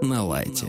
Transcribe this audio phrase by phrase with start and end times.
[0.00, 0.66] На лайте.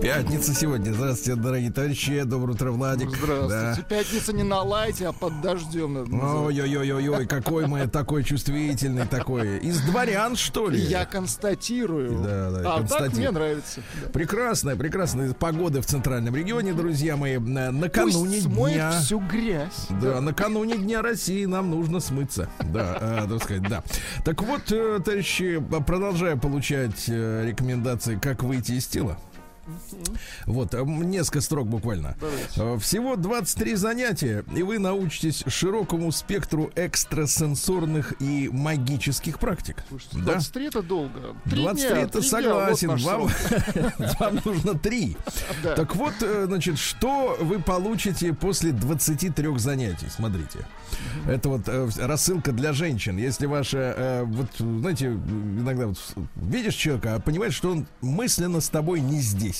[0.00, 0.92] Пятница сегодня.
[0.92, 2.22] Здравствуйте, дорогие товарищи.
[2.22, 3.10] Доброе утро, Владик.
[3.10, 3.48] Здравствуйте.
[3.48, 3.86] Да.
[3.88, 5.96] Пятница не на лайте, а под дождем.
[6.22, 9.58] Ой-ой-ой-ой, какой мы такой чувствительный такой.
[9.58, 10.80] Из дворян, что ли?
[10.80, 12.22] Я констатирую.
[12.22, 13.16] Да, да, а так констатирую.
[13.16, 13.80] мне нравится.
[14.04, 14.10] Да.
[14.10, 17.38] Прекрасная, прекрасная погода в центральном регионе, друзья мои.
[17.38, 18.90] На- Накануне Пусть смоет дня...
[19.00, 19.86] всю грязь.
[20.00, 22.48] Да, накануне Дня России нам нужно смыться.
[22.72, 23.82] Да, э, так сказать, да.
[24.24, 29.16] Так вот, э, товарищи, продолжаю получать э, рекомендации, как выйти из тела.
[30.46, 32.16] Вот, э, несколько строк буквально.
[32.56, 39.76] Э, Всего 23 занятия, и вы научитесь широкому спектру экстрасенсорных и магических практик.
[39.88, 40.32] Слушайте, Да?
[40.32, 41.20] 23 это долго.
[41.44, 43.30] Три 23 дня, это три дня, согласен, вот наш вам,
[44.20, 45.16] вам нужно три.
[45.62, 45.74] Да.
[45.74, 50.06] Так вот, э, значит, что вы получите после 23 занятий?
[50.08, 50.60] Смотрите.
[51.28, 53.18] Это вот э, рассылка для женщин.
[53.18, 55.98] Если ваша, э, вот, знаете, иногда вот
[56.36, 59.59] видишь человека, а понимаешь, что он мысленно с тобой не здесь.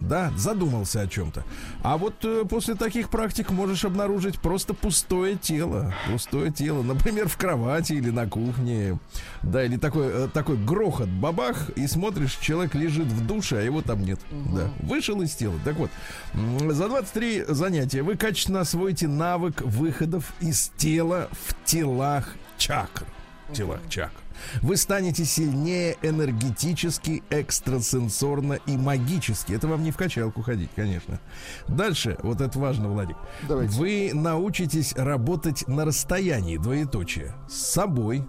[0.00, 1.44] Да, задумался о чем-то.
[1.82, 5.94] А вот э, после таких практик можешь обнаружить просто пустое тело.
[6.10, 6.82] Пустое тело.
[6.82, 8.98] Например, в кровати или на кухне.
[9.42, 13.82] Да, или такой, э, такой грохот, бабах, и смотришь, человек лежит в душе, а его
[13.82, 14.20] там нет.
[14.30, 14.70] Да.
[14.80, 15.54] Вышел из тела.
[15.64, 15.90] Так вот,
[16.34, 23.06] за 23 занятия вы качественно освоите навык выходов из тела в телах чакр.
[23.48, 24.19] В телах чакр.
[24.62, 29.52] Вы станете сильнее энергетически, экстрасенсорно и магически.
[29.52, 31.20] Это вам не в качалку ходить, конечно.
[31.68, 33.16] Дальше, вот это важно, Владик.
[33.48, 33.74] Давайте.
[33.74, 38.24] Вы научитесь работать на расстоянии, двоеточие, с собой.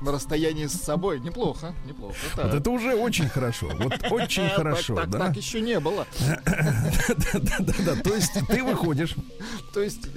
[0.00, 1.18] На расстоянии с собой.
[1.20, 2.14] Неплохо, неплохо.
[2.36, 2.46] Так.
[2.46, 3.70] Вот это уже очень хорошо.
[3.78, 5.18] Вот очень Так, хорошо, так, да?
[5.18, 6.06] так еще не было.
[6.46, 7.94] Да-да-да.
[8.02, 9.14] То есть ты выходишь
[9.72, 10.08] То есть,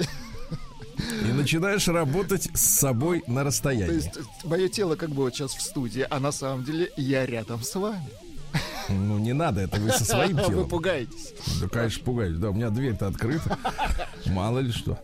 [0.97, 3.95] и начинаешь работать с собой на то расстоянии.
[3.95, 7.61] есть мое тело как бы вот сейчас в студии, а на самом деле я рядом
[7.63, 8.07] с вами.
[8.89, 10.69] Ну, не надо, это вы со своим Вы телом.
[10.69, 11.33] пугаетесь.
[11.61, 12.37] Да, конечно, пугаюсь.
[12.37, 13.57] Да, у меня дверь-то открыта.
[14.27, 14.97] Мало ли что.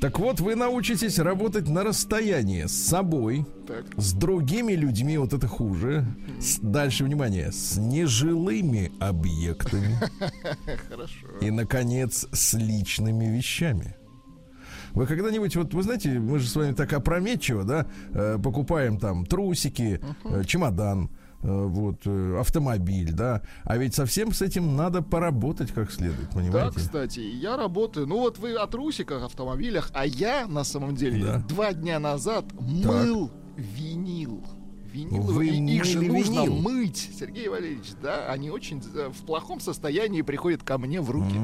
[0.00, 3.86] Так вот, вы научитесь работать на расстоянии с собой, Так.
[3.96, 6.06] с другими людьми, вот это хуже.
[6.40, 9.98] С- дальше, внимание, с нежилыми объектами.
[10.88, 11.26] Хорошо.
[11.40, 13.96] И, наконец, с личными вещами.
[14.94, 19.26] Вы когда-нибудь, вот вы знаете, мы же с вами так опрометчиво, да, э, покупаем там
[19.26, 21.10] трусики, э, чемодан,
[21.42, 26.34] э, вот, э, автомобиль, да, а ведь совсем с этим надо поработать как следует, Да,
[26.36, 26.76] понимаете?
[26.76, 28.06] кстати, я работаю.
[28.06, 31.38] Ну вот вы о трусиках, автомобилях, а я на самом деле Да.
[31.48, 34.44] два дня назад мыл винил.
[34.94, 36.54] Виниловые, Вы и их же мыли нужно винил?
[36.54, 41.34] мыть, Сергей Валерьевич, да, они очень э, в плохом состоянии приходят ко мне в руки.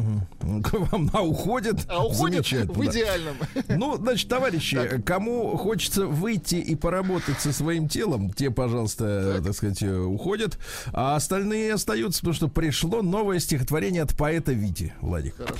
[0.62, 1.84] К вам на уходят.
[1.89, 2.93] А уходят Замечательно, в да.
[2.93, 3.37] идеальном.
[3.69, 9.83] Ну, значит, товарищи, кому хочется выйти и поработать со своим телом, те, пожалуйста, так, сказать,
[9.83, 10.56] э, уходят,
[10.93, 15.34] а остальные остаются, потому что пришло новое стихотворение от поэта Вити, Владик.
[15.34, 15.56] Хорошо.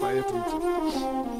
[0.00, 1.39] Поэтому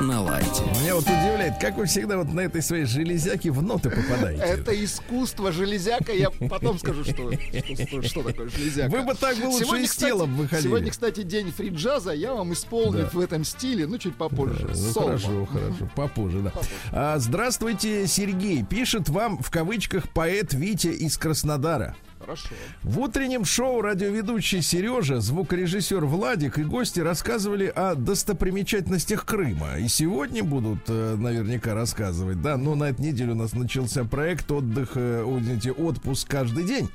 [0.00, 0.62] На лайте.
[0.80, 4.42] Меня вот удивляет, как вы всегда вот на этой своей железяке в ноты попадаете.
[4.42, 6.12] это искусство железяка.
[6.12, 8.90] Я потом скажу, что, что, что такое железяка.
[8.90, 10.68] Вы бы так бы лучше Сегодня, из кстати, тела выходили.
[10.68, 12.12] Сегодня, кстати, день фри-джаза.
[12.12, 13.10] Я вам исполню Да.
[13.12, 14.68] в этом стиле, ну, чуть попозже.
[14.68, 15.06] Ну, Соло.
[15.06, 16.52] хорошо, хорошо, попозже, да.
[16.92, 18.62] А, здравствуйте, Сергей.
[18.62, 21.96] Пишет вам в кавычках поэт Витя из Краснодара.
[22.28, 22.48] Хорошо.
[22.82, 29.78] В утреннем шоу радиоведущий Сережа, звукорежиссер Владик и гости рассказывали о достопримечательностях Крыма.
[29.78, 32.58] И сегодня будут э, наверняка рассказывать, да.
[32.58, 36.90] Но на этой неделе у нас начался проект отдых, э, извините, отпуск каждый день.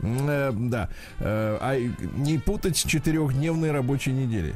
[0.00, 0.90] М, э, да.
[1.18, 1.78] Э, а
[2.18, 4.52] не путать с четырехдневной рабочей неделей.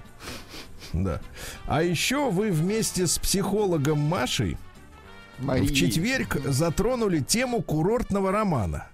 [0.92, 1.22] Да.
[1.64, 4.58] А еще вы вместе с психологом Машей
[5.38, 5.66] Мария.
[5.66, 8.88] в четверг затронули тему курортного романа.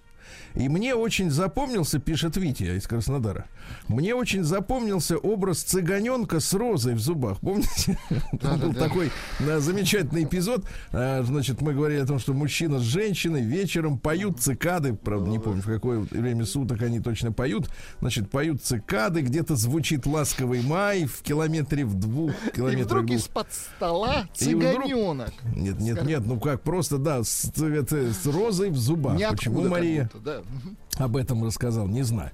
[0.55, 3.47] И мне очень запомнился, пишет Витя из Краснодара,
[3.89, 7.41] мне очень запомнился образ цыганенка с розой в зубах.
[7.41, 7.99] Помните?
[8.41, 9.11] Там был такой
[9.41, 10.65] да, замечательный эпизод.
[10.93, 14.95] А, значит, мы говорили о том, что мужчина с женщиной вечером поют цикады.
[14.95, 17.69] Правда, не помню, в какое время суток они точно поют.
[18.01, 22.81] Значит, поют цикады, где-то звучит ласковый май в километре в двух километрах.
[22.81, 25.33] И вдруг из-под стола цыганенок.
[25.43, 25.57] Вдруг...
[25.57, 29.19] Нет, нет, нет, ну как, просто, да, с, это, с розой в зубах.
[29.19, 30.43] Ниоткуда Почему Мария да.
[30.97, 32.31] Об этом рассказал, не знаю.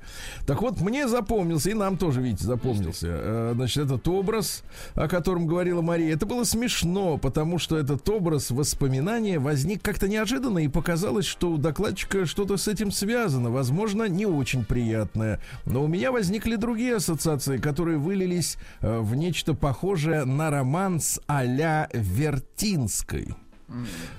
[0.47, 4.65] Так вот, мне запомнился, и нам тоже, видите, запомнился, э, значит, этот образ,
[4.95, 6.13] о котором говорила Мария.
[6.13, 11.57] Это было смешно, потому что этот образ воспоминания возник как-то неожиданно, и показалось, что у
[11.57, 15.41] докладчика что-то с этим связано, возможно, не очень приятное.
[15.65, 21.21] Но у меня возникли другие ассоциации, которые вылились э, в нечто похожее на роман с
[21.27, 23.35] а-ля Вертинской.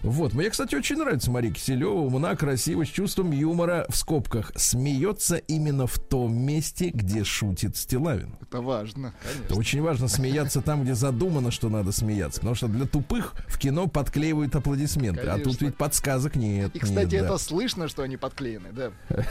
[0.03, 0.33] Вот.
[0.33, 1.91] Мне, кстати, очень нравится Мария Киселева.
[1.91, 4.51] Умна, красива, с чувством юмора в скобках.
[4.55, 8.35] Смеется именно в том месте, где шутит Стилавин.
[8.41, 9.43] Это важно, конечно.
[9.45, 12.39] Это очень важно смеяться там, где задумано, что надо смеяться.
[12.41, 15.21] Потому что для тупых в кино подклеивают аплодисменты.
[15.21, 15.41] Конечно.
[15.41, 16.75] А тут ведь подсказок нет.
[16.75, 17.37] И, кстати, нет, это да.
[17.37, 18.91] слышно, что они подклеены, да.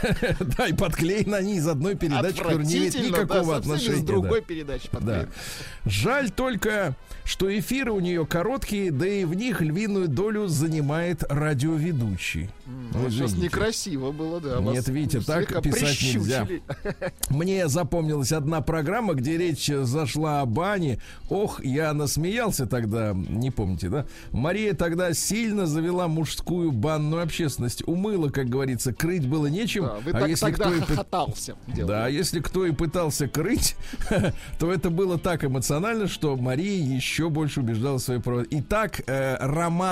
[0.57, 3.97] Да, и подклеены они из одной передачи, которая не имеет никакого отношения.
[3.97, 5.29] с другой передачи подклеены.
[5.85, 12.49] Жаль только, что эфиры у нее короткие, да и в них львиную долю занимает радиоведущий.
[12.65, 14.59] Ну, сейчас некрасиво было, да.
[14.59, 16.19] Нет, Витя, так писать прищучили.
[16.19, 16.47] нельзя.
[17.29, 20.99] Мне запомнилась одна программа, где речь зашла о бане.
[21.29, 24.05] Ох, я насмеялся тогда, не помните, да?
[24.31, 27.87] Мария тогда сильно завела мужскую банную общественность.
[27.87, 29.85] Умыла, как говорится, крыть было нечем.
[29.85, 31.55] Да, вы а так если кто и хохотался.
[31.67, 33.75] Да, если кто и пытался крыть,
[34.59, 38.47] то это было так эмоционально, что Мария еще больше убеждала в своей правоте.
[38.51, 39.37] Итак, э,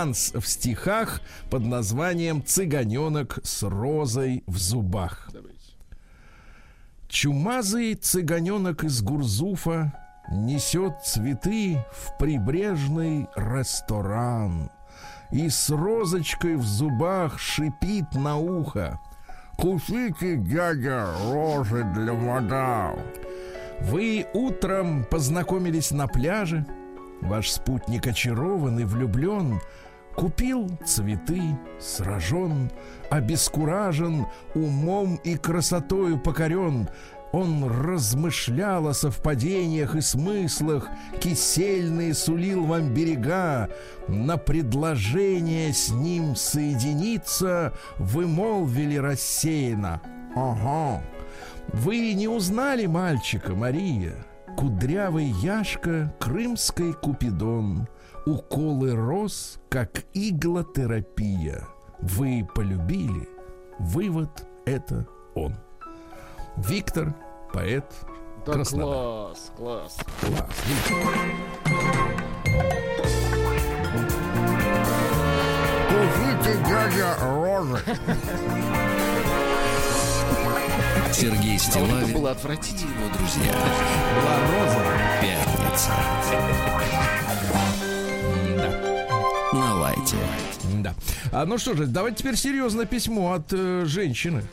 [0.09, 5.29] романс в стихах под названием «Цыганенок с розой в зубах».
[7.07, 9.93] Чумазый цыганенок из Гурзуфа
[10.31, 14.69] несет цветы в прибрежный ресторан
[15.31, 18.99] и с розочкой в зубах шипит на ухо.
[19.57, 22.99] «Купите, дядя, розы для мадам!»
[23.81, 26.65] Вы утром познакомились на пляже,
[27.21, 29.59] Ваш спутник очарован и влюблен,
[30.19, 31.41] Купил цветы,
[31.79, 32.69] сражен,
[33.09, 36.89] обескуражен, Умом и красотою покорен.
[37.31, 40.89] Он размышлял о совпадениях и смыслах,
[41.21, 43.69] Кисельные сулил вам берега,
[44.09, 50.01] На предложение с ним соединиться Вы молвили рассеянно
[50.35, 51.01] «Ага».
[51.71, 54.15] Вы не узнали мальчика, Мария?
[54.57, 57.87] Кудрявый Яшка, крымский купидон,
[58.29, 61.67] Уколы роз, как иглотерапия.
[61.99, 63.27] Вы полюбили,
[63.79, 65.55] вывод это он.
[66.55, 67.15] Виктор,
[67.51, 67.85] поэт
[68.45, 68.87] да Краснодар.
[68.87, 69.97] класс, класс.
[70.21, 70.45] Класс.
[75.89, 77.79] Купите дядя розы.
[81.11, 82.13] Сергей Стилавин.
[82.13, 83.09] было отвратительно.
[83.17, 83.53] Друзья.
[84.21, 84.85] Была роза.
[85.19, 85.93] Пятница.
[90.11, 90.17] Да.
[90.17, 90.77] Лайте.
[90.81, 90.95] Да.
[91.31, 94.43] А ну что же, давайте теперь серьезное письмо от э, женщины.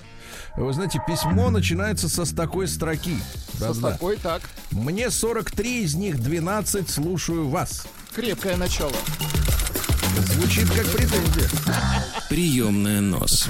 [0.56, 3.18] Вы знаете, письмо начинается со с такой строки.
[3.58, 4.42] Со с такой, так.
[4.70, 7.86] Мне 43, из них 12, слушаю вас.
[8.14, 8.92] Крепкое начало.
[10.18, 11.50] Звучит как претензия.
[12.30, 13.48] Приемная нос.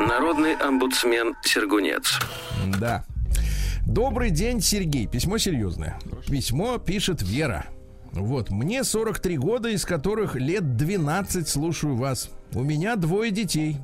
[0.00, 2.18] Народный омбудсмен Сергунец.
[2.78, 3.04] Да.
[3.86, 5.06] Добрый день, Сергей.
[5.06, 5.98] Письмо серьезное.
[6.26, 7.66] Письмо пишет Вера.
[8.14, 12.30] Вот, мне 43 года, из которых лет 12 слушаю вас.
[12.52, 13.78] У меня двое детей.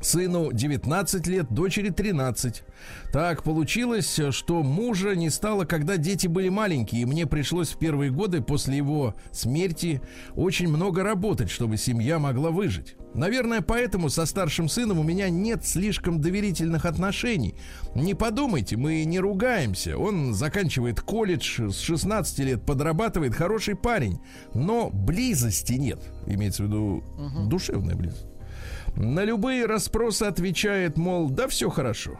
[0.00, 2.62] Сыну 19 лет, дочери 13.
[3.12, 8.10] Так получилось, что мужа не стало, когда дети были маленькие, и мне пришлось в первые
[8.10, 10.00] годы после его смерти
[10.36, 12.96] очень много работать, чтобы семья могла выжить.
[13.14, 17.54] Наверное, поэтому со старшим сыном у меня нет слишком доверительных отношений.
[17.94, 19.98] Не подумайте, мы не ругаемся.
[19.98, 24.20] Он заканчивает колледж, с 16 лет подрабатывает, хороший парень.
[24.54, 26.00] Но близости нет.
[26.26, 27.48] Имеется в виду угу.
[27.48, 28.29] душевная близость.
[28.96, 32.18] На любые расспросы отвечает, мол, да все хорошо.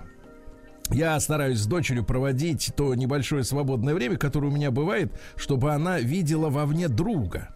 [0.90, 6.00] Я стараюсь с дочерью проводить то небольшое свободное время, которое у меня бывает, чтобы она
[6.00, 7.54] видела вовне друга.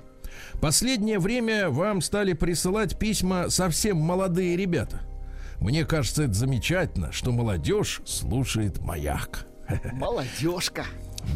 [0.60, 5.00] Последнее время вам стали присылать письма совсем молодые ребята.
[5.60, 9.46] Мне кажется, это замечательно, что молодежь слушает маяк.
[9.92, 10.84] Молодежка.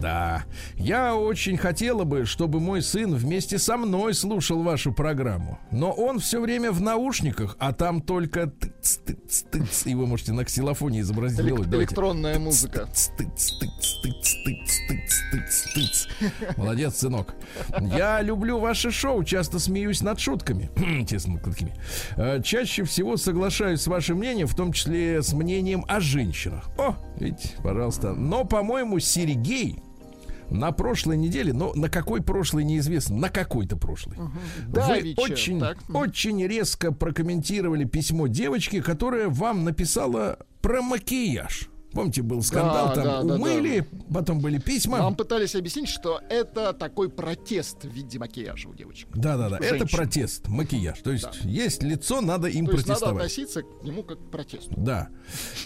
[0.00, 0.44] Да,
[0.76, 5.58] я очень хотела бы, чтобы мой сын вместе со мной слушал вашу программу.
[5.72, 9.86] Но он все время в наушниках, а там только тыц, тыц, тыц.
[9.86, 11.64] И вы можете на ксилофоне изобразить Элек-.
[11.64, 11.76] Давайте.
[11.90, 12.88] электронная музыка.
[16.56, 17.34] Молодец, сынок.
[17.80, 20.70] Я люблю ваше шоу, часто смеюсь над шутками.
[21.08, 21.74] Честно, какими.
[22.16, 26.70] Э, Чаще всего соглашаюсь с вашим мнением, в том числе с мнением о женщинах.
[26.78, 28.12] О, видите, пожалуйста.
[28.12, 29.80] Но, по-моему, Сергей
[30.50, 34.16] на прошлой неделе, но на какой прошлой неизвестно, на какой-то прошлой.
[34.16, 35.78] Вы Давича, очень, так.
[35.92, 41.68] очень резко прокомментировали письмо девочки, которая вам написала про макияж.
[41.92, 44.98] Помните, был скандал, Да, там да, да, умыли, потом были письма.
[44.98, 49.08] Нам пытались объяснить, что это такой протест в виде макияжа у девочек.
[49.14, 49.56] Да, да, да.
[49.56, 49.96] Это женщин.
[49.96, 50.98] протест, макияж.
[51.00, 51.48] То есть Да.
[51.48, 53.16] есть лицо, надо им То есть надо протестовать.
[53.24, 54.74] относиться к нему как к протесту.
[54.76, 55.08] Да.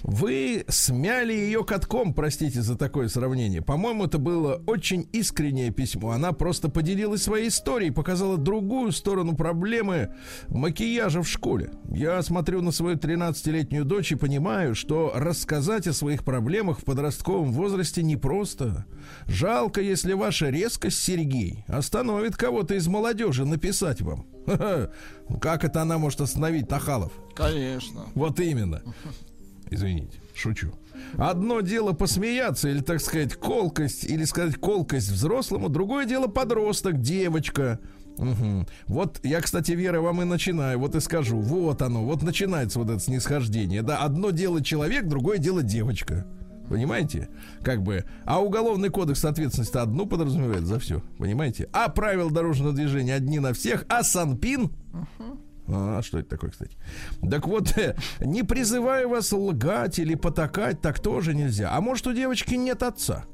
[0.03, 3.63] Вы смяли ее катком, простите за такое сравнение.
[3.63, 6.11] По-моему, это было очень искреннее письмо.
[6.13, 10.15] Она просто поделилась своей историей, показала другую сторону проблемы
[10.49, 11.73] макияжа в школе.
[11.91, 17.53] Я смотрю на свою 13-летнюю дочь и понимаю, что рассказать о своих проблемах в подростковом
[17.53, 18.85] возрасте непросто.
[19.27, 24.27] Жалко, если ваша резкость, Сергей, остановит кого-то из молодежи написать вам.
[25.41, 27.13] Как это она может остановить Нахалов?
[27.35, 28.05] Конечно.
[28.15, 28.83] Вот именно.
[29.71, 30.75] Извините, шучу.
[31.17, 37.81] Одно дело посмеяться, или, так сказать, колкость, или сказать колкость взрослому, другое дело подросток, девочка.
[38.19, 38.67] Мгм.
[38.87, 41.39] Вот я, кстати, Вера, вам и начинаю, вот и скажу.
[41.41, 43.83] Вот оно, вот начинается вот это снисхождение.
[43.83, 46.27] Да, одно дело человек, другое дело девочка.
[46.69, 47.29] Понимаете?
[47.63, 48.05] Как бы.
[48.25, 51.03] А уголовный кодекс ответственности одну подразумевает за все.
[51.19, 51.69] Понимаете?
[51.73, 54.71] А правила дорожного движения одни на всех, а Санпин
[55.69, 56.77] а что это такое, кстати?
[57.29, 61.71] Так вот, э, не призываю вас лгать или потакать, так тоже нельзя.
[61.73, 63.25] А может, у девочки нет отца?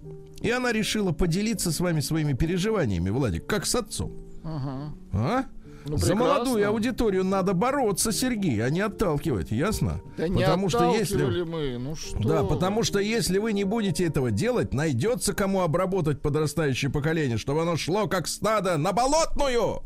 [0.40, 4.12] И она решила поделиться с вами своими переживаниями, Владик, как с отцом.
[4.48, 4.92] Ага.
[5.12, 5.44] А?
[5.86, 6.34] Ну, За прекрасно.
[6.34, 10.00] молодую аудиторию надо бороться, Сергей, а не отталкивать, ясно?
[10.16, 11.42] Да не потому что если...
[11.42, 16.20] мы, ну что Да, потому что если вы не будете этого делать, найдется кому обработать
[16.20, 19.82] подрастающее поколение, чтобы оно шло как стадо на болотную.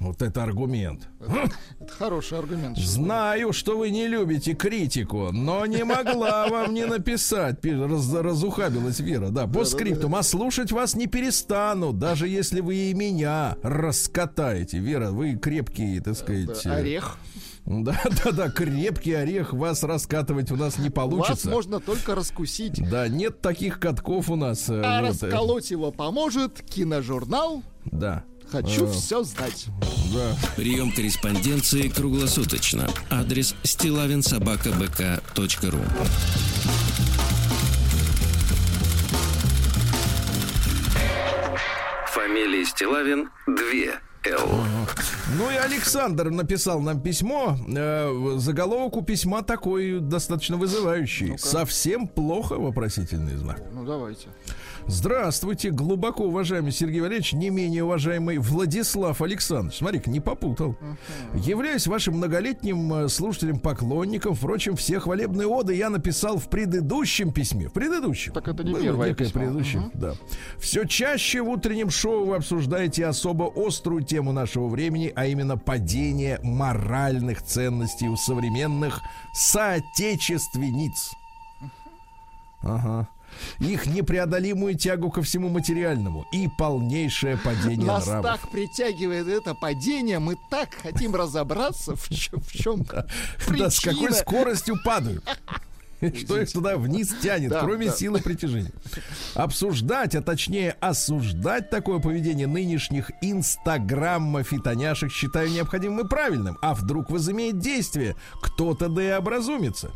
[0.00, 1.08] Вот это аргумент.
[1.78, 2.78] Это хороший аргумент.
[2.78, 7.60] Знаю, что вы не любите критику, но не могла вам не написать.
[7.60, 10.14] Пи- Раз, разухабилась Вера, да, по скриптум.
[10.14, 14.78] А слушать вас не перестану, даже если вы и меня раскатаете.
[14.78, 16.64] Вера, вы крепкий, так сказать.
[16.64, 17.18] э, Орех.
[17.66, 21.50] Да, да, да, крепкий орех вас раскатывать у нас не Вас получится.
[21.50, 22.80] можно только раскусить.
[22.90, 24.70] Да, нет таких катков у нас.
[24.70, 28.24] э, А вот, э, расколоть его поможет киножурнал Да.
[28.50, 29.66] «Хочу Э, все знать».
[30.12, 30.34] Да.
[30.56, 32.88] Прием корреспонденции круглосуточно.
[33.10, 35.80] Адрес стилавинсобакабк.ру
[42.12, 43.54] Фамилия Стилавин 2
[44.26, 44.48] Л.
[45.38, 47.56] Ну и Александр написал нам письмо.
[47.68, 51.38] Э, заголовок у письма такой достаточно вызывающий.
[51.38, 53.62] Совсем плохо вопросительный знак.
[53.72, 54.28] Ну, давайте.
[54.90, 59.78] Здравствуйте, глубоко уважаемый Сергей Валерьевич, не менее уважаемый Владислав Александрович.
[59.78, 60.74] Смотри-ка, не попутал.
[61.32, 64.34] Являюсь вашим многолетним э, слушателем-поклонником.
[64.34, 67.68] Впрочем, все хвалебные оды я написал в предыдущем письме.
[67.68, 68.32] В предыдущем.
[68.32, 69.40] Так это не Было первое письмо.
[69.42, 69.90] предыдущее, Мгм.
[69.94, 70.14] да.
[70.58, 76.40] Все чаще в утреннем шоу вы обсуждаете особо острую тему нашего времени, а именно падение
[76.42, 79.00] моральных ценностей у современных
[79.34, 81.12] соотечественниц.
[82.62, 83.08] Ага.
[83.60, 88.40] Их непреодолимую тягу ко всему материальному и полнейшее падение Нас нравов.
[88.40, 92.84] так притягивает это падение, мы так хотим разобраться, в чем, в чем
[93.58, 94.12] Да, с какой причина.
[94.14, 95.24] скоростью падают.
[96.24, 97.92] Что их туда вниз тянет, Да, кроме да.
[97.92, 98.72] силы притяжения.
[99.34, 106.56] Обсуждать, а точнее осуждать такое поведение нынешних инстаграммов и тоняшек считаю необходимым и правильным.
[106.62, 108.16] А вдруг возымеет действие?
[108.40, 109.90] Кто-то да и образумится.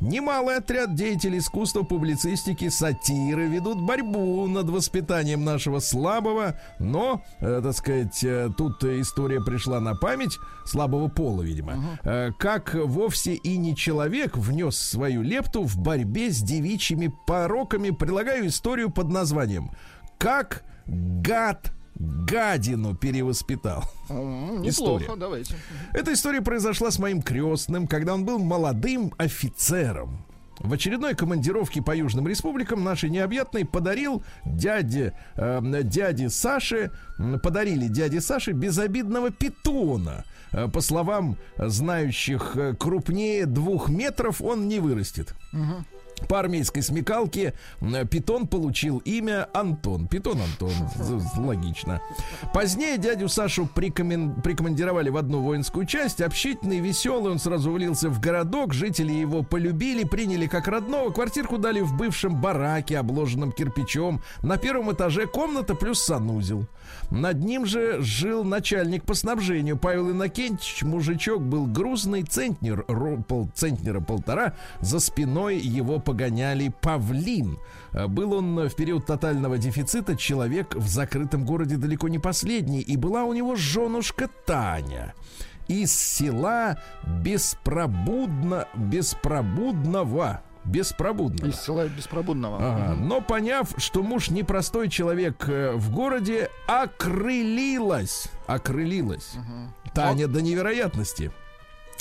[0.00, 7.74] Немалый отряд деятелей искусства, публицистики, сатиры ведут борьбу над воспитанием нашего слабого, но, э, так
[7.74, 11.98] сказать, э, тут история пришла на память слабого пола, видимо.
[12.02, 18.46] Э, как вовсе и не человек внес свою лепту в борьбе с девичьими пороками, прилагаю
[18.46, 19.70] историю под названием
[20.16, 23.84] «Как гад гадину перевоспитал».
[24.08, 25.02] М, История.
[25.04, 25.54] Неплохо, давайте.
[25.92, 30.24] Эта история произошла с моим крестным, когда он был молодым офицером.
[30.58, 36.90] В очередной командировке по Южным республикам нашей необъятной подарил дяде, э, дяде Саше,
[37.42, 40.24] подарили дяде Саше безобидного питона.
[40.52, 45.34] Э, По словам знающих, э, крупнее двух метров он не вырастет.
[46.28, 47.54] По армейской смекалке
[48.10, 50.06] Питон получил имя Антон.
[50.06, 50.72] Питон Антон.
[51.36, 52.00] Логично.
[52.54, 56.20] Позднее дядю Сашу прикомен- прикомандировали в одну воинскую часть.
[56.20, 58.72] Общительный, веселый, он сразу влился в городок.
[58.72, 61.10] Жители его полюбили, приняли как родного.
[61.10, 64.22] Квартирку дали в бывшем бараке, обложенном кирпичом.
[64.42, 66.66] На первом этаже комната плюс санузел.
[67.10, 70.82] Над ним же жил начальник по снабжению Павел Иннокентьевич.
[70.82, 72.84] Мужичок был грузный, центнер,
[73.26, 74.54] пол, центнера полтора.
[74.80, 77.58] За спиной его погоняли павлин.
[77.92, 82.80] Э, Был он в период тотального дефицита человек в закрытом городе далеко не последний.
[82.80, 85.14] И была у него женушка Таня
[85.68, 86.78] из села
[87.22, 90.42] Беспробудно, Беспробудного.
[90.64, 91.50] Беспробудного.
[91.50, 92.56] Из села Беспробудного.
[92.58, 92.94] Ага.
[92.96, 98.26] Но поняв, что муж непростой человек э, в городе, окрылилась.
[98.48, 99.34] Окрылилась.
[99.94, 101.30] Таня до невероятности.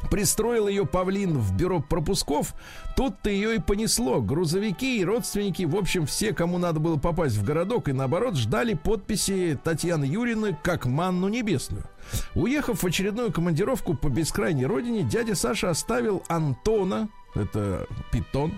[0.10, 2.54] Пристроил ее павлин в бюро пропусков,
[2.96, 4.22] тут-то ее и понесло.
[4.22, 8.74] Грузовики и родственники, в общем, все, кому надо было попасть в городок и наоборот, ждали
[8.74, 11.84] подписи Татьяны Юрины как манну небесную.
[12.36, 18.54] Уехав в очередную командировку по бескрайней родине, дядя Саша оставил Антона, это питон,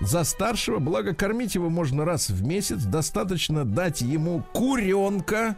[0.00, 5.56] за старшего, благо кормить его можно раз в месяц, достаточно дать ему куренка,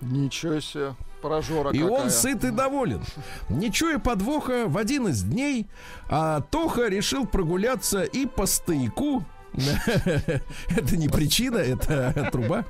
[0.00, 0.94] Ничего себе.
[1.24, 2.02] Прожора и какая.
[2.02, 3.02] он сыт и доволен.
[3.48, 5.66] Не чуя подвоха, в один из дней
[6.10, 9.24] а, Тоха решил прогуляться и по стояку.
[9.54, 12.66] Это не причина, это труба.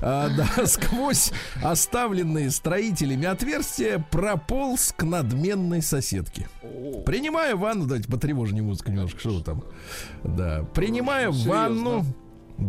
[0.00, 1.32] А, да, сквозь
[1.64, 6.48] оставленные строителями отверстия прополз к надменной соседке.
[7.06, 9.64] Принимая ванну, давайте потревожим музыку немножко, что там.
[10.22, 12.04] Да, принимая ванну,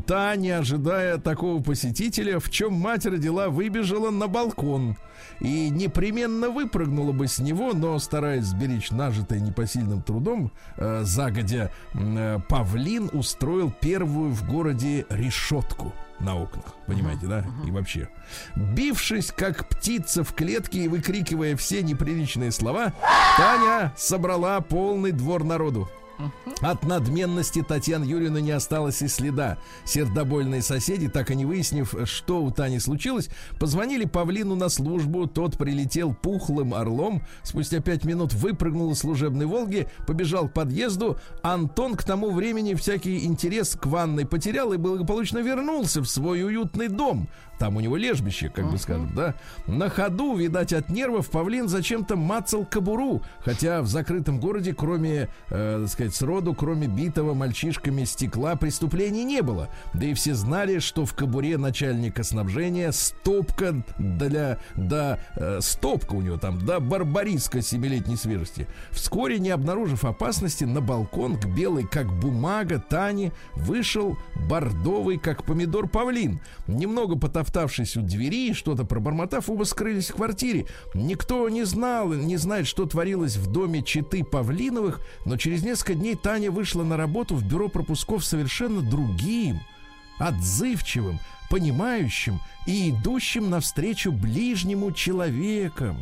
[0.08, 4.98] та, не ожидая такого посетителя, в чем мать родила, выбежала на балкон
[5.40, 12.40] и непременно выпрыгнула бы с него, но стараясь сберечь нажитое непосильным трудом, э, загодя э,
[12.48, 17.46] павлин устроил первую в городе решетку на окнах, понимаете, да?
[17.66, 18.08] И вообще,
[18.56, 22.94] бившись как птица в клетке и выкрикивая все неприличные слова,
[23.38, 25.90] Таня собрала полный двор народу.
[26.62, 29.58] От надменности Татьяны Юрьевны не осталось и следа.
[29.86, 35.28] Сердобольные соседи, так и не выяснив, что у Тани случилось, позвонили Павлину на службу.
[35.28, 37.24] Тот прилетел пухлым орлом.
[37.44, 41.18] Спустя пять минут выпрыгнул из служебной «Волги», побежал к подъезду.
[41.42, 46.88] Антон к тому времени всякий интерес к ванной потерял и благополучно вернулся в свой уютный
[46.88, 47.28] дом.
[47.62, 49.36] Там у него лежбище, как бы скажем, да.
[49.68, 55.80] На ходу, видать, от нервов Павлин зачем-то мацал кобуру, хотя в закрытом городе, кроме, э,
[55.84, 59.70] так сказать, сроду, кроме битого мальчишками стекла, преступлений не было.
[59.94, 66.22] Да и все знали, что в кобуре начальника снабжения стопка для, да, э, стопка у
[66.22, 68.66] него там, да, барбариска семилетней свежести.
[68.90, 74.18] Вскоре, не обнаружив опасности, на балкон к белой, как бумага, Тане вышел
[74.50, 76.40] бордовый, как помидор, павлин.
[76.66, 77.16] Немного
[77.52, 80.68] потоптавшись у двери что-то пробормотав, оба скрылись в квартире.
[80.94, 86.16] Никто не знал, не знает, что творилось в доме Читы Павлиновых, но через несколько дней
[86.16, 89.60] Таня вышла на работу в бюро пропусков совершенно другим,
[90.18, 95.98] отзывчивым, понимающим и идущим навстречу ближнему человеком.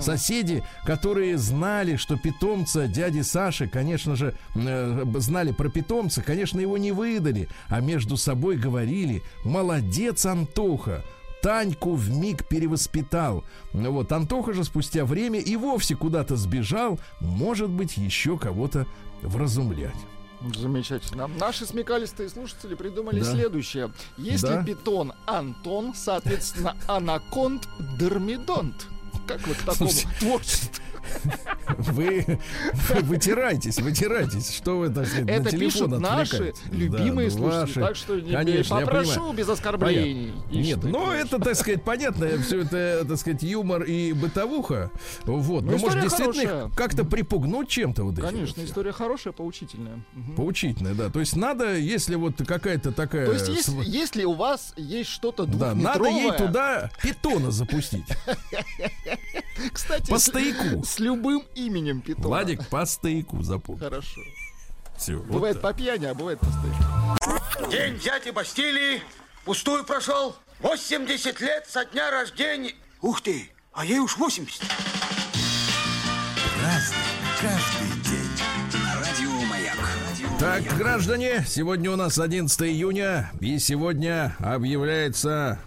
[0.00, 6.78] Соседи, которые знали, что питомца дяди Саши, конечно же, э, знали про питомца, конечно, его
[6.78, 11.04] не выдали, а между собой говорили «Молодец, Антоха!»
[11.42, 13.44] Таньку в миг перевоспитал.
[13.74, 18.86] Ну Вот Антоха же спустя время и вовсе куда-то сбежал, может быть, еще кого-то
[19.20, 19.94] вразумлять.
[20.54, 21.26] Замечательно.
[21.26, 23.26] Наши смекалистые слушатели придумали Да.
[23.32, 23.92] следующее.
[24.16, 24.62] Если Да.
[24.64, 28.88] питон Антон, соответственно, анаконд Дермидонт.
[29.26, 30.70] Как вы к такому творчеству?
[31.78, 32.38] Вы,
[32.88, 34.54] вы вытирайтесь, вытирайтесь.
[34.54, 37.60] Что вы, сказать, на телефон пишут наши любимые Да, ну, слушатели.
[37.60, 37.80] ваши.
[37.80, 40.32] Так что не- Конечно, попрошу без оскорблений.
[40.32, 40.56] Понятно.
[40.56, 41.26] Нет, ты, но конечно.
[41.36, 44.90] это, так сказать, понятно, все это, так сказать, юмор и бытовуха.
[45.24, 45.64] Вот.
[45.64, 48.68] Ну, Но, может, история действительно как-то припугнуть чем-то вот Конечно, вот.
[48.68, 50.04] история хорошая, поучительная.
[50.36, 51.10] Поучительная, да.
[51.10, 53.26] То есть надо, если вот какая-то такая...
[53.26, 58.04] То есть, если, если у вас есть что-то Да, надо ей туда питона запустить.
[59.72, 60.84] кстати, По стояку.
[60.94, 62.28] С любым именем питона.
[62.28, 63.80] Владик, по стояку запомни.
[63.80, 64.20] Хорошо.
[64.96, 65.18] Все.
[65.18, 67.68] Бывает по пьяни, а бывает по стояку.
[67.70, 69.02] День дяди Бастилии
[69.44, 70.36] пустую прошел.
[70.60, 72.74] 80 лет со дня рождения.
[73.02, 74.62] Ух ты, а ей уж 80.
[80.38, 85.58] Так, граждане, сегодня у нас 11 июня, и сегодня объявляется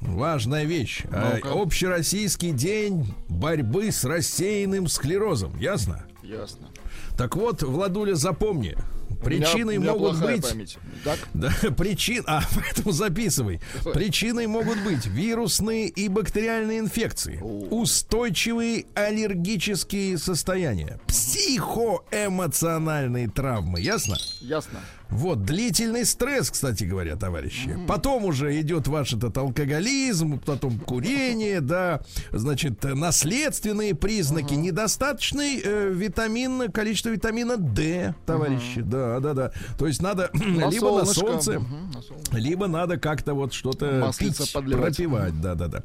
[0.00, 1.02] важная вещь.
[1.10, 1.50] А, Ну-ка.
[1.60, 5.58] Общероссийский день борьбы с рассеянным склерозом.
[5.58, 6.04] Ясно?
[6.22, 6.68] Ясно.
[7.16, 8.76] Так вот, Владуля, запомни.
[9.24, 10.48] Причиной У меня могут плохая быть...
[10.48, 10.78] память.
[11.02, 11.18] Так?
[11.34, 13.60] Да, причин, а поэтому записывай.
[13.92, 24.16] Причиной могут быть вирусные и бактериальные инфекции, устойчивые аллергические состояния, психоэмоциональные травмы, ясно?
[24.40, 24.78] Ясно.
[25.10, 27.78] Вот, длительный стресс, кстати говоря, товарищи.
[27.88, 36.70] Потом уже идет ваш этот алкоголизм, потом курение, да, значит, наследственные признаки, недостаточный э, витамин,
[36.70, 39.52] количество витамина D, товарищи, да, да, да.
[39.78, 42.36] То есть надо На либо на солнце, Мгм, на солнце.
[42.36, 44.96] либо надо как-то вот что-то пить, подливать.
[44.96, 45.82] пропивать, да, да, да.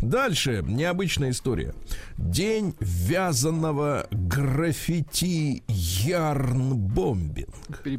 [0.00, 1.74] Дальше необычная история.
[2.16, 7.82] День вязаного граффити ярнбомбинг.
[7.84, 7.98] Пере-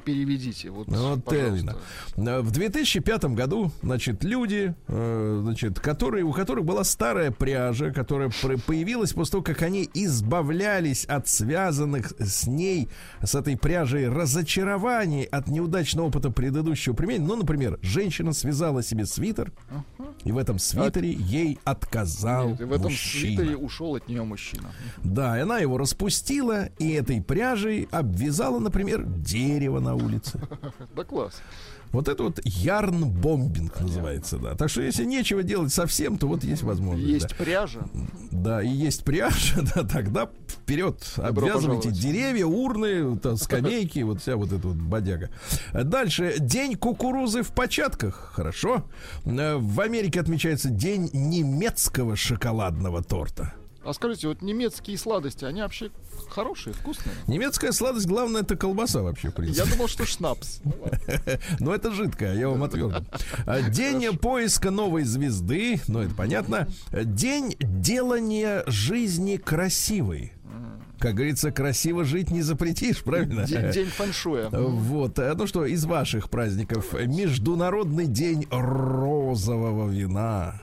[0.64, 0.70] Переведите.
[0.72, 1.76] Вот, Вот пожалуйста.
[2.16, 2.30] именно.
[2.30, 8.32] Э, В 2005 году, значит, люди, э, значит, которые, у которых была старая пряжа, которая
[8.66, 12.90] появилась после того, как они избавлялись от связанных с ней,
[13.22, 17.28] с этой пряжей разочарований от неудачного опыта предыдущего применения.
[17.28, 19.52] Ну, например, женщина связала себе свитер,
[20.24, 23.38] и в этом свитере ей отказал Нет, и в этом мужчина.
[23.38, 24.72] свитере ушел от нее мужчина.
[25.04, 30.40] Да, и она его распустила, и этой пряжей обвязала, например, дерево на улице.
[30.96, 31.42] Да класс.
[31.92, 34.56] Вот это вот ярн-бомбинг называется, да.
[34.56, 37.08] Так что если нечего делать совсем, то вот есть возможность.
[37.08, 37.82] Есть пряжа.
[37.94, 38.02] да.
[38.32, 42.00] да, и есть пряжа, да, тогда вперед обвязывайте пожаловать.
[42.02, 45.30] деревья, урны, то, скамейки, вот вся вот эта вот бодяга.
[45.72, 46.36] Дальше.
[46.40, 48.32] День кукурузы в початках.
[48.34, 48.86] Хорошо.
[49.26, 53.54] Э, В Америке отмечается день немецкого шоколадного торта.
[53.86, 55.92] А скажите, вот немецкие сладости, они вообще
[56.30, 57.14] хорошие, вкусные?
[57.28, 59.68] Немецкая сладость, главное, это колбаса вообще, в принципе.
[59.68, 60.62] Я думал, что шнапс.
[60.64, 60.74] Ну.
[61.60, 62.94] Но это жидкое, я вам отвел.
[63.46, 66.68] А, День поиска новой звезды, ну это понятно.
[66.92, 70.34] День делания жизни красивой.
[71.00, 73.44] Как говорится, красиво жить не запретишь, правильно?
[73.46, 74.48] День, день фэншуя.
[74.50, 80.62] Вот, а, ну что, из ваших праздников Международный день розового вина.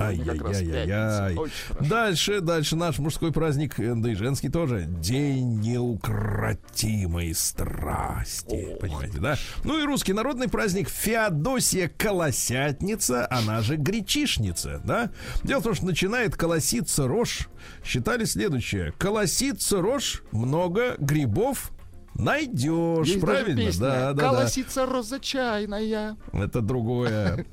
[0.00, 0.86] Сегодня как раз Ай-яй-яй-яй.
[0.86, 1.40] пятница.
[1.40, 1.90] Очень хорошо.
[1.90, 4.84] Дальше, дальше наш мужской праздник, э, да и женский тоже.
[4.86, 8.76] День неукротимой страсти.
[8.80, 9.36] Понимаете, да?
[9.64, 15.10] Ну и русский народный праздник Феодосия Колосятница, она же Гречишница, да?
[15.44, 17.48] Дело в том, что начинает колоситься рожь.
[17.84, 18.92] Считали следующее.
[18.98, 21.72] Колосится рожь, много грибов
[22.14, 23.06] найдешь.
[23.06, 23.60] Есть даже правильно?
[23.66, 23.80] песня.
[23.80, 24.22] Да, да, да.
[24.22, 26.16] Колосица роза чайная.
[26.32, 27.46] Это другое.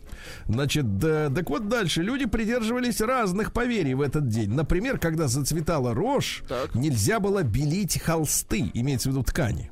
[0.47, 2.01] Значит, да, так вот дальше.
[2.03, 4.51] Люди придерживались разных поверий в этот день.
[4.53, 6.75] Например, когда зацветала рожь, Так.
[6.75, 9.71] нельзя было белить холсты, имеется в виду ткани.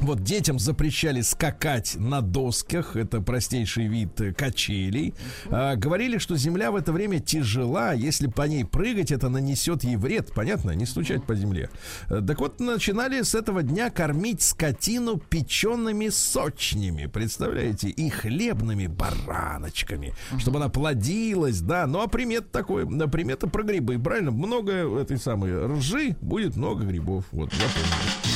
[0.00, 5.14] Вот детям запрещали скакать на досках, это простейший вид э, качелей.
[5.46, 9.96] А, говорили, что земля в это время тяжела, если по ней прыгать, это нанесет ей
[9.96, 10.72] вред, понятно?
[10.72, 11.70] Не стучать по земле.
[12.08, 20.12] Э, Так вот, начинали с этого дня кормить скотину печеными сочнями, представляете, и хлебными бараночками,
[20.38, 21.86] чтобы она плодилась, да.
[21.86, 24.30] Ну, а примет такой, да, примета про грибы, правильно?
[24.30, 27.24] Много этой самой ржи, будет много грибов.
[27.32, 28.35] Вот, запомнили.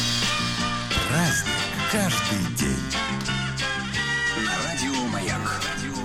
[1.10, 1.54] Праздник
[1.90, 2.78] каждый день.
[4.64, 5.60] Радио Маяк.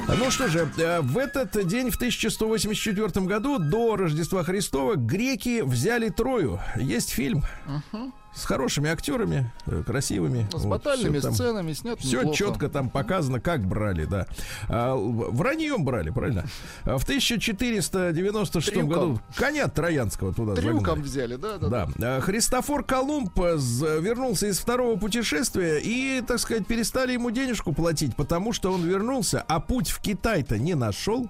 [0.07, 6.09] Ну что же, э, в этот день, в 1184 году, до Рождества Христова, греки взяли
[6.09, 6.59] Трою.
[6.75, 7.43] Есть фильм
[8.35, 10.47] с хорошими актерами, э, красивыми.
[10.51, 12.37] С Вот, батальными там- сценами снят Все неплохо.
[12.37, 14.27] четко там показано, как брали, да.
[14.67, 16.45] А, враньем брали, правильно?
[16.83, 18.89] А В 1496 Трюком.
[18.89, 21.01] году коня Троянского туда Трюком загнали.
[21.01, 21.87] взяли, да, да, да.
[21.95, 22.17] Да.
[22.17, 23.57] А, Христофор Колумб э,
[24.01, 29.43] вернулся из второго путешествия и, так сказать, перестали ему денежку платить, потому что он вернулся,
[29.47, 31.29] а путь в Китай-то не нашел.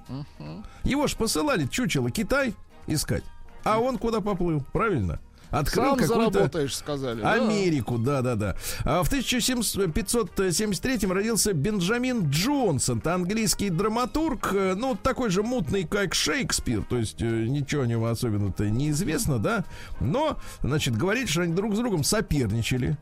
[0.84, 2.54] Его ж посылали чучело Китай
[2.88, 3.24] искать.
[3.64, 4.64] А он куда поплыл?
[4.74, 5.20] Правильно?
[5.52, 7.22] Открыл Сам заработаешь, сказали.
[7.22, 8.56] Америку, да, да, да.
[8.84, 16.14] А в 1573 родился Бенджамин Джонсон, это английский драматург, э, ну, такой же мутный, как
[16.14, 19.66] Шекспир, то есть э, ничего о него особенно-то неизвестно, да,
[20.00, 22.98] но, значит, говорит, что они друг с другом соперничали.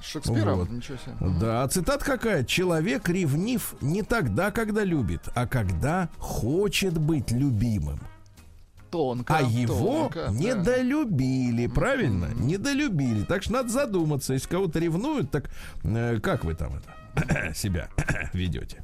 [0.00, 0.70] Шекспиром, Вот.
[0.70, 1.16] ничего себе.
[1.40, 2.44] Да, а цитат какая?
[2.44, 8.00] Человек ревнив не тогда, когда любит, а когда хочет быть любимым.
[8.96, 9.36] Тонко.
[9.36, 10.30] А его тонко, да.
[10.30, 12.30] недолюбили, правильно?
[12.34, 13.24] Недолюбили.
[13.24, 15.50] Так что надо задуматься, если кого-то ревнуют, так
[15.84, 17.90] э, как вы там это себя
[18.32, 18.82] ведете?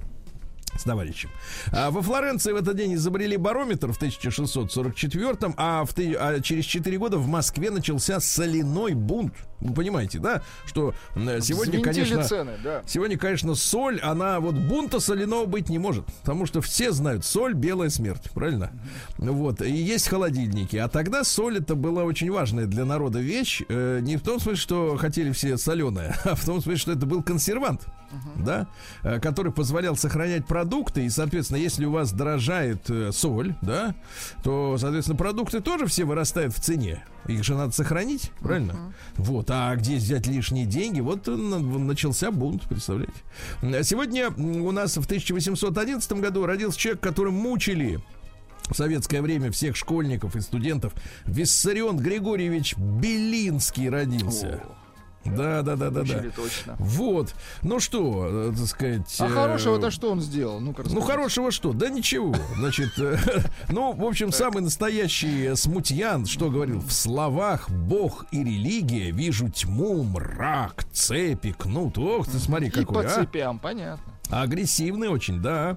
[0.77, 1.31] С товарищем.
[1.73, 6.99] А во Флоренции в этот день изобрели барометр в 1644 а, в, а через 4
[6.99, 9.35] года в Москве начался соляной бунт.
[9.61, 10.43] Вы понимаете, да?
[10.67, 12.25] Что м, сегодня, Взвинтили конечно...
[12.25, 12.83] цены, да.
[12.87, 16.05] Сегодня, конечно, соль, она вот бунта соляного быть не может.
[16.23, 18.73] Потому что все знают, соль белая смерть, правильно?
[19.19, 19.63] Вот.
[19.63, 20.77] И есть холодильники.
[20.77, 23.63] А тогда соль это была очень важная для народа вещь.
[23.69, 27.07] Э, не в том смысле, что хотели все соленое, а в том смысле, что это
[27.07, 27.87] был консервант,
[28.37, 28.69] да,
[29.03, 31.05] э, который позволял сохранять продукты.
[31.05, 33.95] И, соответственно, если у вас дорожает э, соль, да,
[34.43, 37.05] то, соответственно, продукты тоже все вырастают в цене.
[37.27, 38.95] Их же надо сохранить, правильно?
[39.17, 39.47] Вот.
[39.51, 41.01] А где взять лишние деньги?
[41.01, 43.13] Вот э, на- начался бунт, представляете?
[43.85, 48.01] Сегодня у нас в 1811 году родился человек, которым мучили
[48.69, 50.95] в советское время всех школьников и студентов.
[51.27, 54.61] Виссарион Григорьевич Белинский родился.
[55.25, 56.23] Да, да, да, да, да.
[56.35, 56.77] Точно.
[56.79, 57.35] Вот.
[57.63, 59.17] Ну что, э, так сказать.
[59.21, 60.61] А э, хорошего-то что он сделал?
[60.61, 61.07] Ну, расскажите.
[61.07, 61.73] хорошего что?
[61.73, 62.35] Да ничего.
[62.57, 63.19] Значит, э,
[63.69, 70.03] ну, в общем, самый настоящий смутьян, что говорил, в словах Бог и религия вижу тьму,
[70.03, 71.99] мрак, цепи, кнут.
[71.99, 73.09] Ох ты, смотри, И какой, по а.
[73.09, 74.13] цепям, понятно.
[74.31, 75.77] Агрессивный очень, да.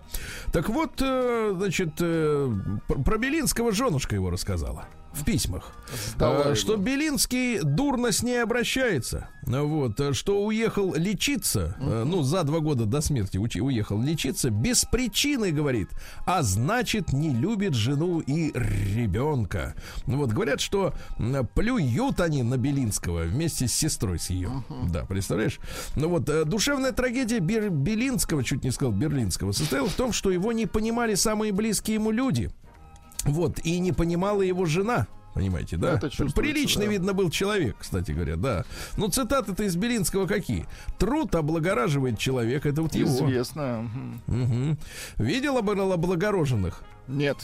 [0.54, 5.72] Так вот, значит, пр- про Белинского женушка его рассказала в письмах.
[6.14, 6.56] Сдала Э, его.
[6.56, 9.30] Что Белинский дурно с ней обращается.
[9.48, 14.50] Ну Вот, э, что уехал лечиться, э, ну, за два года до смерти уехал лечиться,
[14.50, 15.90] без причины, говорит,
[16.26, 19.76] а значит, не любит жену и ребенка.
[20.08, 20.94] Ну Вот, говорят, что
[21.54, 24.64] плюют они на Белинского вместе с сестрой с ее.
[24.90, 25.60] Да, представляешь?
[25.96, 30.32] Ну вот, э, душевная трагедия Бер- Белинского, чуть не сказал Берлинского, состояла в том, что
[30.32, 32.50] его не понимали самые близкие ему люди.
[33.26, 35.08] Вот, и не понимала его жена.
[35.34, 35.96] Понимаете, да?
[35.96, 36.92] Это чувствуется, Приличный, да.
[36.94, 38.64] видно, был человек, кстати говоря, да.
[38.96, 40.66] Ну, цитаты-то из Белинского какие?
[40.98, 43.10] Труд облагораживает человека, это вот его.
[43.10, 43.82] Известно.
[43.82, 44.22] Мгм.
[44.28, 44.78] Мгм.
[45.18, 46.84] Видел обла- облагороженных?
[47.10, 47.38] Нет.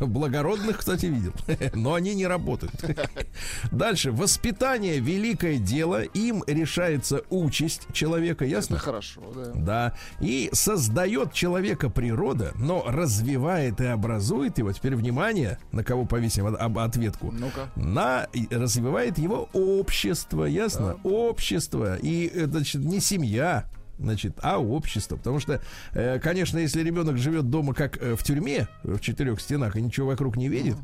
[0.00, 1.32] Благородных, кстати, видел.
[1.74, 2.72] Но они не работают.
[3.70, 4.12] Дальше.
[4.12, 6.02] Воспитание– великое дело.
[6.02, 8.44] Им решается участь человека.
[8.44, 8.74] Ясно?
[8.74, 9.52] Это хорошо, да.
[9.54, 9.94] Да.
[10.20, 14.72] И создает человека природа, но развивает и образует его.
[14.72, 17.30] Теперь внимание, на кого повесим ответку.
[17.30, 17.70] Ну-ка.
[17.76, 20.98] На развивает его общество, ясно?
[21.04, 21.96] Общество.
[21.96, 23.66] И это значит, не семья,
[23.98, 25.16] значит, а общество.
[25.16, 25.60] Потому что,
[25.92, 30.08] э, конечно, если ребенок живет дома как э, в тюрьме, в четырех стенах, и ничего
[30.08, 30.76] вокруг не видит,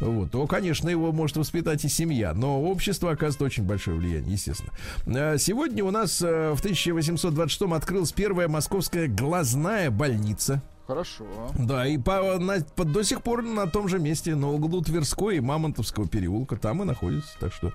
[0.00, 2.34] вот, то, конечно, его может воспитать и семья.
[2.34, 4.72] Но общество оказывает очень большое влияние, естественно.
[5.06, 10.62] Э, Сегодня у нас э, в 1826 открылась первая московская глазная больница.
[10.92, 11.24] Хорошо.
[11.58, 15.38] Да, и по, на- по- до сих пор на том же месте, на углу Тверской
[15.38, 17.30] и Мамонтовского переулка, там и находится.
[17.40, 17.72] Так что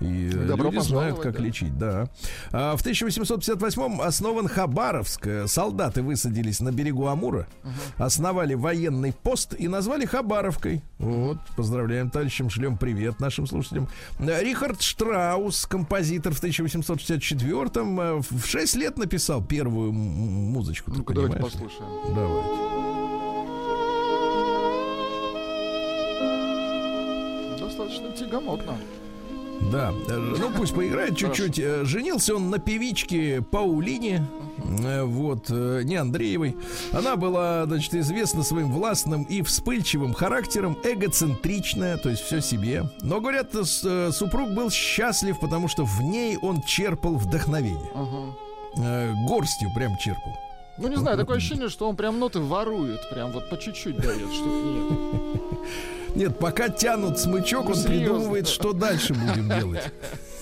[0.00, 1.42] и Добро люди знают, как да.
[1.44, 2.08] лечить, да.
[2.50, 5.28] А, в 1858 основан Хабаровск.
[5.46, 7.46] Солдаты высадились на берегу Амура,
[7.98, 10.82] основали военный пост и назвали Хабаровкой.
[10.98, 13.88] Вот, поздравляем, товарищам, шлем привет нашим слушателям.
[14.18, 20.90] Рихард Штраус, композитор в 1864-м, э, в 6 лет написал первую музычку.
[20.90, 22.14] Ну-ка, давайте послушаем.
[22.14, 22.55] Давайте.
[27.58, 28.76] Достаточно тягомотно.
[29.72, 31.58] Да, э, ну пусть поиграет чуть-чуть.
[31.58, 34.26] Э, Женился он на певичке Паулине,
[34.84, 36.56] э, вот, не Андреевой.
[36.92, 42.84] Она была, значит, известна своим властным и вспыльчивым характером, эгоцентричная, то есть все себе.
[43.00, 43.52] Но, говорят,
[44.12, 47.90] супруг был счастлив, потому что в ней он черпал вдохновение.
[49.26, 50.36] Горстью прям черпал.
[50.78, 54.32] Ну, не знаю, такое ощущение, что он прям ноты ворует, прям вот по чуть-чуть дает,
[54.32, 55.40] что нет.
[56.16, 57.98] Нет, пока тянут смычок, он Серьезно.
[57.98, 59.92] придумывает, что дальше будем делать.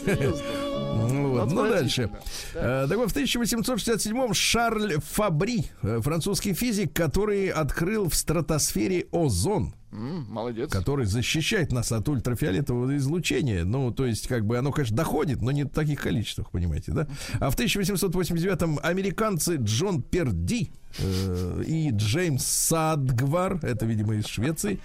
[0.07, 2.11] Ну, вот, ну дальше.
[2.55, 9.75] Э, Так вот, в 1867-м Шарль Фабри, э, французский физик, который открыл в стратосфере озон,
[9.95, 10.71] Молодец.
[10.71, 13.65] который защищает нас от ультрафиолетового излучения.
[13.65, 17.07] Ну, то есть, как бы оно, конечно, доходит, но не в таких количествах, понимаете, да?
[17.39, 24.81] А в 1889-м американцы Джон Перди э, и Джеймс Садгвар, это, видимо, из Швеции,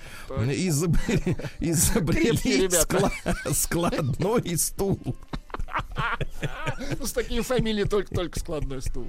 [1.59, 2.69] изобрели,
[3.51, 4.99] складной стул.
[6.99, 9.05] Ну, с такими фамилией только-только складной стул.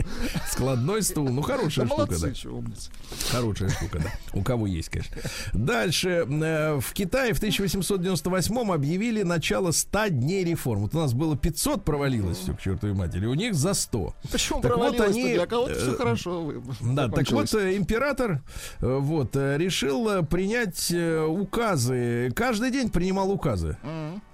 [0.50, 1.28] Складной стул.
[1.28, 2.12] Ну, Да хорошая штука, да.
[2.18, 2.90] молодцы, чё, умницы.
[3.30, 4.10] Хорошая штука, да.
[4.38, 5.16] У кого есть, конечно.
[5.52, 6.26] Дальше.
[6.28, 10.80] э, В Китае в 1898 объявили начало 100 дней реформ.
[10.82, 13.26] Вот у нас было 500, провалилось все к чертовой матери.
[13.26, 14.14] У них за 100.
[14.32, 16.42] Почему Так вот провалилось они, Для кого-то э, все хорошо.
[16.44, 16.62] вы-
[16.94, 18.42] Да, так вот, э, император
[18.80, 22.32] э, вот, э, решил э, принять э, указы.
[22.34, 23.76] Каждый день принимал указы.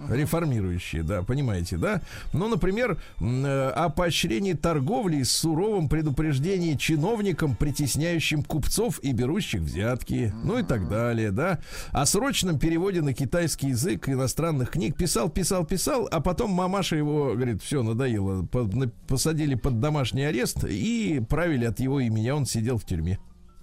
[0.09, 2.01] Реформирующие, да, понимаете, да?
[2.33, 10.33] Ну, например, э, о поощрении торговли и суровом предупреждении чиновникам, притесняющим купцов и берущих взятки,
[10.45, 11.61] ну и так далее, да?
[11.93, 17.35] О срочном переводе на китайский язык иностранных книг писал, писал, писал, а потом мамаша его,
[17.35, 22.37] говорит, все, надоело, по- на- посадили под домашний арест и правили от его имени, а
[22.37, 23.19] он сидел в тюрьме.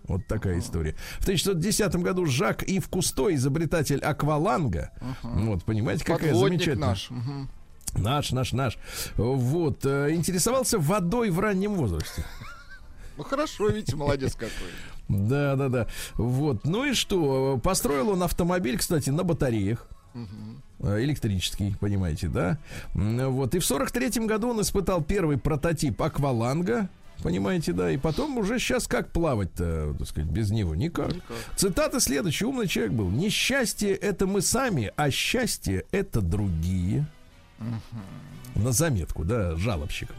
[0.06, 0.95] Вот такая история.
[1.19, 4.91] В 1910 году Жак Ив Кусто, изобретатель акваланга,
[5.23, 6.89] вот, понимаете, какая Подводник замечательная.
[6.89, 7.10] наш.
[7.10, 7.49] Мгм.
[7.95, 8.77] Наш, наш, наш.
[9.17, 12.25] Вот, э, интересовался водой в раннем возрасте.
[13.17, 14.49] Ну хорошо, видите, молодец какой.
[15.08, 15.88] Да, да, да.
[16.15, 16.65] Вот.
[16.65, 17.60] Ну и что?
[17.63, 19.88] Построил он автомобиль, кстати, на батареях.
[20.79, 22.58] Э, Электрический, понимаете, да?
[22.93, 23.53] Вот.
[23.56, 26.89] И в сорок третьем году он испытал первый прототип акваланга.
[27.21, 30.75] Понимаете, да, и потом уже сейчас как плавать-то, так сказать, без него?
[30.75, 31.13] Никак.
[31.56, 33.10] Цитата следующая, умный человек был.
[33.10, 37.06] Несчастье это мы сами, а счастье это другие.
[38.56, 40.15] На заметку, да, жалобщикам.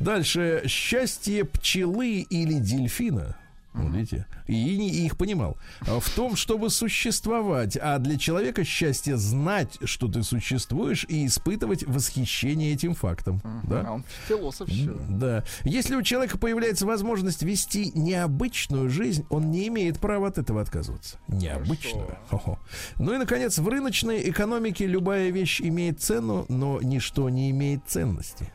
[0.00, 0.62] Дальше.
[0.66, 3.36] Счастье пчелы или дельфина.
[3.74, 4.26] Вот видите?
[4.46, 5.56] И, и их понимал.
[5.80, 7.76] В том, чтобы существовать.
[7.80, 13.42] А для человека счастье знать, что ты существуешь, и испытывать восхищение этим фактом.
[13.64, 13.84] Да?
[13.86, 14.94] А он философ еще.
[15.08, 15.44] Да.
[15.64, 21.18] Если у человека появляется возможность вести необычную жизнь, он не имеет права от этого отказываться.
[21.28, 22.16] Необычную.
[22.30, 22.58] Хо-хо.
[22.98, 28.52] Ну и, наконец, в рыночной экономике любая вещь имеет цену, но ничто не имеет ценности.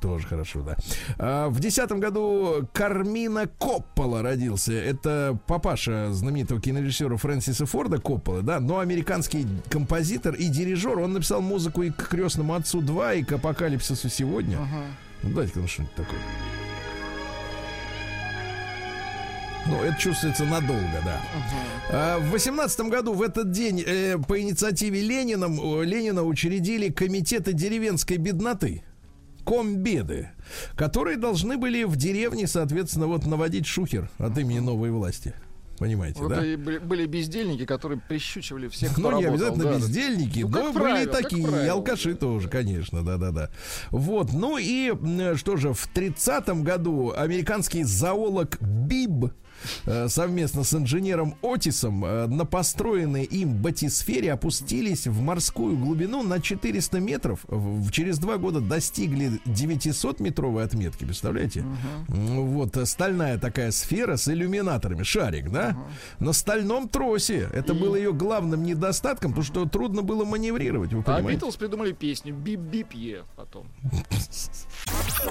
[0.00, 0.76] Тоже хорошо, да.
[1.18, 4.72] А, в десятом году Кармина Коппола родился.
[4.72, 10.98] Это папаша знаменитого кинорежиссера Фрэнсиса Форда Коппола, да, но американский композитор и дирижер.
[10.98, 14.58] Он написал музыку и к крестному отцу 2, и к апокалипсису сегодня.
[15.22, 16.18] Ну, дайте-ка ну, что-нибудь такое.
[19.66, 21.20] Ну, это чувствуется надолго, да.
[21.90, 27.54] А, В восемнадцатом году в этот день э, по инициативе Лениным, э, Ленина учредили комитеты
[27.54, 28.82] деревенской бедноты.
[29.44, 30.28] Комбеды,
[30.76, 35.34] которые должны были в деревне, соответственно, вот наводить шухер от имени новой власти.
[35.78, 36.46] Понимаете, Вот да?
[36.46, 39.78] и были, бездельники, которые прищучивали всех, кто Ну, не работал, обязательно да.
[39.78, 42.18] бездельники, Ну, но были правило, такие, и правило, алкаши да.
[42.18, 43.50] тоже, конечно, да-да-да.
[43.90, 44.92] Вот, ну и
[45.36, 49.32] что же, в 30-м году американский зоолог Биб
[50.08, 57.00] совместно с инженером Отисом э, на построенной им батисфере опустились в морскую глубину на 400
[57.00, 57.40] метров.
[57.48, 61.60] В- через два года достигли 900-метровой отметки, представляете?
[62.08, 65.76] М, Вот, э, стальная такая сфера с иллюминаторами, шарик, да?
[66.18, 67.48] На стальном тросе.
[67.52, 71.40] Это было ее главным недостатком, потому что трудно было маневрировать, вы А понимаете?
[71.40, 73.66] Битлз придумали песню «Бип-бип-е» потом.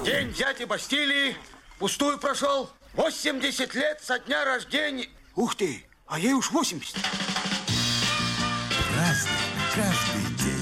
[0.04, 1.34] День дяди Бастилии
[1.78, 2.68] пустую прошел.
[2.96, 5.06] 80 лет со дня рождения.
[5.34, 6.94] Ух ты, а ей уж 80.
[9.74, 10.54] Каждый день.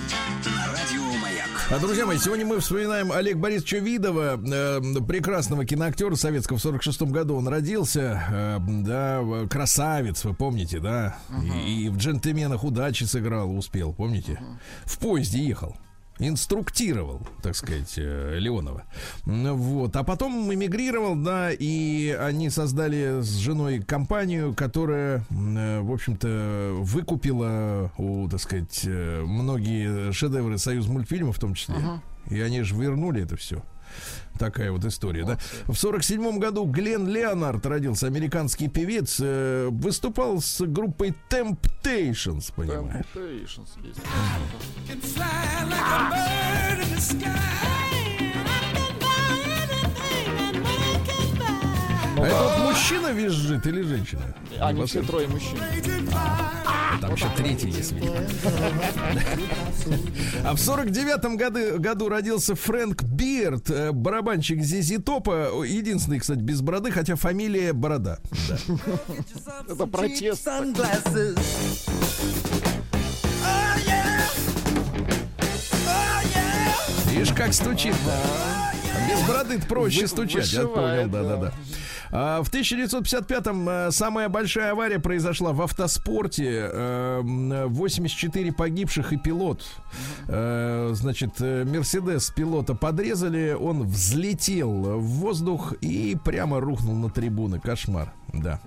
[0.66, 1.48] Радио Маяк.
[1.70, 6.56] А, друзья мои, сегодня мы вспоминаем Олега Борисовича Видова, э, прекрасного киноактера советского.
[6.56, 8.22] В 46 году он родился.
[8.30, 11.18] э, да, красавец, вы помните, да?
[11.66, 14.40] И, и в «Джентльменах удачи» сыграл, успел, помните?
[14.86, 15.76] В поезде ехал.
[16.18, 18.84] Инструктировал, так сказать, э, Леонова.
[19.24, 19.96] Вот.
[19.96, 27.90] А потом эмигрировал, да, и они создали с женой компанию, которая, э, в общем-то, выкупила,
[27.96, 31.76] у, так сказать, э, многие шедевры Союз мультфильмов в том числе.
[32.30, 33.62] И они же вернули это все.
[34.42, 35.38] Такая вот история, да.
[35.68, 43.06] В сорок седьмом году Глен Леонард родился, американский певец, э, выступал с группой Temptations, понимаешь?
[43.14, 44.00] Temptations есть.
[52.22, 54.22] А это вот мужчина визжит или женщина?
[54.60, 55.58] Они все трое мужчин.
[57.00, 57.92] Там еще третий есть.
[57.92, 58.14] видимо.
[60.44, 65.64] А в сорок девятом году, году родился Фрэнк Бирд, э, барабанщик Зизи Топа.
[65.64, 68.20] Единственный, кстати, без бороды, хотя фамилия Борода.
[68.48, 68.56] Да.
[69.68, 70.48] Это протест.
[77.10, 77.94] Видишь, как стучит
[79.22, 81.36] Без бороды проще Вы- стучать, я понял, да-да-да.
[81.36, 81.52] да.
[82.14, 86.68] А, в 1955-м э, самая большая авария произошла в автоспорте.
[86.70, 89.64] Э, м, 84 погибших и пилот.
[90.28, 97.60] Э, значит, э, Мерседес пилота подрезали, он взлетел в воздух и прямо рухнул на трибуны.
[97.60, 98.60] Кошмар, да.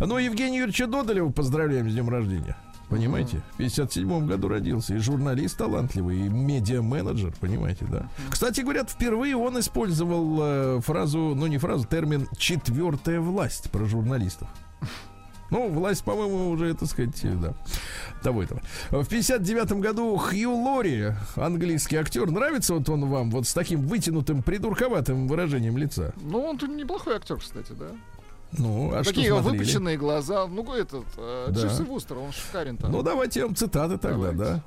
[0.00, 2.56] Ну, Евгения Юрьевича Додолева поздравляем с днем рождения.
[2.90, 3.40] Понимаете?
[3.54, 4.94] В 57 году родился.
[4.94, 8.08] И журналист талантливый, и медиа-менеджер, понимаете, да.
[8.28, 14.48] Кстати, говорят, впервые он использовал э, фразу, ну не фразу, термин «четвертая власть» про журналистов.
[15.50, 17.54] Ну, власть, по-моему, уже, так сказать, да,
[18.22, 18.62] того этого.
[18.90, 24.42] В 59 году Хью Лори, английский актер, нравится вот он вам вот с таким вытянутым,
[24.42, 26.12] придурковатым выражением лица?
[26.20, 27.88] Ну, он тут неплохой актер, кстати, да.
[28.58, 29.58] Ну, а Такие что смотрели?
[29.62, 30.46] выпученные глаза.
[30.48, 31.60] Ну, этот, э, Да.
[31.60, 32.90] Дживс и Вустер, он шикарен там.
[32.90, 34.62] Ну, давайте вам цитаты тогда, Давайте, да.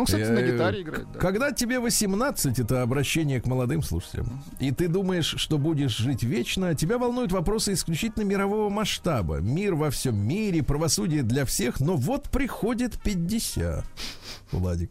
[0.00, 1.18] Он, кстати, на Э, гитаре играет, да.
[1.20, 6.74] Когда тебе 18, это обращение к молодым слушателям, и ты думаешь, что будешь жить вечно,
[6.74, 9.36] тебя волнуют вопросы исключительно мирового масштаба.
[9.36, 13.84] Мир во всем мире, правосудие для всех, но вот приходит 50.
[14.52, 14.90] Владик.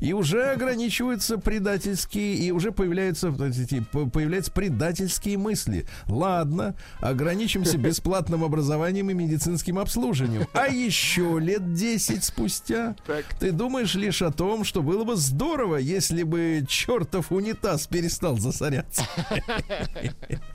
[0.00, 5.86] И уже ограничиваются предательские, и уже появляются, появляются предательские мысли.
[6.06, 10.46] Ладно, ограничимся бесплатным образованием и медицинским обслуживанием.
[10.52, 13.24] А еще лет 10 спустя Так.
[13.38, 19.04] ты думаешь лишь о том, что было бы здорово, если бы чертов унитаз перестал засоряться.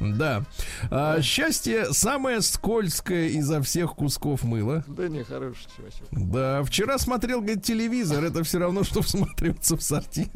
[0.00, 0.44] Да.
[0.90, 4.84] А, счастье самое скользкое изо всех кусков мыла.
[4.86, 6.08] Да не, хороший чувачок.
[6.10, 8.24] Да, вчера смотрел, говорит, телевизор.
[8.24, 10.28] Это все равно, что всматриваться в сортир.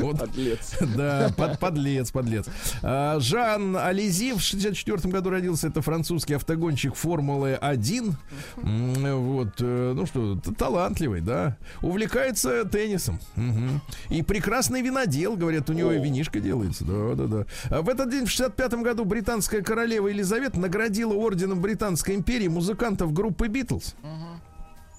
[0.00, 0.18] Вот.
[0.18, 0.76] Подлец.
[0.96, 2.46] Да, под, подлец, подлец.
[2.82, 5.68] А, Жан Ализи в 64 году родился.
[5.68, 8.14] Это французский автогонщик Формулы-1.
[8.62, 11.56] М, Вот, э, ну что, талантливый, да.
[11.82, 13.20] Увлекается теннисом.
[13.36, 13.80] Мгм.
[14.10, 16.84] И прекрасный винодел, говорят, у него и винишко делается.
[16.84, 17.46] Да, да, да.
[17.70, 23.12] А в этот день, в 65 году, британская королева Елизавета наградила орденом Британской империи музыкантов
[23.12, 23.94] группы Битлз.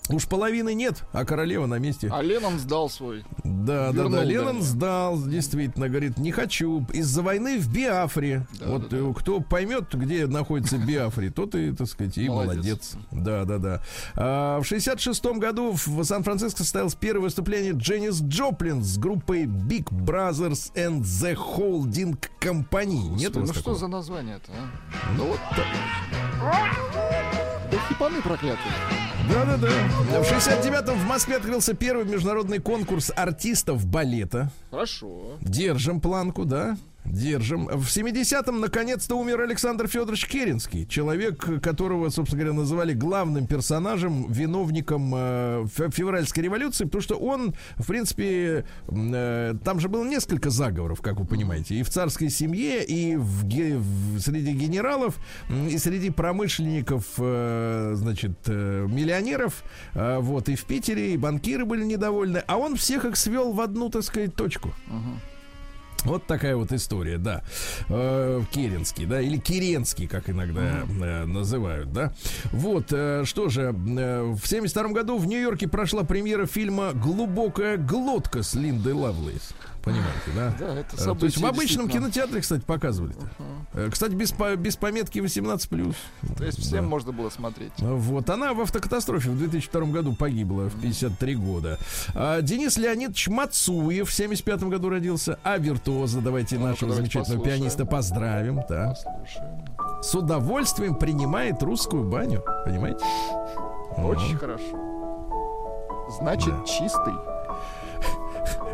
[0.09, 2.09] Уж половины нет, а королева на месте.
[2.11, 3.25] А Леннон сдал свой.
[3.43, 4.23] Да, да, Вернул, да.
[4.23, 4.61] Леннон вернее.
[4.63, 6.85] сдал, действительно, говорит, не хочу.
[6.93, 8.47] Из-за войны в Биафре.
[8.59, 12.55] Да, вот да, э, кто поймет, где находится Биафре, тот и, так сказать, и молодец.
[12.55, 12.97] Молодец.
[13.11, 13.81] Да, да, да.
[14.15, 20.71] А, в 66 году в Сан-Франциско состоялось первое выступление Дженнис Джоплин с группой Big Brothers
[20.75, 23.09] and the Holding Company.
[23.15, 25.13] Нет Господи, ну что за название-то, а?
[25.17, 25.65] Ну вот так.
[27.71, 28.71] Да хипаны проклятые.
[29.29, 29.67] Да-да-да.
[30.21, 34.51] В 69-м в Москве открылся первый международный конкурс артистов балета.
[34.71, 35.37] Хорошо.
[35.41, 36.77] Держим планку, да?
[37.11, 37.65] Держим.
[37.67, 40.85] В 70-м наконец-то умер Александр Федорович Керенский.
[40.85, 47.55] Человек, которого, собственно говоря, называли главным персонажем, виновником э, фе- февральской революции, потому что он,
[47.77, 52.83] в принципе, э, там же было несколько заговоров, как вы понимаете, и в царской семье,
[52.83, 55.17] и в, в- среди генералов,
[55.69, 61.83] и среди промышленников, э, значит, э, миллионеров, э, вот, и в Питере, и банкиры были
[61.85, 64.73] недовольны, а он всех их свел в одну, так сказать, точку.
[66.07, 67.43] Вот такая вот история, да.
[67.89, 72.13] Э, Керенский, да, или Керенский, как иногда э, называют, да.
[72.53, 78.53] Вот, э, что же, в 72 году в Нью-Йорке прошла премьера фильма «Глубокая глотка» с
[78.53, 79.53] Линдой Лавлейс.
[79.87, 80.53] Понимаете, да?
[80.59, 83.13] Да, это Э, То есть в обычном кинотеатре, кстати, показывали.
[83.91, 85.95] Кстати, без, без пометки 18+.
[86.37, 87.71] То есть всем можно было смотреть.
[87.79, 91.77] Вот, она в автокатастрофе в 2002 году погибла в 53 года.
[92.15, 95.37] А, Денис Леонидович Мацуев в 75 году родился.
[95.43, 97.59] А виртуоза, давайте Ну-ка, нашего давайте замечательного послушаем.
[97.59, 98.61] пианиста поздравим.
[98.67, 98.89] Да.
[98.89, 99.65] Послушаем.
[100.03, 102.43] С удовольствием принимает русскую баню.
[102.65, 103.03] Понимаете?
[103.97, 106.07] Очень Ну, хорошо.
[106.19, 106.65] Значит, Да.
[106.65, 107.13] чистый.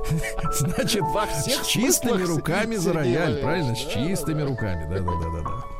[0.53, 3.75] Значит, Во всех с чистыми руками за рояль, правильно?
[3.75, 5.72] С чистыми руками, да,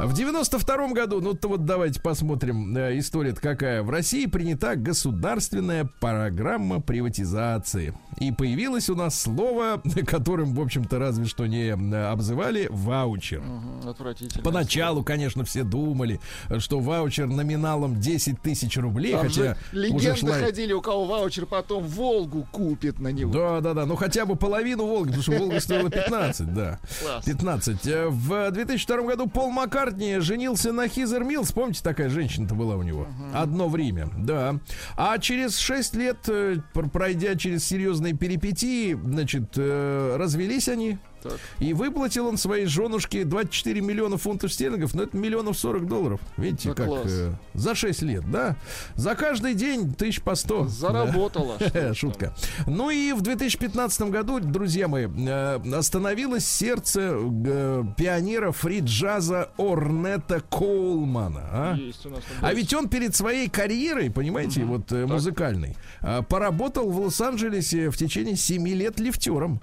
[0.00, 3.82] В 92 году, ну то вот давайте посмотрим, э, история-то какая.
[3.82, 7.92] В России принята государственная программа приватизации.
[8.20, 13.40] И появилось у нас слово, которым, в общем-то, разве что не э, обзывали, ваучер.
[13.40, 14.44] Мгм, Отвратительно.
[14.44, 16.20] Поначалу, конечно, все думали,
[16.58, 20.32] что ваучер номиналом 10 тысяч рублей, Там хотя уже легенды шла...
[20.34, 23.32] ходили, у кого ваучер потом Волгу купит на него.
[23.32, 23.84] Да, да, да.
[23.84, 26.78] Ну хотя бы половину Волги, потому что Волга стоила 15, да.
[27.02, 27.24] Класс.
[27.24, 27.86] 15.
[27.88, 29.50] Э, В 2002 году Пол
[29.88, 31.50] Маккартни женился на Хизер Милс.
[31.52, 33.06] Помните, такая женщина-то была у него?
[33.34, 34.60] Одно время, да.
[34.96, 40.98] А через 6 лет, э, пр- пройдя через серьезные перипетии, значит, э, развелись они.
[41.22, 41.38] Так.
[41.58, 46.20] И выплатил он своей женушке 24 миллиона фунтов стерлингов, но это миллионов 40 долларов.
[46.36, 48.56] Видите, Да как э, за 6 лет, да?
[48.94, 50.62] За каждый день тысяч по 100.
[50.62, 50.68] Да.
[50.68, 51.56] Заработала.
[51.56, 51.94] что ж там.
[51.94, 52.34] Шутка.
[52.66, 61.48] Ну и в 2015 году, друзья мои, э, остановилось сердце э, пионера фри-джаза Орнета Коулмана.
[61.50, 61.74] А?
[61.76, 66.90] Есть у нас А ведь он перед своей карьерой, понимаете, вот э, музыкальной, э, поработал
[66.90, 69.60] в Лос-Анджелесе в течение 7 лет лифтером.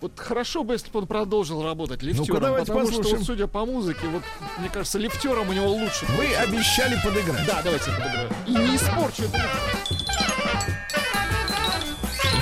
[0.00, 2.26] Вот хорошо бы, если бы он продолжил работать лифтером.
[2.28, 3.18] Ну-ка, давайте потому что, послушаем.
[3.18, 4.22] вот, судя по музыке, вот,
[4.58, 6.04] мне кажется, лифтером у него лучше.
[6.18, 7.46] Вы обещали подыграть.
[7.46, 8.30] Да, давайте подыграем.
[8.46, 9.22] И не испорчу.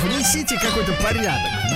[0.03, 1.72] Внесите какой-то порядок.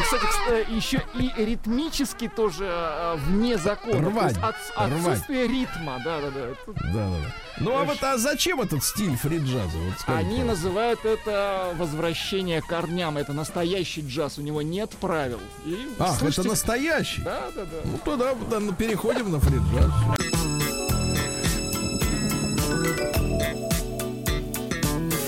[0.00, 3.92] Кстати, кс- э, еще и ритмически тоже э, вне закона.
[3.92, 4.92] То Рвать, есть от- рвать.
[5.08, 6.40] отсутствие ритма, да, да, да.
[6.66, 7.34] Да, да, да.
[7.60, 9.76] Ну а вот а зачем этот стиль фри-джаза?
[9.78, 13.18] Вот скажите, Они называют это возвращение к корням.
[13.18, 15.40] Это настоящий джаз, у него нет правил.
[15.66, 17.22] И Ах, слушайте- это настоящий?
[17.22, 17.76] Да, да, да.
[17.84, 19.90] Ну тогда да, ну, переходим на фри-джаз.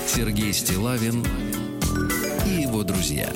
[0.07, 1.25] Сергей Стилавин
[2.45, 3.29] и его друзья.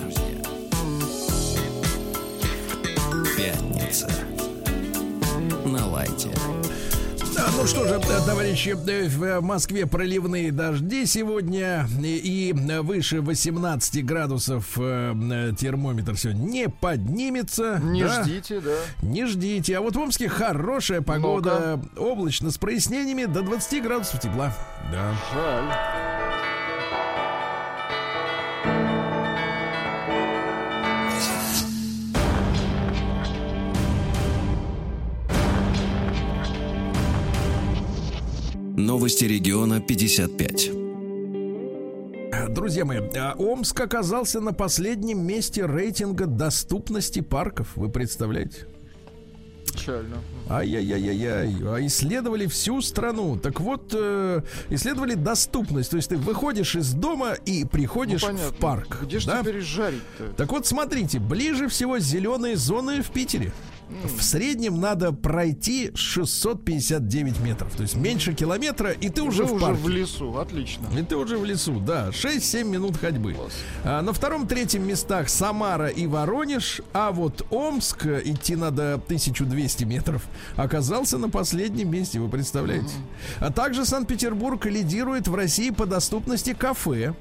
[3.40, 4.10] Пятница.
[5.64, 6.28] На лайте.
[7.34, 14.06] Да, ну что же, э, товарищи, э, в Москве проливные дожди сегодня и выше 18
[14.06, 17.80] градусов э, э, термометр сегодня не поднимется.
[17.82, 18.24] Не да.
[18.24, 18.76] ждите, да.
[19.04, 19.78] Не ждите.
[19.78, 21.82] А вот в Омске хорошая погода.
[21.96, 24.54] Облачно с прояснениями до 20 градусов тепла.
[24.92, 25.16] Да.
[25.34, 26.09] Жаль.
[38.90, 40.72] Новости региона 55.
[42.50, 47.68] Друзья мои, а Омск оказался на последнем месте рейтинга доступности парков.
[47.76, 48.66] Вы представляете?
[49.72, 50.16] Печально.
[50.50, 51.56] Ай-яй-яй-яй.
[51.68, 53.38] А исследовали всю страну.
[53.38, 55.92] Так вот, э, исследовали доступность.
[55.92, 58.52] То есть ты выходишь из дома и приходишь Ну, понятно.
[58.52, 59.02] в парк.
[59.04, 59.42] Где же да?
[59.42, 60.34] теперь жарить-то?
[60.36, 63.52] Так вот, смотрите, ближе всего зеленые зоны в Питере.
[64.18, 67.74] В среднем надо пройти 659 метров.
[67.76, 69.82] То есть меньше километра, и ты уже Вы в уже парке.
[69.82, 70.88] в лесу, отлично.
[70.98, 72.10] И ты уже в лесу, да.
[72.10, 73.36] 6-7 минут ходьбы.
[73.84, 80.24] А, на втором-третьем местах Самара и Воронеж, а вот Омск, э, идти надо 1200 метров,
[80.56, 82.94] оказался на последнем месте, вы представляете?
[83.40, 87.14] А также Санкт-Петербург лидирует в России по доступности кафе.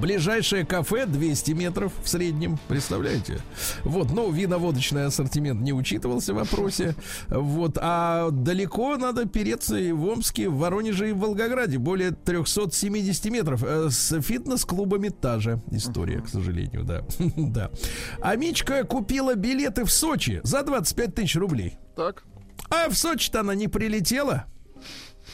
[0.00, 3.38] Ближайшее кафе 200 метров в среднем, представляете?
[3.84, 6.94] Вот, ну, виноводочный ассортимент не учитывался в вопросе.
[7.28, 11.78] Вот, а далеко надо переться и в Омске, в Воронеже и в Волгограде.
[11.78, 13.62] Более 370 метров.
[13.62, 17.02] Э, С фитнес-клубами та же история, к сожалению, да.
[17.36, 17.70] да.
[18.20, 21.76] А Мичка купила билеты в Сочи за 25 тысяч рублей.
[21.96, 22.24] Так.
[22.70, 24.46] А в Сочи-то она не прилетела,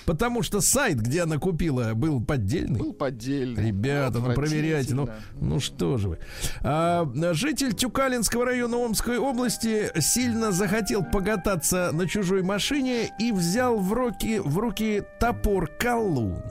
[0.08, 2.80] потому что сайт, где она купила, был поддельный.
[2.80, 3.66] Был поддельный.
[3.66, 6.18] Ребята, ну проверяйте, ну, ну что же вы.
[6.62, 13.92] А, житель Тюкалинского района Омской области сильно захотел покататься на чужой машине и взял в
[13.92, 16.42] руки, в руки топор колун.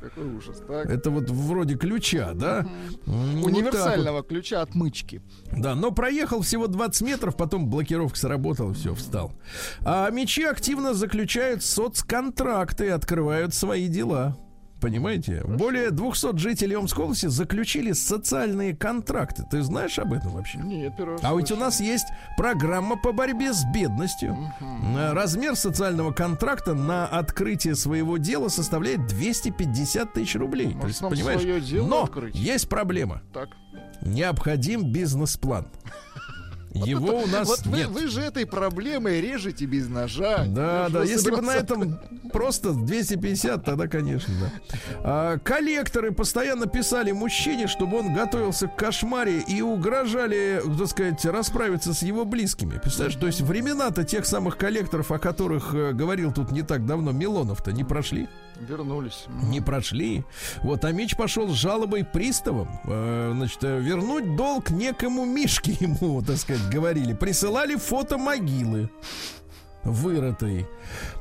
[0.00, 0.86] Какой ужас, так.
[0.86, 2.66] Это вот вроде ключа, да?
[3.04, 3.46] Вот вот.
[3.46, 5.22] Универсального ключа отмычки.
[5.52, 9.32] Да, но проехал всего 20 метров, потом блокировка сработала, все, встал.
[9.84, 14.36] А мечи активно заключают соцконтракты и открывают свои дела.
[14.80, 15.42] Понимаете?
[15.44, 19.44] Более 200 жителей Омской области заключили социальные контракты.
[19.50, 20.58] Ты знаешь об этом вообще?
[20.58, 22.06] Нет, первый А ведь у нас есть
[22.36, 24.36] программа по борьбе с бедностью.
[24.60, 30.74] Э, Размер социального контракта на открытие своего дела составляет 250 тысяч рублей.
[30.74, 31.82] Может, То есть, понимаешь?
[31.88, 32.34] Но открыть?
[32.34, 33.22] есть проблема.
[33.34, 33.48] Так.
[34.02, 35.66] Необходим бизнес-план.
[36.74, 37.88] Его у нас Вот вы, нет.
[37.88, 40.44] вы же этой проблемой режете без ножа.
[40.46, 41.98] Да, Я да, же если бы на этом
[42.32, 44.78] просто 250, тогда, конечно, да.
[45.02, 51.94] А, коллекторы постоянно писали мужчине, чтобы он готовился к кошмаре и угрожали, так сказать, расправиться
[51.94, 52.78] с его близкими.
[52.78, 57.12] Представляешь, то есть времена-то тех самых коллекторов, о которых э, говорил тут не так давно
[57.12, 58.28] Милонов-то, не прошли.
[58.60, 59.26] Вернулись.
[59.44, 60.24] Не прошли.
[60.62, 62.68] Вот, а меч пошел с жалобой приставам.
[62.84, 67.12] Э, значит, э, вернуть долг некому Мишке ему, так сказать, говорили.
[67.14, 68.90] Присылали фото могилы
[69.84, 70.66] вырытой.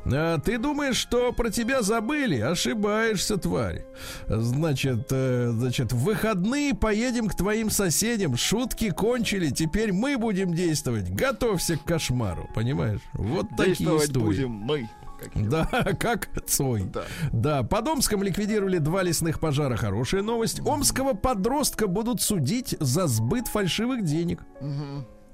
[0.05, 2.39] А, ты думаешь, что про тебя забыли?
[2.39, 3.85] Ошибаешься, тварь.
[4.27, 8.35] Значит, э, значит, в выходные поедем к твоим соседям.
[8.35, 9.49] Шутки кончили.
[9.49, 11.09] Теперь мы будем действовать.
[11.09, 12.49] Готовься к кошмару.
[12.53, 12.99] Понимаешь?
[13.13, 14.25] Вот такие Действовать истории.
[14.25, 14.89] будем мы.
[15.19, 15.49] как.
[15.49, 15.65] Да,
[15.99, 16.83] как Цой.
[16.83, 17.03] Да.
[17.31, 19.75] Да, под Омском ликвидировали два лесных пожара.
[19.77, 20.61] Хорошая новость.
[20.65, 24.41] Омского подростка будут судить за сбыт фальшивых денег.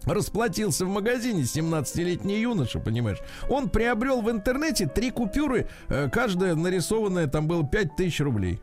[0.06, 3.20] Расплатился в магазине 17-летний юноша, понимаешь.
[3.50, 8.62] Он приобрел в интернете три купюры, э, каждая нарисованная, там было 5000 рублей.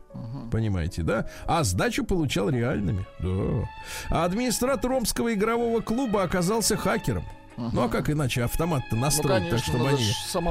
[0.51, 1.27] Понимаете, да?
[1.45, 3.05] А сдачу получал реальными.
[3.19, 3.69] Да.
[4.09, 7.23] А администратор Омского игрового клуба оказался хакером.
[7.57, 9.97] Ну а как иначе автомат-то настроить конечно, так, чтобы они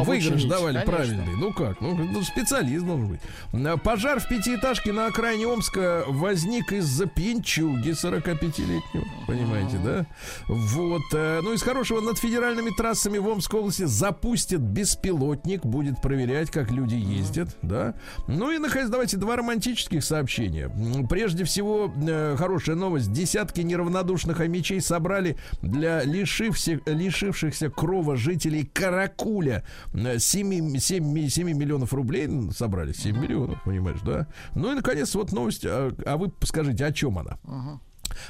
[0.04, 0.92] выигрыш давали конечно.
[0.92, 1.36] правильный?
[1.36, 1.80] Ну как?
[1.80, 3.20] Ну, ну, специалист должен быть.
[3.52, 9.04] А, Пожар в пятиэтажке на окраине Омска возник из-за пьянчуги 45-летнего.
[9.26, 10.06] Понимаете, да?
[10.48, 11.02] Вот.
[11.14, 16.70] э, Ну, из хорошего над федеральными трассами в Омской области запустят беспилотник, будет проверять, как
[16.70, 17.94] люди ездят, да?
[18.28, 20.70] Ну и, наконец, давайте два романтических сообщения.
[21.08, 23.12] Прежде всего, э, хорошая новость.
[23.12, 29.64] Десятки неравнодушных омичей собрали для лишився- лишившихся крова жителей Каракуля
[29.94, 32.92] 7, 7, 7 миллионов рублей собрали.
[32.92, 34.26] 7 миллионов, понимаешь, да?
[34.54, 35.64] Ну и, наконец, вот новость.
[35.66, 37.38] А, а вы скажите, о чем она?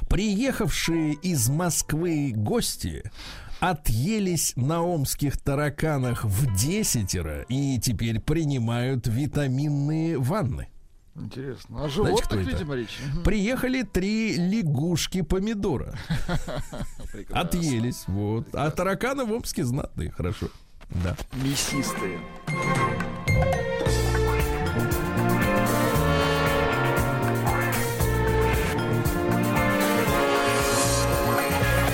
[0.09, 3.11] Приехавшие из Москвы гости
[3.61, 10.69] отъелись на омских тараканах в десятеро и теперь принимают витаминные ванны.
[11.21, 11.77] Интересно.
[11.79, 12.51] Знаете, животных, кто это?
[12.51, 12.99] видимо, речь.
[13.13, 13.23] Мгм.
[13.25, 15.95] Приехали три лягушки помидора.
[17.31, 18.47] Отъелись, вот.
[18.55, 20.49] А тараканы в Омске знатные, хорошо.
[21.05, 21.17] Да.
[21.45, 22.19] Мясистые.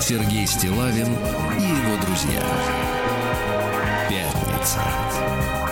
[0.00, 1.08] Сергей Стилавин
[1.58, 2.40] и его друзья.
[4.08, 5.65] Пятница.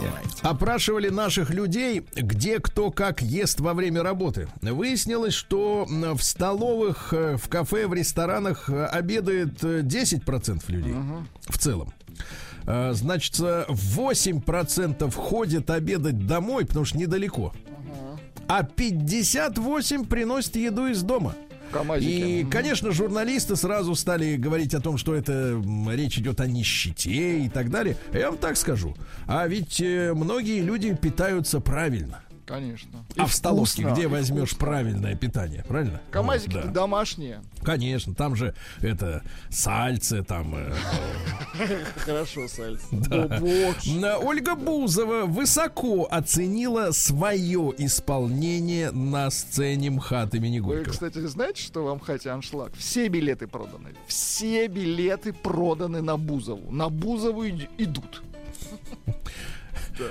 [0.00, 0.28] На лайте.
[0.42, 4.48] Опрашивали наших людей, где кто как ест во время работы.
[4.60, 10.94] Выяснилось, что в столовых, э, в кафе, в ресторанах э, обедает э, 10% людей
[11.48, 11.92] в целом.
[12.66, 17.52] Э, Значит, э, 8% ходят обедать домой, потому что недалеко.
[18.48, 21.34] А 58 приносят еду из дома.
[21.72, 22.08] Камазики.
[22.08, 25.60] И, конечно, журналисты сразу стали говорить о том, что это
[25.90, 27.96] речь идет о нищете и так далее.
[28.12, 28.94] Я вам так скажу.
[29.26, 32.22] А ведь э, многие люди питаются правильно.
[32.52, 33.04] Конечно.
[33.16, 34.66] а И в столовке вкусно, где возьмешь вкусно.
[34.66, 36.02] правильное питание, правильно?
[36.10, 36.70] Камазики Вот, да.
[36.70, 37.40] домашние.
[37.62, 40.54] Конечно, там же это сальцы, там.
[40.54, 40.74] э,
[41.96, 42.84] Хорошо, сальцы.
[42.92, 43.24] Да.
[43.24, 43.98] О, боже.
[43.98, 50.92] На- Ольга Бузова высоко оценила свое исполнение на сцене МХАТ имени Вы, Горького.
[50.92, 52.74] кстати, знаете, что вам хотя аншлаг?
[52.76, 53.94] Все билеты проданы.
[54.06, 56.70] Все билеты проданы на Бузову.
[56.70, 58.22] На Бузову ид- идут.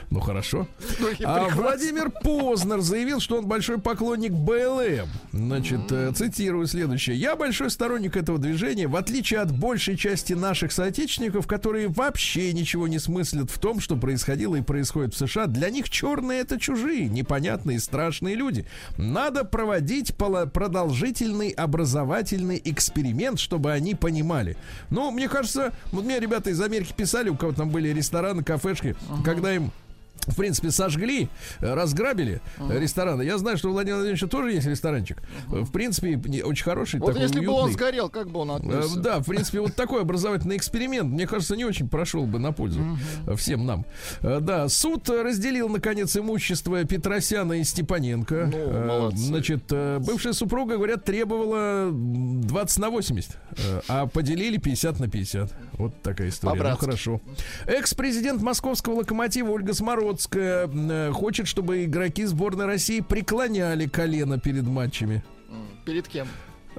[0.09, 0.67] Ну хорошо.
[0.99, 1.49] Ну, А.
[1.49, 5.07] Владимир Познер заявил, что он большой поклонник БЛМ.
[5.31, 7.15] Значит, э, цитирую следующее.
[7.15, 12.87] Я большой сторонник этого движения, в отличие от большей части наших соотечественников, которые вообще ничего
[12.87, 15.47] не смыслят в том, что происходило и происходит в США.
[15.47, 18.65] Для них черные это чужие, непонятные, страшные люди.
[18.97, 24.57] Надо проводить продолжительный образовательный эксперимент, чтобы они понимали.
[24.89, 28.95] Ну, мне кажется, вот мне ребята из Америки писали, у кого там были рестораны, кафешки,
[29.23, 29.71] когда им
[30.27, 33.23] в принципе, сожгли, э, разграбили э, рестораны.
[33.23, 35.21] Я знаю, что у Владимира Владимировича тоже есть ресторанчик.
[35.51, 37.73] Э, В принципе, не- очень хороший, Вот такой если бы он уютный.
[37.73, 38.99] сгорел, как бы он Э, отнесся?
[38.99, 42.81] Да, в принципе, вот такой образовательный эксперимент, мне кажется, не очень прошел бы на пользу
[43.35, 43.85] всем нам.
[44.21, 48.49] Да, суд разделил, наконец, имущество Петросяна и Степаненко.
[48.51, 49.17] Ну, молодцы.
[49.25, 49.63] Значит,
[49.99, 55.51] бывшая супруга, говорят, требовала м, 20 на 80, э, а поделили 50 на 50.
[55.73, 56.53] Вот такая история.
[56.53, 56.85] Ну, По-братски.
[56.85, 57.21] хорошо.
[57.65, 65.23] Экс-президент московского локомотива Ольга Смородская э, хочет, чтобы игроки сборной России преклоняли колено перед матчами.
[65.85, 66.27] Перед кем?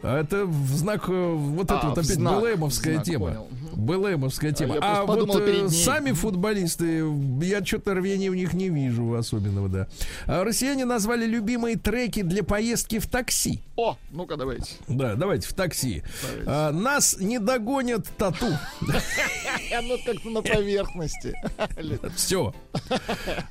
[0.02, 3.26] А это в знак э, вот А, это вот опять знак, БЛМовская в знак, тема.
[3.26, 3.48] понял.
[3.74, 4.76] БЛМовская тема.
[4.80, 7.04] А, просто вот э, сами футболисты,
[7.42, 9.88] я что-то рвения у них не вижу особенного, да.
[10.26, 13.60] А россияне назвали любимые треки для поездки в такси.
[13.82, 14.74] О, ну-ка давайте.
[14.86, 16.04] Да, давайте в такси.
[16.22, 16.44] Давайте.
[16.46, 18.46] А, нас не догонят тату.
[19.76, 21.34] Оно как-то на поверхности.
[22.14, 22.54] Все.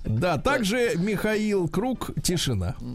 [0.06, 2.76] Да, также Михаил Круг «Тишина».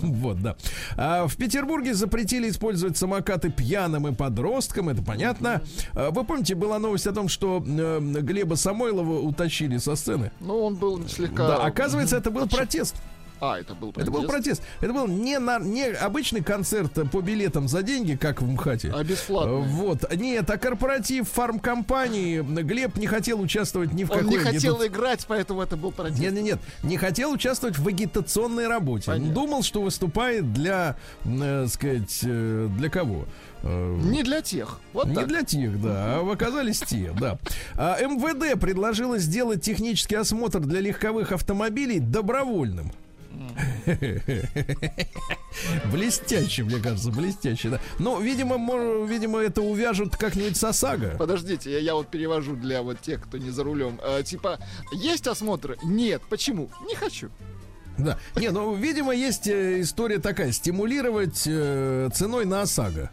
[0.00, 0.56] Вот, да.
[0.96, 5.62] А в Петербурге запретили использовать самокаты пьяным и подросткам, это понятно.
[5.94, 10.30] А Вы помните, была новость о том, что э, Глеба Самойлова утащили со сцены?
[10.38, 11.48] Ну, он был слегка...
[11.48, 12.94] Да, оказывается, это был протест.
[13.40, 14.62] А, это был Это был протест.
[14.80, 18.92] Это был не, на, не обычный концерт по билетам за деньги, как в МХАТе.
[18.94, 19.62] А бесплатный.
[19.62, 20.12] Вот.
[20.16, 22.40] Нет, а корпоратив фармкомпании.
[22.40, 25.92] Глеб не хотел участвовать ни в Он какой не хотел агитац- играть, поэтому это был
[25.92, 26.18] протест.
[26.18, 29.06] нет, нет, нет, не хотел участвовать в агитационной работе.
[29.06, 29.32] Понятно.
[29.34, 33.24] Думал, что выступает для, э, сказать, э, для кого?
[33.62, 34.80] Э, Не для тех.
[34.92, 35.28] Вот не так.
[35.28, 37.38] для тех, да, а оказались те, да.
[37.74, 42.92] А МВД предложило сделать технический осмотр для легковых автомобилей добровольным.
[45.90, 47.80] Блестяще, мне кажется, блестяще, да.
[47.98, 51.16] Ну, видимо, мо- видимо, это увяжут как-нибудь с ОСАГО.
[51.18, 54.00] Подождите, я, я вот перевожу для вот тех, кто не за рулем.
[54.02, 54.58] Э, типа,
[54.92, 55.78] есть осмотры?
[55.82, 56.22] Нет.
[56.28, 56.70] Почему?
[56.86, 57.30] Не хочу.
[57.96, 58.18] Да.
[58.36, 63.10] Не, ну, видимо, есть э, история такая, стимулировать э, ценой на ОСАГО.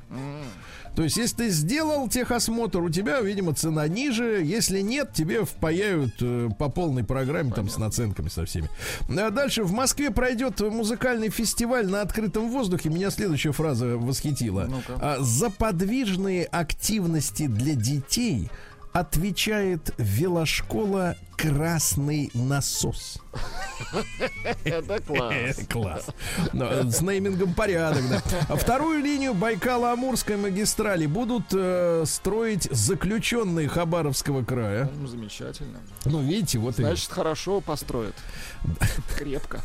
[0.95, 4.41] То есть, если ты сделал техосмотр, у тебя, видимо, цена ниже.
[4.43, 8.69] Если нет, тебе впаяют э, по полной программе, там, с наценками, со всеми.
[9.09, 12.89] А дальше в Москве пройдет музыкальный фестиваль на открытом воздухе.
[12.89, 14.67] Меня следующая фраза восхитила.
[14.69, 14.99] Ну-ка.
[15.01, 18.49] А, За подвижные активности для детей
[18.95, 23.19] отвечает велошкола «Красный насос».
[24.63, 25.59] Это класс.
[25.69, 26.07] Класс.
[26.53, 28.21] С неймингом порядок, да.
[28.47, 34.89] А Вторую линию Байкало-Амурской магистрали будут э, строить заключенные Хабаровского края.
[35.05, 35.79] Замечательно.
[36.05, 36.83] Ну, видите, вот и...
[36.83, 38.15] Значит, хорошо построят.
[39.17, 39.61] Крепко.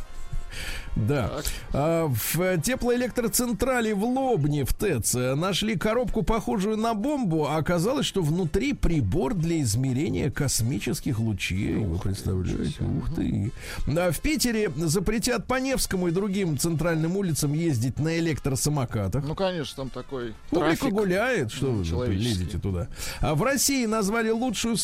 [0.96, 1.30] Да.
[1.72, 8.06] А, в теплоэлектроцентрале в Лобне, в ТЭЦ, э, нашли коробку, похожую на бомбу, а оказалось,
[8.06, 11.74] что внутри прибор для измерения космических лучей.
[11.76, 12.82] Вы представляете?
[12.82, 13.52] Ух ты.
[13.86, 19.24] А, в Питере запретят по Невскому и другим центральным улицам ездить на электросамокатах.
[19.24, 20.92] Ну, конечно, там такой Публика трафик.
[20.94, 22.88] гуляет, что ну, вы лезете туда.
[23.20, 24.76] А в России назвали лучшую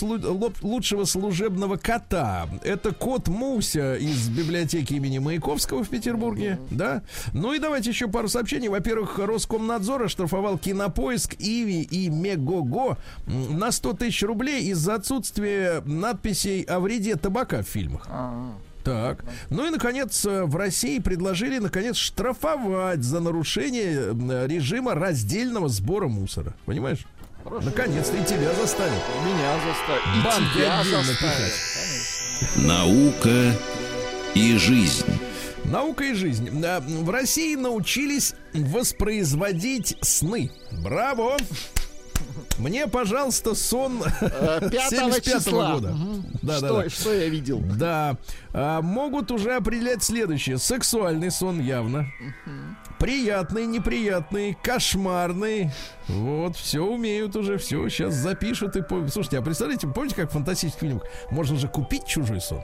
[0.62, 2.48] лучшего служебного кота.
[2.62, 6.58] Это кот Муся из библиотеки имени Маяковского в Петербурге.
[6.70, 7.02] Да?
[7.32, 8.68] Ну и давайте еще пару сообщений.
[8.68, 16.80] Во-первых, Роскомнадзор оштрафовал Кинопоиск, Иви и Мегого на 100 тысяч рублей из-за отсутствия надписей о
[16.80, 18.06] вреде табака в фильмах.
[18.08, 18.52] А,
[18.84, 19.24] Так.
[19.50, 26.54] Ну и, наконец, э, в России предложили, наконец, штрафовать за нарушение режима раздельного сбора мусора.
[26.66, 27.04] Понимаешь?
[27.42, 27.64] Хорошо.
[27.66, 28.92] Наконец-то и тебя заставят.
[29.24, 30.18] Меня заставили.
[30.18, 31.52] И тебя заставят.
[32.56, 33.52] Наука
[34.34, 35.06] и жизнь.
[35.70, 36.48] Наука и жизнь.
[36.50, 40.50] В России научились воспроизводить сны.
[40.82, 41.36] Браво!
[42.58, 45.74] Мне, пожалуйста, сон Э, 5 75 числа.
[45.74, 45.88] года.
[45.88, 46.24] Мгм.
[46.42, 46.88] Да, что, да.
[46.88, 47.60] что я видел?
[47.60, 48.16] Да,
[48.54, 50.56] а, могут уже определять следующее.
[50.56, 52.06] Сексуальный сон явно.
[52.98, 55.70] Приятный, неприятный, кошмарный.
[56.08, 58.82] Вот, все умеют уже, все, сейчас запишут и...
[59.10, 62.62] Слушайте, а представляете, помните, как в фантастических фильмах можно же купить чужой сон?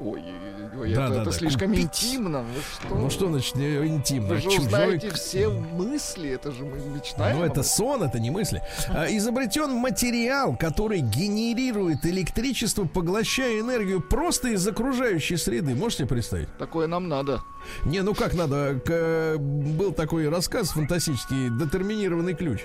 [0.00, 1.84] Ой, ой, ой, Да, это, да, это да, слишком купить.
[1.84, 2.42] интимно.
[2.42, 2.94] Вы что?
[2.94, 4.28] Ну что значит интимно?
[4.28, 7.38] Вы же Чужой узнаете все мысли, это же мы мечтаем.
[7.38, 8.62] Ну, это сон, это не мысли.
[8.88, 15.74] А, изобретен материал, который генерирует электричество, поглощая энергию просто из окружающей среды.
[15.74, 16.48] Можете представить?
[16.58, 17.40] Такое нам надо.
[17.84, 18.78] Не, ну как надо?
[18.84, 22.60] К- был такой рассказ фантастический, детерминированный ключ.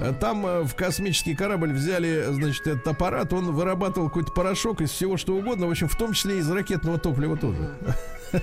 [0.00, 4.90] А Там э, в космический корабль взяли, значит, этот аппарат, он вырабатывал какой-то порошок из
[4.90, 7.74] всего что угодно, в общем, в том числе из ракетного топлива тоже.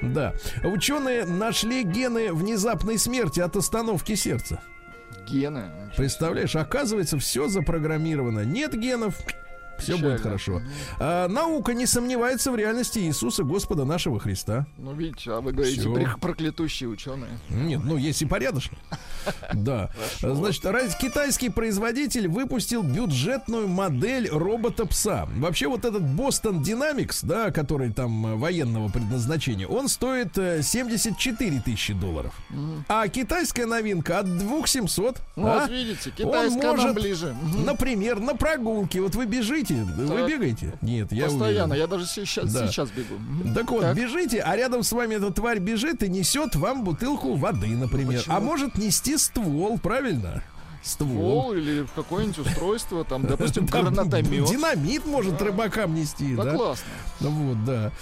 [0.00, 0.32] Да.
[0.64, 4.60] Ученые нашли гены внезапной смерти от остановки сердца.
[5.26, 5.70] Гены.
[5.96, 8.44] Представляешь, оказывается, все запрограммировано.
[8.44, 9.16] Нет генов,
[9.78, 10.62] все будет хорошо.
[10.98, 14.66] А, наука не сомневается в реальности Иисуса Господа нашего Христа.
[14.78, 16.18] Ну, видите, а вы говорите, Всё.
[16.20, 17.30] проклятущие ученые.
[17.50, 18.76] Нет, ну есть и порядочно.
[19.52, 19.90] Да.
[20.20, 20.62] Значит,
[21.00, 25.28] китайский производитель выпустил бюджетную модель робота-пса.
[25.36, 31.60] Вообще вот этот Boston Dynamics, да, который там э, военного предназначения, он стоит э, 74
[31.60, 32.34] тысячи долларов.
[32.88, 35.20] А китайская новинка от 2700.
[35.34, 35.60] Ну, а?
[35.60, 37.36] вот видите, китайская нам ближе.
[37.64, 39.00] Например, на прогулке.
[39.00, 40.28] Вот вы бежите, вы Так.
[40.28, 40.72] бегаете?
[40.82, 41.80] Нет, я Постоянно, уверен.
[41.80, 42.66] я даже сейчас, Да.
[42.68, 43.14] сейчас бегу.
[43.54, 43.96] Так вот, Так.
[43.96, 48.18] бежите, а рядом с вами эта тварь бежит и несет вам бутылку воды, например.
[48.20, 48.34] Почему?
[48.36, 50.42] А может нести ствол, правильно?
[50.86, 51.42] Ствол.
[51.42, 54.46] Пол или в какое-нибудь устройство, там, допустим, гранатомет.
[54.46, 56.84] Динамит может рыбакам нести, Да, классно.
[57.20, 57.92] Ну Вот, да.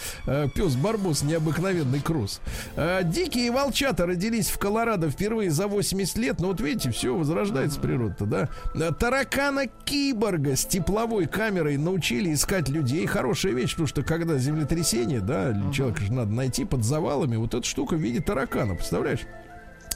[0.54, 2.40] Пес Барбос необыкновенный кросс.
[2.76, 6.40] Э, Дикие волчата родились в Колорадо впервые за 80 лет.
[6.40, 8.48] Ну вот видите, все возрождается природа, да.
[8.74, 13.06] Э, Таракана киборга с тепловой камерой научили искать людей.
[13.06, 17.36] Хорошая вещь, потому что когда землетрясение, да, человека же надо найти под завалами.
[17.36, 19.20] Вот эта штука в виде таракана, представляешь?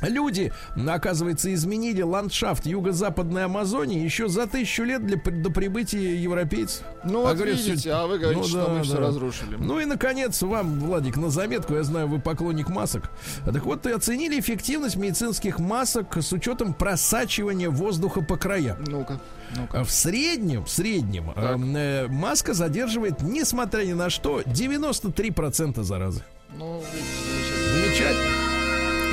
[0.02, 0.52] Люди,
[0.86, 6.84] оказывается, изменили ландшафт юго-западной Амазонии еще за тысячу лет для, до прибытия европейцев.
[7.04, 9.00] Ну, вот говорят, видите, а вы говорите, Ну что да, мы все да.
[9.00, 9.56] разрушили.
[9.58, 13.10] Ну и, наконец, вам, Владик, на заметку, я знаю, вы поклонник масок.
[13.44, 18.76] Так вот, оценили эффективность медицинских масок с учетом просачивания воздуха по краям.
[18.86, 19.20] Ну-ка,
[19.56, 19.80] ну-ка.
[19.80, 26.22] А В среднем, в среднем, эм, э, маска задерживает, несмотря ни на что, 93% заразы.
[26.56, 28.47] Ну, видите, Замечательно.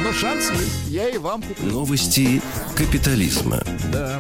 [0.03, 0.87] Но шанс есть.
[0.87, 1.71] Я и вам куплю.
[1.71, 2.41] Новости
[2.75, 3.63] капитализма.
[3.91, 4.19] Да.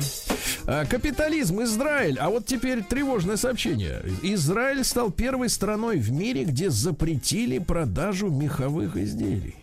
[0.67, 2.17] А, Капитализм, Израиль.
[2.19, 4.03] А вот теперь тревожное сообщение.
[4.23, 9.55] Израиль стал первой страной в мире, где запретили продажу меховых изделий.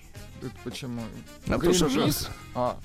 [0.64, 1.02] Почему?
[1.48, 2.28] А то, что Гринпис?
[2.54, 2.78] А,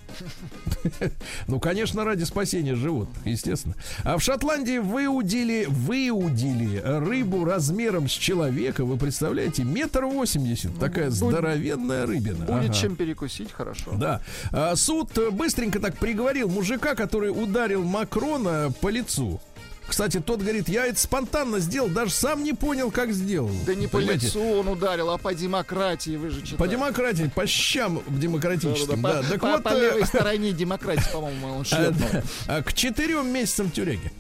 [1.47, 3.76] Ну, конечно, ради спасения животных, естественно.
[4.03, 8.86] А в Шотландии выудили, выудили рыбу размером с человека.
[8.86, 10.78] Вы представляете, метр восемьдесят.
[10.80, 12.45] Такая здоровенная рыбина.
[12.45, 12.74] будет Ага.
[12.74, 13.91] чем перекусить, хорошо.
[13.93, 14.22] Да.
[14.51, 19.39] А, суд быстренько так приговорил мужика, который ударил Макрона по лицу.
[19.88, 23.50] Кстати, тот говорит, я это спонтанно сделал, даже сам не понял, как сделал.
[23.66, 24.28] Да не по Понимаете?
[24.28, 26.58] лицу он ударил, а по демократии, вы же читали.
[26.58, 29.02] По демократии, по щам демократическим.
[29.02, 32.10] Да-да-да, Да, по, Так по- вот, по э, левой стороне демократии, по-моему, он а, шлепнул.
[32.12, 34.12] да, а, к четырем месяцам тюряги.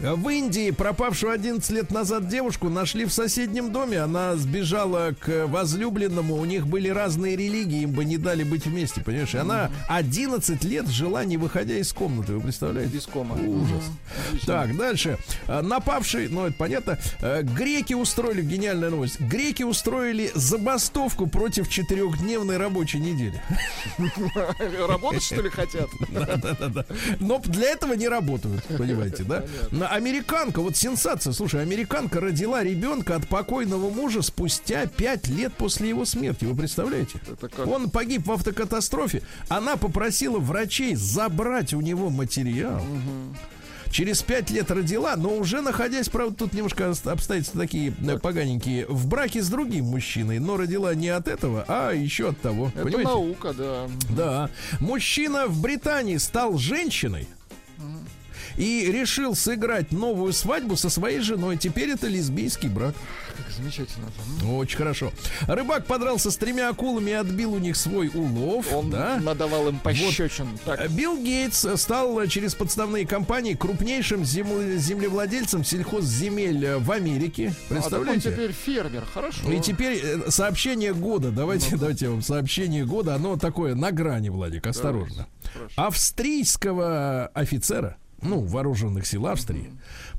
[0.00, 4.00] В Индии пропавшую 11 лет назад девушку нашли в соседнем доме.
[4.00, 6.36] Она сбежала к возлюбленному.
[6.36, 9.34] У них были разные религии, им бы не дали быть вместе, понимаешь?
[9.34, 12.32] И она 11 лет жила, не выходя из комнаты.
[12.32, 12.94] Вы представляете?
[12.94, 13.34] Без кома.
[13.34, 13.84] Ужас.
[14.28, 14.46] Отлично.
[14.46, 15.18] Так, дальше.
[15.46, 22.56] А, Напавший, ну это понятно, э, греки устроили, гениальная новость, греки устроили забастовку против четырехдневной
[22.56, 23.42] рабочей недели.
[24.88, 25.90] Работать, что ли, хотят?
[26.08, 26.86] Да-да-да.
[27.18, 29.44] Но для этого не работают, понимаете, да?
[29.90, 36.04] Американка, вот сенсация, слушай, американка родила ребенка от покойного мужа спустя пять лет после его
[36.04, 36.44] смерти.
[36.44, 37.20] Вы представляете?
[37.66, 39.22] Он погиб в автокатастрофе.
[39.48, 42.80] Она попросила врачей забрать у него материал.
[43.90, 49.08] Через пять лет родила, но уже находясь, правда, тут немножко обстоятельства такие э, поганенькие, в
[49.08, 52.68] браке с другим мужчиной, но родила не от этого, а еще от того.
[52.68, 53.10] Это понимаете?
[53.10, 53.88] наука, да.
[54.10, 54.50] Да.
[54.78, 57.26] Мужчина в Британии стал женщиной
[58.60, 61.56] и решил сыграть новую свадьбу со своей женой.
[61.56, 62.94] Теперь это лесбийский брак.
[63.38, 64.06] Как замечательно.
[64.54, 65.12] Очень хорошо.
[65.48, 68.66] Рыбак подрался с тремя акулами и отбил у них свой улов.
[68.72, 69.18] Он да?
[69.18, 70.46] надавал им пощечин.
[70.66, 76.90] Так, Э, Билл Гейтс стал э, через подставные компании крупнейшим земле- землевладельцем сельхозземель э, в
[76.92, 77.54] Америке.
[77.54, 78.30] а так он Представляете?
[78.32, 79.50] теперь фермер, хорошо.
[79.50, 81.30] И теперь э, сообщение года.
[81.30, 83.14] Давайте, давайте я вам сообщение года.
[83.14, 85.26] Оно такое на грани, Владик, осторожно.
[85.76, 89.72] Австрийского офицера, ну, вооруженных сил Австрии,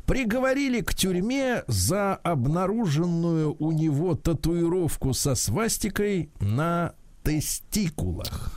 [0.06, 6.94] приговорили к тюрьме за обнаруженную у него татуировку со свастикой на
[7.24, 8.52] тестикулах.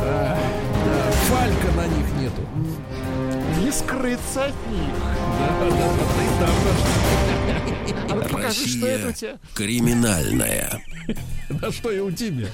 [0.00, 0.38] Да,
[1.28, 2.42] Фалька на них нету.
[3.72, 4.94] Скрыться от них.
[5.38, 6.54] Да, да, да, да, и там
[8.10, 9.38] А ну покажи, что это у тебя.
[9.54, 10.82] Криминальная.
[11.48, 12.48] Да что и у тебя.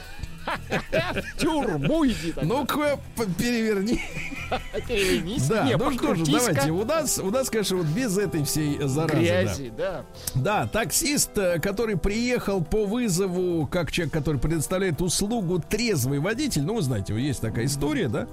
[1.36, 2.34] В тюрьму иди.
[2.42, 2.98] Ну-ка,
[3.38, 4.00] переверни.
[4.88, 5.46] перевернись.
[5.46, 6.70] Да, ну что же, давайте.
[6.70, 9.18] У нас, у нас, конечно, вот без этой всей заразы.
[9.18, 10.04] Грязи, да.
[10.34, 16.76] Да, таксист, э, который приехал по вызову, как человек, который предоставляет услугу трезвый водитель, ну,
[16.76, 18.26] вы знаете, есть такая история, да?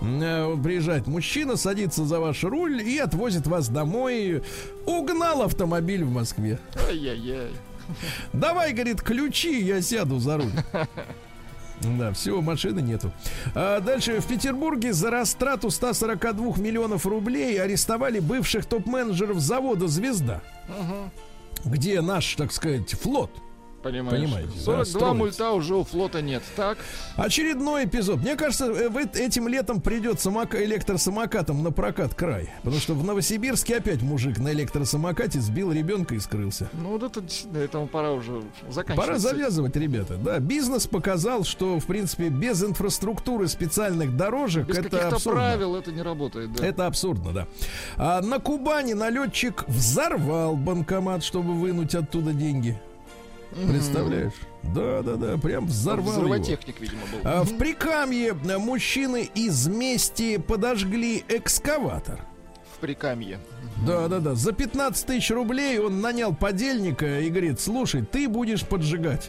[0.00, 4.42] Э, Приезжает мужчина, садится за ваш руль и отвозит вас домой.
[4.86, 6.58] Угнал автомобиль в Москве.
[6.88, 7.50] Ай-яй-яй.
[8.32, 10.52] Давай, говорит, ключи, я сяду за руль.
[11.80, 13.12] Да, всего машины нету.
[13.54, 20.42] А дальше в Петербурге за растрату 142 миллионов рублей арестовали бывших топ-менеджеров завода «Звезда»,
[21.64, 23.30] где наш, так сказать, флот.
[23.82, 24.22] Понимаешь.
[24.24, 25.14] Понимаете, да, 42 строится.
[25.14, 26.42] мульта уже у флота нет.
[26.56, 26.78] Так,
[27.16, 28.18] Очередной эпизод.
[28.20, 32.50] Мне кажется, э, этим летом придет самока- электросамокатом на прокат край.
[32.62, 36.68] Потому что в Новосибирске опять мужик на электросамокате сбил ребенка и скрылся.
[36.72, 39.06] ну вот это действительно, этому пора уже заканчивать.
[39.06, 40.16] Пора завязывать, ребята.
[40.16, 45.40] Да, бизнес показал, что, в принципе, без инфраструктуры специальных дорожек Без это абсурдно.
[45.40, 46.66] правил это не работает, да.
[46.66, 47.46] Это абсурдно, да.
[47.96, 52.80] А на Кубани налетчик взорвал банкомат, чтобы вынуть оттуда деньги.
[53.50, 54.34] Представляешь?
[54.62, 56.20] Да, да, да, прям взорвал его.
[56.20, 57.18] Взрывотехник, видимо, был.
[57.24, 62.20] А в Прикамье э, мужчины из мести подожгли экскаватор.
[62.76, 63.40] В Прикамье.
[63.86, 64.34] Да, да, да.
[64.34, 69.28] За 15 тысяч рублей он нанял подельника и говорит, слушай, ты будешь поджигать.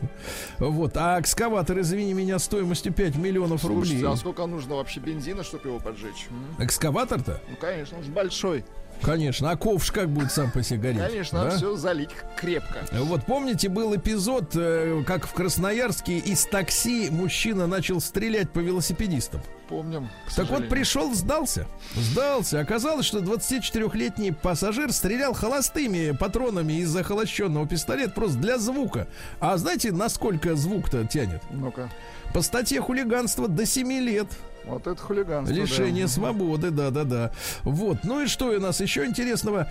[0.59, 0.97] Вот.
[0.97, 3.86] А экскаватор, извини меня, стоимостью 5 миллионов рублей.
[3.86, 6.28] Слушайте, а сколько нужно вообще бензина, чтобы его поджечь?
[6.59, 7.41] Экскаватор-то?
[7.49, 8.65] Ну, конечно, он же большой.
[9.02, 9.52] Конечно.
[9.52, 11.12] А ковш как будет сам по себе гореть?
[11.12, 11.50] Конечно, да?
[11.52, 12.80] все залить крепко.
[12.91, 19.41] Вот помните, был эпизод, э, как в Красноярске из такси мужчина начал стрелять по велосипедистам.
[19.70, 20.10] Помним.
[20.36, 21.68] Так вот, пришел, сдался.
[21.95, 22.60] Сдался.
[22.60, 29.08] Оказалось, что 24-летний пассажир стрелял холостыми патронами из захолощенного пистолета просто для звука.
[29.39, 31.43] А знаете, насколько звук-то тянет?
[31.52, 31.91] Ну-ка.
[32.34, 34.28] По статье хулиганства до 7 лет.
[34.70, 35.55] Вот это хулиганство.
[35.55, 35.61] да.
[35.61, 37.32] Лишение свободы, да-да-да.
[37.63, 37.97] Вот.
[38.03, 39.70] Ну и что у нас еще интересного?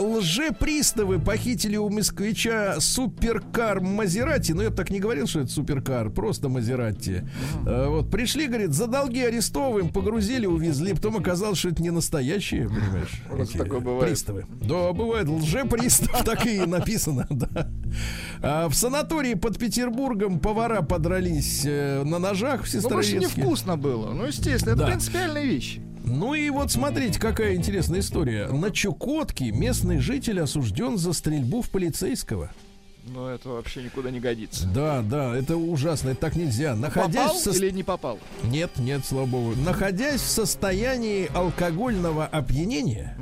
[0.00, 4.52] Лжеприставы похитили у москвича суперкар Мазерати.
[4.52, 7.28] Ну, я бы так не говорил, что это суперкар, просто Мазерати.
[7.66, 8.10] Э, Вот.
[8.10, 10.94] Пришли, говорит, за долги арестовываем, погрузили, увезли.
[10.94, 13.22] Потом оказалось, что это не настоящие, понимаешь?
[13.28, 14.08] Просто такое бывает.
[14.08, 14.46] Приставы.
[14.62, 15.28] Да, бывает.
[15.28, 17.68] Лжепристав, так и написано, да.
[18.42, 23.18] А в санатории под Петербургом повара подрались э, на ножах в Ну, Сестрорецке.
[23.18, 24.12] невкусно было.
[24.12, 24.86] Ну, естественно, это Да.
[24.86, 25.78] принципиальная вещь.
[26.02, 28.48] Ну и вот смотрите, какая интересная история.
[28.48, 32.50] На Чукотке местный житель осужден за стрельбу в полицейского.
[33.06, 34.66] Но это вообще никуда не годится.
[34.68, 36.74] Да, да, это ужасно, это так нельзя.
[36.74, 38.18] Находясь Попал в сос- или не попал?
[38.44, 39.54] Нет, нет, слава богу.
[39.56, 43.16] Находясь в состоянии алкогольного опьянения,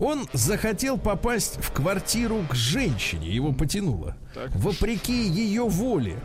[0.00, 4.16] он захотел попасть в квартиру к женщине, его потянуло.
[4.34, 4.50] Так.
[4.56, 6.16] Вопреки ее воле.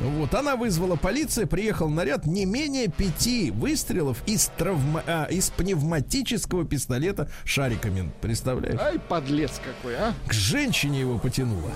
[0.00, 5.02] Вот, она вызвала полицию, приехал наряд не менее пяти выстрелов из, травма...
[5.06, 8.10] а, из пневматического пистолета шариками.
[8.20, 8.80] Представляешь?
[8.80, 10.14] Ай, подлец какой, а.
[10.26, 11.70] К женщине его потянуло.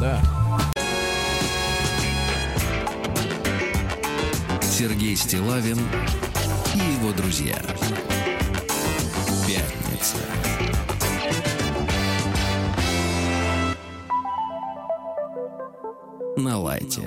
[0.00, 0.20] Да.
[4.62, 5.78] Сергей Стилавин
[6.74, 7.60] и его друзья.
[9.46, 10.16] Пятница.
[16.38, 17.02] На лайте.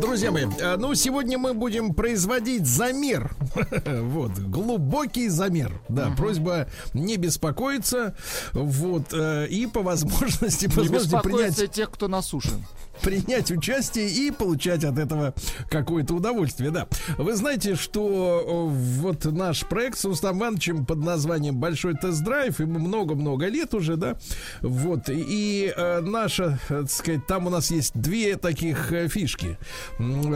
[0.00, 3.30] Друзья мои, э, ну сегодня мы будем производить замер.
[3.84, 5.72] Вот, глубокий замер.
[5.88, 8.14] Да, просьба не беспокоиться.
[8.52, 12.64] Вот, э, и по возможности, по возможности принять тех, кто насушен.
[13.02, 15.34] принять участие и получать от этого
[15.70, 16.88] какое-то удовольствие, да.
[17.18, 23.48] Вы знаете, что вот наш проект с Рустам Ивановичем под названием «Большой тест-драйв», ему много-много
[23.48, 24.16] лет уже, да,
[24.60, 29.58] вот, и э, наша, э, так сказать, там у нас есть две таких э, фишки.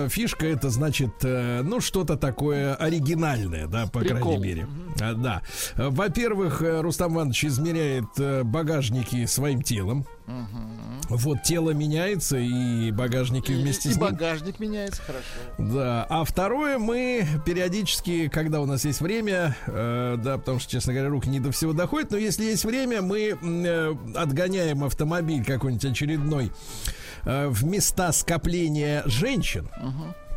[0.08, 4.38] Фишка это, значит, э, ну, что-то такое оригинальное, да, по Прикол.
[4.38, 4.66] крайней мере.
[5.00, 5.42] А, Да.
[5.76, 10.06] Э, Во-первых, э, Рустам Иванович измеряет э, багажники своим телом.
[11.08, 14.06] Вот тело меняется, и багажники вместе и с ним.
[14.06, 15.24] багажник меняется, хорошо.
[15.58, 16.04] Да.
[16.10, 21.10] А второе, мы периодически, когда у нас есть время, э, да, потому что, честно говоря,
[21.10, 26.50] руки не до всего доходят, но если есть время, мы э, отгоняем автомобиль какой-нибудь очередной
[27.26, 29.68] э, в места скопления женщин.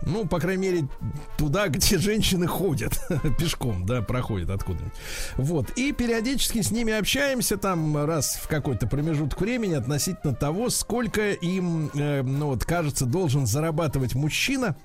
[0.06, 0.88] Ну, по крайней мере,
[1.38, 3.00] туда, где женщины ходят
[3.40, 4.94] пешком, да, проходят откуда-нибудь.
[5.36, 5.70] Вот.
[5.72, 11.92] И периодически с ними общаемся там раз в какой-то промежуток времени относительно того, сколько им,
[11.94, 14.76] э, ну вот, кажется, должен зарабатывать мужчина,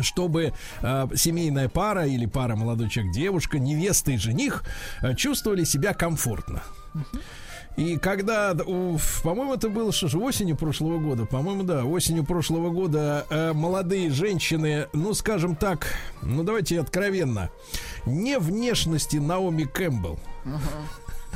[0.00, 0.52] чтобы
[0.82, 4.62] э, семейная пара или пара молодой человек, девушка, невеста и жених
[5.02, 6.62] э, чувствовали себя комфортно.
[7.76, 13.26] И когда, по-моему, это было что же, осенью прошлого года, по-моему, да, осенью прошлого года
[13.30, 17.50] э, молодые женщины, ну, скажем так, ну, давайте откровенно,
[18.06, 20.18] не внешности Наоми Кэмпбелл,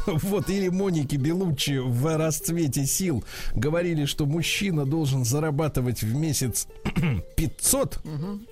[0.23, 3.25] вот, или Моники Белуччи в расцвете сил
[3.55, 6.67] говорили, что мужчина должен зарабатывать в месяц
[7.37, 7.99] 500,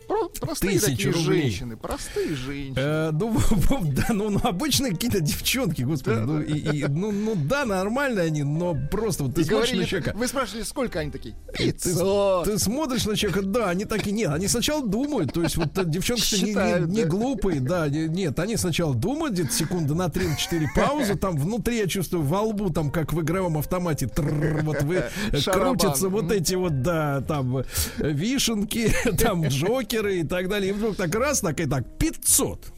[0.09, 1.43] Про- простые Тысячу такие рублей.
[1.43, 2.75] женщины, простые женщины.
[2.79, 3.37] Э, ну,
[3.83, 6.19] да, ну, ну, обычные какие-то девчонки, господи.
[6.19, 9.81] ну, и- и, ну, ну, да, нормально они, но просто вот ты И смотришь говорили,
[9.83, 10.13] на человека.
[10.17, 11.35] вы спрашивали, сколько они такие?
[11.57, 12.45] Ты, 500.
[12.45, 15.85] ты смотришь на человека, да, они такие, нет, они сначала думают, то есть вот э,
[15.85, 17.09] девчонки не, не- не да.
[17.09, 21.87] глупые, да, не- нет, они сначала думают, где-то секунды на 3-4 паузы, там внутри я
[21.87, 26.55] чувствую во лбу, там как в игровом автомате, трррр, вот вы э, крутятся вот эти
[26.55, 27.65] вот, да, там э,
[27.99, 32.73] вишенки, там джокеры и так далее, и вдруг так раз, так и так, 500.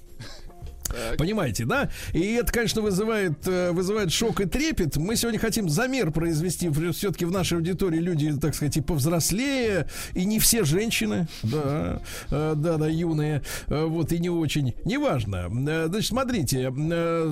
[1.19, 1.91] Понимаете, да?
[2.13, 4.97] И это, конечно, вызывает, э, вызывает шок и трепет.
[4.97, 6.71] Мы сегодня хотим замер произвести.
[6.93, 11.27] Все-таки в нашей аудитории люди, так сказать, и повзрослее, и не все женщины.
[11.43, 13.43] Да, э, да, да, юные.
[13.69, 14.75] Э, Вот, и не очень.
[14.85, 15.49] Неважно.
[15.51, 16.73] Значит, смотрите.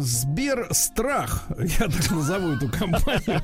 [0.01, 3.43] Сберстрах, я так назову эту компанию.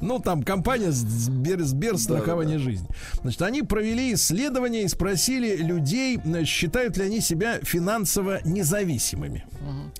[0.00, 2.88] Ну, там компания Сбер, Сбер страхование жизни.
[3.22, 9.35] Значит, они провели исследование и спросили людей, считают ли они себя финансово независимыми.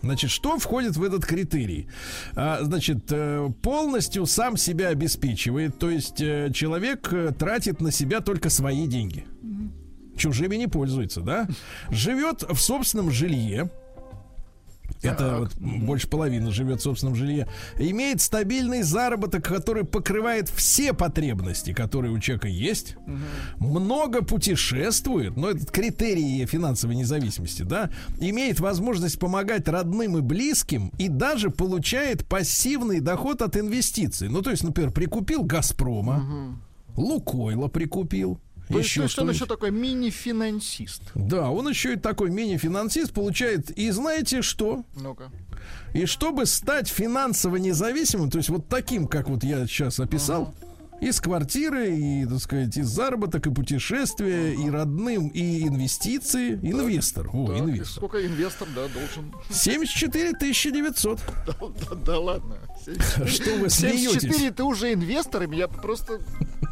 [0.02, 1.88] Значит, что входит в этот критерий?
[2.34, 8.20] А, Значит, э, полностью сам себя обеспечивает, то есть э, человек э, тратит на себя
[8.20, 9.26] только свои деньги.
[10.16, 11.46] Чужими не пользуется, да?
[11.90, 13.70] Живет в собственном жилье.
[15.06, 17.48] Это вот больше половины живет в собственном жилье.
[17.78, 22.96] Имеет стабильный заработок, который покрывает все потребности, которые у человека есть.
[23.58, 27.90] Много путешествует, но это критерии финансовой независимости, да.
[28.20, 34.28] Имеет возможность помогать родным и близким и даже получает пассивный доход от инвестиций.
[34.28, 36.58] Ну, то есть, например, прикупил Газпрома,
[36.96, 38.40] Лукойла прикупил.
[38.68, 39.34] То еще есть он что-нибудь.
[39.36, 41.02] еще такой мини-финансист.
[41.14, 43.70] Да, он еще и такой мини-финансист получает.
[43.70, 44.84] И знаете что?
[44.96, 45.30] Ну-ка.
[45.94, 50.54] И чтобы стать финансово независимым, то есть вот таким, как вот я сейчас описал,
[51.00, 56.54] из квартиры, и, так сказать, и заработок, и путешествия, и родным, и инвестиции.
[56.62, 57.28] Инвестор.
[57.32, 57.96] О, и инвестор.
[57.96, 59.32] Сколько инвестор, да, должен.
[59.50, 61.20] 74 900.
[61.46, 62.56] Да, да, да ладно.
[63.26, 64.56] Что вы 74 смеетесь?
[64.56, 66.20] ты уже инвестор, и я просто...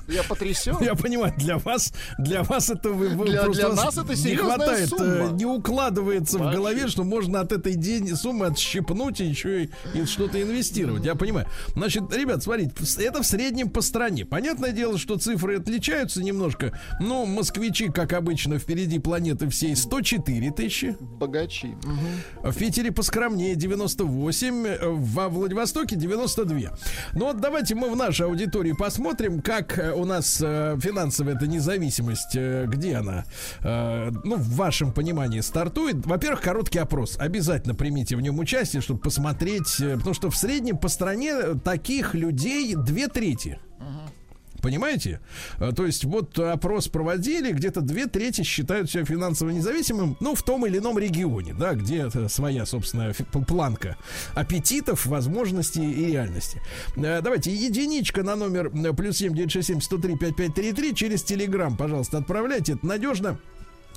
[0.08, 0.76] Я потрясен.
[0.80, 4.36] Я понимаю, для вас, для вас это вы, вы Для- просто для нас это не
[4.36, 5.04] хватает, сумма.
[5.04, 6.56] э, не укладывается в Вообще.
[6.58, 11.04] голове, что можно от этой день, суммы отщипнуть и еще и, и что-то инвестировать.
[11.04, 11.46] Я понимаю.
[11.74, 14.24] Значит, ребят, смотрите, в- это в среднем по стране.
[14.24, 16.78] Понятное дело, что цифры отличаются немножко.
[17.00, 20.96] Ну, москвичи, как обычно, впереди планеты всей 104 тысячи.
[21.00, 21.68] Богачи.
[21.84, 22.50] Мгм.
[22.52, 26.72] В Питере поскромнее 98, э, во Владивостоке 92.
[27.14, 31.46] Ну вот давайте мы в нашей аудитории посмотрим, как э, у нас э, финансовая эта
[31.46, 33.24] независимость, э, где она,
[33.62, 36.06] э, ну, в вашем понимании стартует.
[36.06, 37.16] Во-первых, короткий опрос.
[37.18, 42.74] Обязательно примите в нем участие, чтобы посмотреть, потому что в среднем по стране таких людей
[42.74, 43.58] две трети.
[44.64, 45.20] Понимаете?
[45.58, 50.42] А, То есть вот опрос проводили, где-то две трети считают себя финансово независимым, ну, в
[50.42, 53.98] том или ином регионе, да, где своя, п- планка
[54.34, 56.62] аппетитов, возможностей и реальности.
[56.96, 60.54] Э, Давайте, единичка на номер э, плюс семь девять шесть семь сто три пять пять
[60.54, 63.38] три три через Телеграм, пожалуйста, отправляйте, это надежно.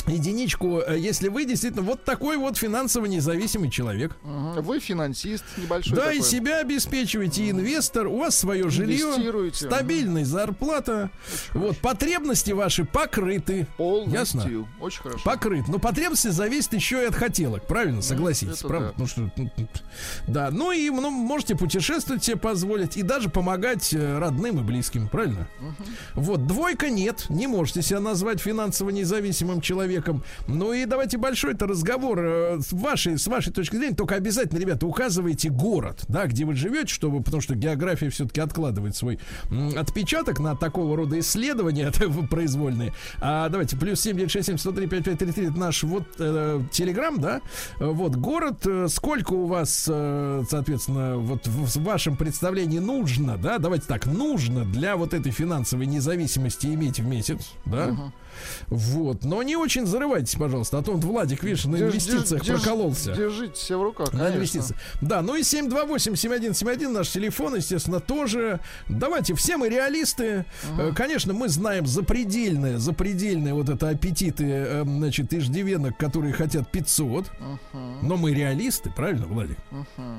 [0.07, 4.15] Единичку, э, если вы действительно вот такой вот финансово независимый человек.
[4.23, 6.19] Вы финансист небольшой Да, такой.
[6.19, 11.09] и себя обеспечиваете, и инвестор, у вас свое жилье, стабильная зарплата.
[11.53, 13.67] Вот, потребности ваши покрыты.
[13.77, 14.17] Полностью.
[14.17, 14.67] Ясно?
[14.79, 15.23] Очень хорошо.
[15.23, 15.67] Покрыт.
[15.67, 18.01] Но потребности зависят еще и от хотелок, правильно?
[18.01, 18.87] Согласитесь, это правда?
[18.89, 18.93] да.
[18.97, 19.67] Ну что, ну, ну,
[20.27, 20.49] да.
[20.51, 25.47] Ну и ну, можете путешествовать себе позволить и даже помогать э, родным и близким, правильно?
[26.13, 29.96] Вот двойка нет, не можете себя назвать финансово независимым человеком.
[30.47, 33.95] Ну и давайте большой это разговор э, с вашей с вашей точки зрения.
[33.95, 38.95] Только обязательно, ребята, указывайте город, да, где вы живете, чтобы, потому что география все-таки откладывает
[38.95, 39.19] свой
[39.75, 41.91] отпечаток на такого рода исследования
[42.29, 42.93] произвольные.
[43.19, 47.41] А давайте плюс 7967 103 5533 это наш вот э, телеграм, да.
[47.79, 53.57] Вот город, э, сколько у вас, э, соответственно, вот в, в вашем представлении нужно, да,
[53.57, 58.11] давайте так, нужно для вот этой финансовой независимости иметь в месяц, да.
[58.67, 62.61] Вот, но не очень зарывайтесь, пожалуйста, а то вот Владик, видишь, на Держ- инвестициях держ-
[62.61, 63.13] прокололся.
[63.13, 64.37] Держите себя в руках, На конечно.
[64.37, 64.75] инвестиции.
[65.01, 68.59] Да, ну и 728-7171 наш телефон, естественно, тоже.
[68.87, 70.45] Давайте, все мы реалисты.
[70.77, 77.31] Э, Конечно, мы знаем запредельные, запредельные вот это аппетиты, э, значит, иждивенок, которые хотят 500.
[78.01, 79.57] Но мы реалисты, правильно, Владик?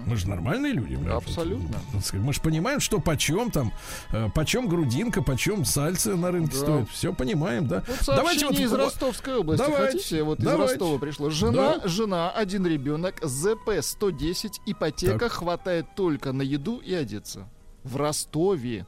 [0.06, 0.94] Мы же нормальные люди.
[0.96, 1.78] мы, Абсолютно.
[2.02, 3.72] сказать, Мы же понимаем, что почем там,
[4.12, 6.58] э, почем грудинка, почем сальцы на рынке Да.
[6.62, 6.90] стоит.
[6.90, 7.82] Все понимаем, да.
[7.86, 9.62] Вот сообщение из Ростовской области.
[9.64, 10.22] Давайте, Хотите?
[10.22, 10.72] Вот из давайте.
[10.74, 11.30] Ростова пришло.
[11.30, 11.88] Жена, Да.
[11.88, 15.32] жена, один ребенок, ЗП 110, ипотека Так.
[15.32, 17.48] хватает только на еду и одеться.
[17.84, 18.86] В Ростове.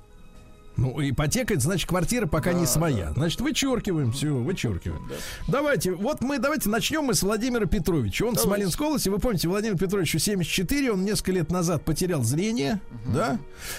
[0.76, 3.12] Ну, ипотека, это значит, квартира пока не Да, своя.
[3.12, 5.10] Значит, вычеркиваем, все, вычеркиваем.
[5.46, 8.24] Давайте, вот мы, давайте начнем мы с Владимира Петровича.
[8.24, 8.48] Он Давайте.
[8.48, 9.08] Смоленской области.
[9.10, 12.80] Вы помните, Владимир Петровичу 74, он несколько лет назад потерял зрение,
[13.12, 13.38] да?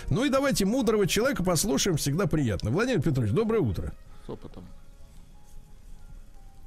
[0.10, 2.70] Ну и давайте мудрого человека послушаем, всегда приятно.
[2.70, 3.94] Владимир Петрович, доброе утро.
[4.28, 4.68] С опытом.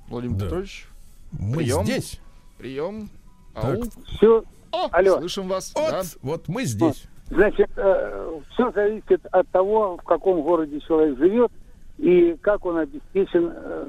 [0.09, 0.45] Владимир Да.
[0.47, 0.89] Петрович,
[1.33, 1.85] Мы Прием.
[1.85, 2.21] здесь.
[2.59, 3.09] прием.
[3.55, 3.65] Так.
[3.77, 3.83] Ау.
[4.07, 5.19] Все, О, Алло.
[5.19, 5.73] слышим вас.
[5.75, 6.03] Вот, Да.
[6.23, 7.05] вот мы здесь.
[7.31, 11.51] значит, все зависит от того, в каком городе человек живет
[11.99, 13.87] и как он обеспечен э,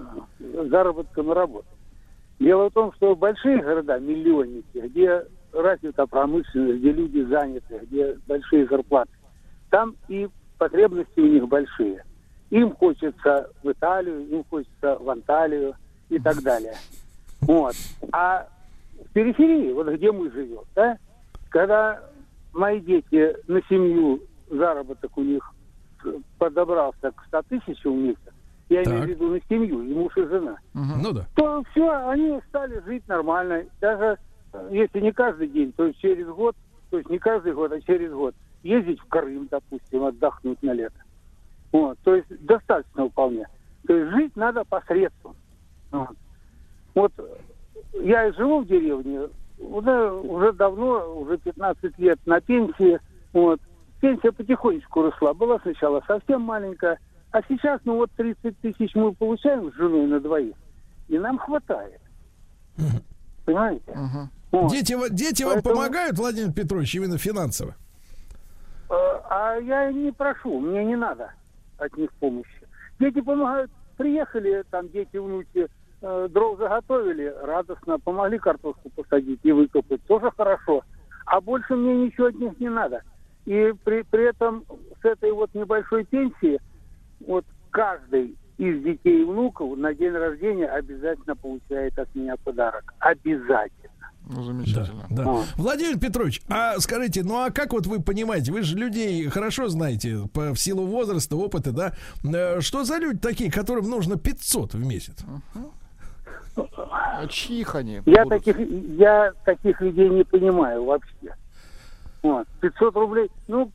[0.70, 1.68] заработком и работой.
[2.39, 8.68] Дело в том, что большие города, миллионники, где развита промышленность, где люди заняты, где большие
[8.68, 9.11] зарплаты,
[9.70, 12.03] там и потребности у них большие.
[12.51, 15.76] Им хочется в Италию, им хочется в Анталию
[16.09, 16.75] и так далее.
[17.41, 17.75] Вот.
[18.11, 18.47] А
[19.03, 20.97] в периферии, вот где мы живем, да,
[21.49, 22.01] когда
[22.53, 25.51] мои дети на семью, заработок у них
[26.37, 28.19] подобрался к 100 тысячам в месяц,
[28.69, 29.07] я имею Так.
[29.07, 31.25] в виду на семью, и муж, и жена, Ну да.
[31.35, 33.63] то все, они стали жить нормально.
[33.79, 34.17] Даже
[34.53, 36.55] э, если не каждый день, то есть через год,
[36.89, 38.33] то есть не каждый год, а через год,
[38.63, 40.97] ездить в Крым, допустим, отдохнуть на лето.
[41.71, 43.47] Вот, то есть достаточно вполне.
[43.87, 45.35] То есть жить надо посредством.
[45.99, 46.17] Вот,
[46.93, 47.29] вот
[47.93, 49.29] я и живу в деревне,
[49.59, 52.99] уже, уже давно, уже 15 лет на пенсии.
[53.33, 53.59] Вот.
[54.01, 55.33] Пенсия потихонечку росла.
[55.33, 56.99] Была сначала совсем маленькая,
[57.31, 60.55] а сейчас, ну вот 30 тысяч мы получаем с женой на двоих,
[61.07, 62.01] и нам хватает.
[63.45, 63.91] Понимаете?
[63.91, 64.29] Мгм.
[64.51, 64.71] Вот.
[64.71, 67.75] Дети, дети вам Поэтому- помогают, Владимир Петрович, именно финансово?
[68.89, 68.93] Э,
[69.29, 71.31] А я не прошу, мне не надо
[71.77, 72.67] от них помощи.
[72.99, 75.67] Дети помогают приехали, там дети, внуки,
[76.29, 80.83] дров заготовили, радостно, помогли картошку посадить и выкопать, тоже хорошо.
[81.25, 83.01] А больше мне ничего от них не надо.
[83.45, 84.63] И при, при этом
[85.01, 86.59] с этой вот небольшой пенсии
[87.25, 92.93] вот каждый из детей и внуков на день рождения обязательно получает от меня подарок.
[92.99, 93.89] Обязательно.
[94.27, 95.05] Ну, Да, замечательно.
[95.09, 95.23] да.
[95.27, 95.43] А.
[95.57, 100.17] Владимир Петрович, а скажите, ну а как вот вы понимаете, вы же людей хорошо знаете
[100.33, 101.93] по, в силу возраста, опыта, да?
[102.23, 105.23] Э, Что за люди такие, которым нужно 500 в месяц?
[106.57, 108.43] А чьих они Я будут?
[108.43, 111.35] таких, я таких людей не понимаю вообще.
[112.23, 112.47] Вот.
[112.61, 113.71] 500 рублей, ну,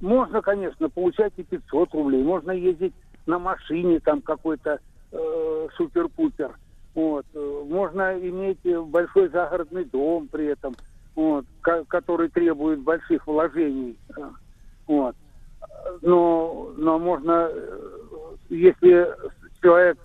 [0.00, 2.22] можно, конечно, получать и 500 рублей.
[2.22, 2.94] Можно ездить
[3.26, 4.78] на машине там какой-то
[5.12, 6.52] э, супер-пупер.
[6.94, 7.26] Вот.
[7.34, 10.74] Э, Можно иметь большой загородный дом при этом,
[11.14, 13.96] вот, ко- который требует больших вложений.
[14.16, 14.30] Э,
[14.86, 15.14] Вот.
[16.02, 17.80] Но, но можно, э,
[18.48, 19.14] если
[19.62, 19.98] человек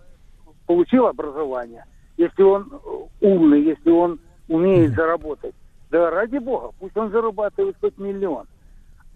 [0.65, 1.85] получил образование,
[2.17, 5.55] если он э, умный, если он умеет заработать,
[5.91, 8.45] да ради бога, пусть он зарабатывает хоть миллион.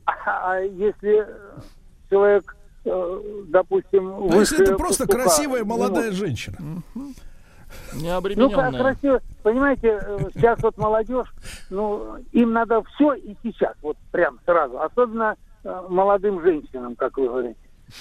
[0.06, 0.14] А,
[0.54, 1.28] а если
[2.10, 2.56] человек,
[2.86, 6.16] э, допустим, Ну, если выше это просто пастуха красивая не молодая может.
[6.20, 6.58] женщина.
[7.94, 8.72] Не Ну, как обремененная.
[8.82, 9.22] красиво.
[9.44, 11.32] Понимаете, э, сейчас вот молодежь,
[11.70, 14.82] ну, им надо все и сейчас, вот прям сразу.
[14.82, 17.60] Особенно молодым женщинам, как вы говорите.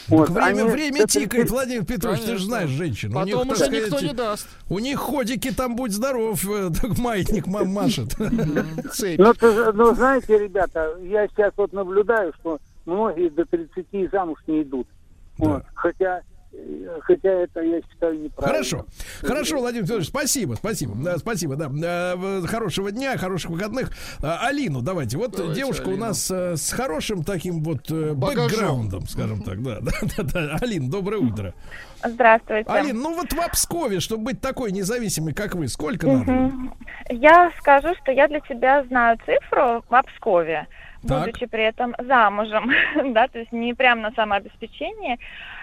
[0.09, 2.47] Вот, время, они время тикает, 30 Владимир Петрович, ты же Конечно.
[2.47, 3.17] знаешь женщин.
[3.17, 4.49] у них, Потом уже сказать, никто не даст.
[4.69, 8.15] У них ходики там, будь здоров, э, так маятник ма- машет.
[8.19, 9.35] Ну,
[9.75, 14.87] ну, знаете, ребята, я сейчас вот наблюдаю, что многие до 30 замуж не идут.
[15.75, 16.23] Хотя,
[17.03, 18.33] хотя это, я считаю, неправильно.
[18.59, 18.87] Хорошо.
[19.23, 20.95] Хорошо, Владимир Федорович, спасибо, спасибо.
[20.97, 21.71] Да, спасибо, да.
[22.15, 23.91] Э, Хорошего дня, хороших выходных.
[24.23, 25.17] А, Алину давайте.
[25.19, 26.07] Вот Давайте девушка у Алину.
[26.07, 28.49] нас э, с хорошим таким вот э, Багажом.
[28.49, 29.63] бэкграундом, скажем так.
[29.63, 30.57] Да, да, да, да.
[30.61, 31.55] Алин, доброе утро.
[32.05, 32.71] Здравствуйте.
[32.71, 36.53] Алин, ну вот в Обскове, чтобы быть такой независимой, как вы, сколько надо?
[37.11, 40.67] Я скажу, что я для себя знаю цифру в Обскове,
[41.07, 41.27] Так.
[41.27, 42.71] будучи при этом замужем,
[43.15, 45.19] да, то есть не прям на самообеспечении.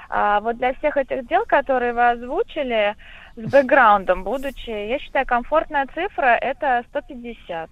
[0.10, 2.96] А вот для всех этих дел, которые вы озвучили,
[3.36, 7.70] с бэкграундом будучи, я считаю, комфортная цифра это 150.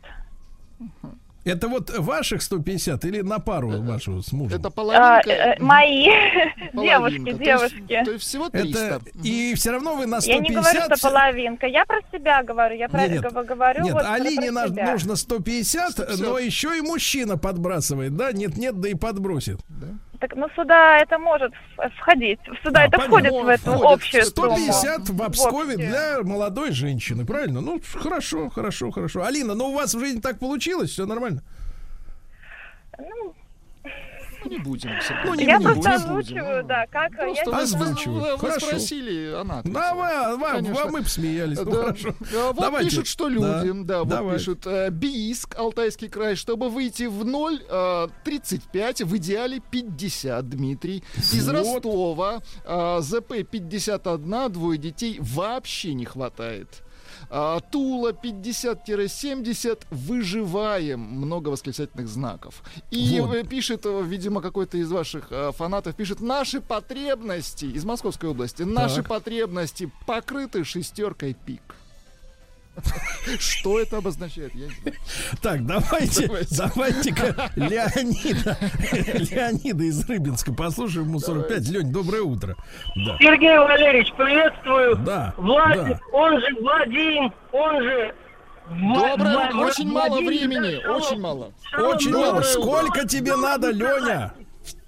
[1.46, 4.58] Это вот ваших 150 или на пару вашу с мужем?
[4.60, 5.30] Это А, половинка.
[5.30, 6.06] э, мои
[6.74, 7.26] девушки, половинка.
[7.26, 8.02] То есть- девушки.
[8.06, 8.80] То есть всего 300.
[8.80, 10.54] Это и все равно вы на Я не 150...
[10.54, 13.34] говорю, что половинка, я про себя говорю, я про Нет, нет.
[13.46, 14.92] говорю Нет, вот Алине про себя.
[14.94, 16.20] нужно 150, 150.
[16.26, 18.32] но еще и мужчина подбрасывает, да?
[18.32, 19.60] Нет-нет, да и подбросит.
[20.24, 21.52] Так, ну сюда это может
[21.98, 22.40] входить.
[22.64, 23.08] Сюда А, это понятно.
[23.08, 23.92] входит в эту Входит.
[23.92, 24.56] общую сумму.
[24.58, 27.60] 150 в Обскове для молодой женщины, правильно?
[27.60, 29.26] Ну, хорошо, хорошо, хорошо.
[29.26, 31.44] Алина, ну у вас в жизни так получилось, все нормально?
[32.98, 33.36] Ну,
[34.46, 34.92] Не будем.
[35.26, 36.68] Ну, не я будем, просто не озвучиваю, будем.
[36.68, 38.20] да, как Просто я вы, вы- Озвучиваю.
[38.22, 38.66] вы- вы Хорошо.
[38.68, 39.62] спросили, она.
[39.64, 41.58] Давай, вам, вам мы посмеялись.
[41.60, 41.78] Ну, Да.
[41.84, 42.16] хорошо.
[42.36, 42.90] А Вот Давайте.
[42.90, 43.64] пишут, что Да.
[43.64, 44.38] люди, да, вот Давай.
[44.38, 51.04] пишут, э, Бийск, Алтайский край, чтобы выйти в ноль, э, 35, в идеале 50, Дмитрий.
[51.18, 51.54] Из Вот.
[51.54, 56.84] Ростова, э, ЗП 51, двое детей вообще не хватает.
[57.36, 62.62] А, Тула 50-70, выживаем, много восклицательных знаков.
[62.92, 63.34] И Вот.
[63.34, 68.62] э, пишет, э, видимо, какой-то из ваших э, фанатов, пишет, наши потребности из Московской области,
[68.62, 69.08] наши Так.
[69.08, 71.62] потребности покрыты шестеркой пик.
[73.40, 74.54] Что это обозначает?
[74.56, 74.98] Я не знаю.
[75.42, 76.56] Так, давайте, Давайте.
[76.58, 78.58] давайте-ка Леонида,
[79.32, 81.70] Леонида из Рыбинска послушаем ему 45.
[81.70, 82.56] Лень, доброе утро.
[82.96, 84.96] Да, Сергей Валерьевич, приветствую.
[84.98, 86.00] да, Влад, да.
[86.12, 88.16] он же Владим, он же...
[88.70, 89.58] Доброе утро.
[89.58, 90.82] Ва- Очень мало Владимир, времени.
[90.82, 90.92] да.
[90.96, 91.52] Очень мало.
[91.78, 92.38] Очень доброе мало.
[92.40, 92.44] утро.
[92.48, 94.34] Сколько тебе надо, Леня?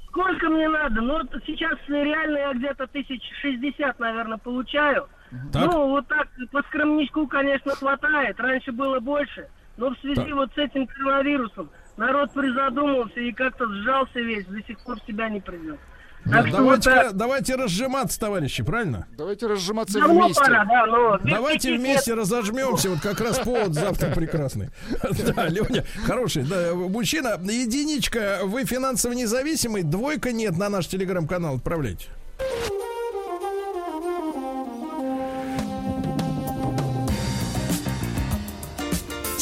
[0.07, 1.01] Сколько мне надо?
[1.01, 5.07] Ну, сейчас реально я где-то тысяч шестьдесят, наверное, получаю.
[5.51, 5.71] Так.
[5.71, 8.39] Ну, вот так, по скромничку, конечно, хватает.
[8.39, 9.47] Раньше было больше.
[9.77, 10.31] Но в связи Так.
[10.33, 15.41] вот с этим коронавирусом народ призадумался и как-то сжался весь, до сих пор себя не
[15.41, 15.77] придет.
[16.25, 19.05] Да, Так что вот давайте, давайте разжиматься, товарищи, правильно?
[19.15, 20.43] Давайте разжиматься Давно вместе.
[20.43, 21.19] пора, да, но...
[21.23, 24.69] Давайте вместе разожмемся, вот как раз повод завтра прекрасный.
[25.35, 32.07] Да, Леня, хороший, да, мужчина, единичка, вы финансово независимый, двойка нет, на наш телеграм-канал отправляйте.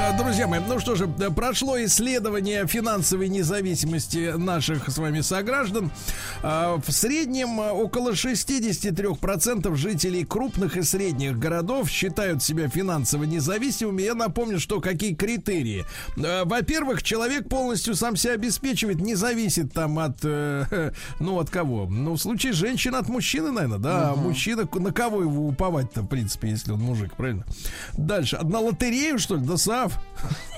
[0.00, 5.90] Э, Друзья мои, ну что же, э, прошло исследование финансовой независимости наших с вами сограждан.
[6.42, 14.02] А, В среднем э, около 63% жителей крупных и средних городов считают себя финансово независимыми.
[14.02, 15.84] Я напомню, что какие критерии.
[16.16, 21.86] Э, Во-первых, человек полностью сам себя обеспечивает, не зависит там от, э, ну, от кого?
[21.86, 24.10] Ну, в случае женщины от мужчины, наверное, да.
[24.10, 27.44] А мужчина, на кого его уповать-то, в принципе, если он мужик, правильно?
[27.96, 28.38] Дальше.
[28.42, 29.44] На лотерею, что ли?
[29.44, 29.98] Да сав.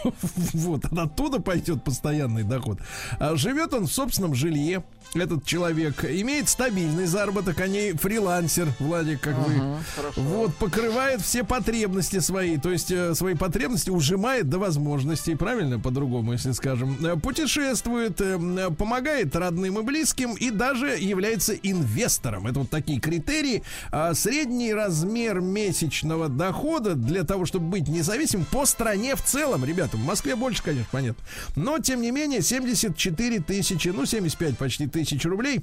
[0.52, 2.78] Вот, оттуда пойдет постоянный доход.
[3.18, 4.84] А Живет он в собственном жилье.
[5.14, 9.76] Этот человек имеет стабильный заработок, а не фрилансер, Владик, как вы.
[10.16, 16.32] Вот, покрывает все потребности свои, то есть э, свои потребности ужимает до возможностей, правильно, по-другому,
[16.32, 16.96] если скажем.
[17.04, 22.46] Э, Путешествует, э, м, помогает родным и близким и даже является инвестором.
[22.46, 23.62] Это вот такие критерии.
[23.90, 29.96] А средний размер месячного дохода для того, чтобы быть независимым по стране в целом, ребята,
[29.96, 31.22] в Москве больше, конечно, понятно.
[31.56, 35.62] Но, тем не менее, 74 тысячи, ну, 75 почти тысяч рублей.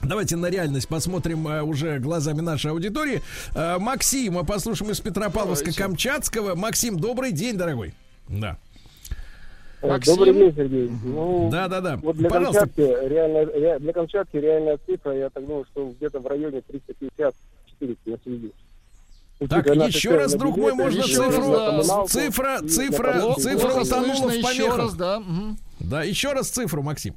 [0.00, 3.22] Давайте на реальность посмотрим э, уже глазами нашей аудитории.
[3.54, 6.54] Э, Максима послушаем из Петропавловска-Камчатского.
[6.56, 7.94] Максим, добрый день, дорогой.
[8.28, 8.56] Да.
[9.82, 10.16] Максим?
[10.16, 10.90] Добрый день, Сергей.
[11.04, 11.96] Ну, Да, да, да.
[11.96, 12.60] вот для Пожалуйста.
[12.60, 17.32] Камчатки, реально, ре- для Камчатки реальная цифра, я так думаю, что где-то в районе 350-400
[18.06, 18.52] я следил.
[19.48, 24.78] Так, еще раз, друг мой, можно цифру, цифра, цифра, цифра утонула в еще помехах.
[24.78, 25.22] раз, да.
[25.80, 27.14] Да, еще раз цифру, Максим.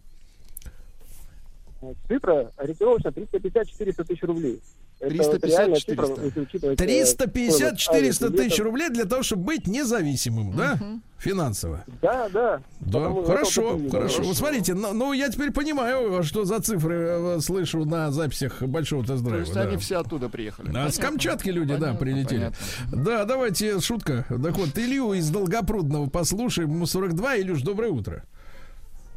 [2.07, 4.61] Цифра ориентировочно 350-400 тысяч рублей.
[5.05, 5.47] Это 350-400.
[5.47, 10.79] реальная цифра, если учитывать, э, 350-400 стоимость тысяч рублей для того, чтобы быть независимым, да?
[11.17, 11.85] Финансово.
[12.01, 12.61] Да, да.
[12.81, 14.21] Да, хорошо, хорошо.
[14.23, 19.03] Вот смотрите, ну, ну, я теперь понимаю, что за цифры э, слышу на записях большого
[19.03, 19.39] То тест-драйва.
[19.41, 19.61] есть да.
[19.61, 20.71] они все оттуда приехали.
[20.75, 20.97] А с.
[20.97, 22.51] Камчатки люди, да, прилетели.
[22.91, 24.25] Да, давайте шутка.
[24.29, 26.71] Так вот, Илью из Долгопрудного послушаем.
[26.71, 27.37] Ему 42.
[27.37, 28.23] Илюш, доброе утро.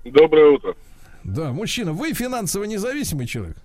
[0.05, 0.75] Доброе утро.
[1.25, 3.57] Да, мужчина, вы финансово независимый человек?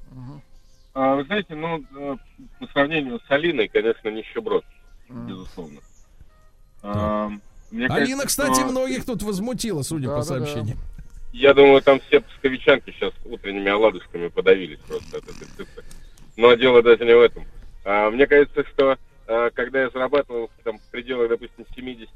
[0.94, 2.16] А, вы знаете, ну, э,
[2.60, 4.64] по сравнению с Алиной, конечно, нищеброд,
[5.10, 5.80] безусловно.
[6.84, 7.30] А,
[7.72, 10.46] мне Алина, кажется, кстати, что- многих тут возмутила, судя по Да-да-да.
[10.46, 10.78] сообщениям.
[11.32, 15.84] Я думаю, там все псковичанки сейчас утренними оладушками подавились просто от этой цифры.
[16.38, 17.46] Но дело даже не в этом.
[17.86, 22.10] А, мне кажется, что а, когда я зарабатывал там, в пределах, допустим, 70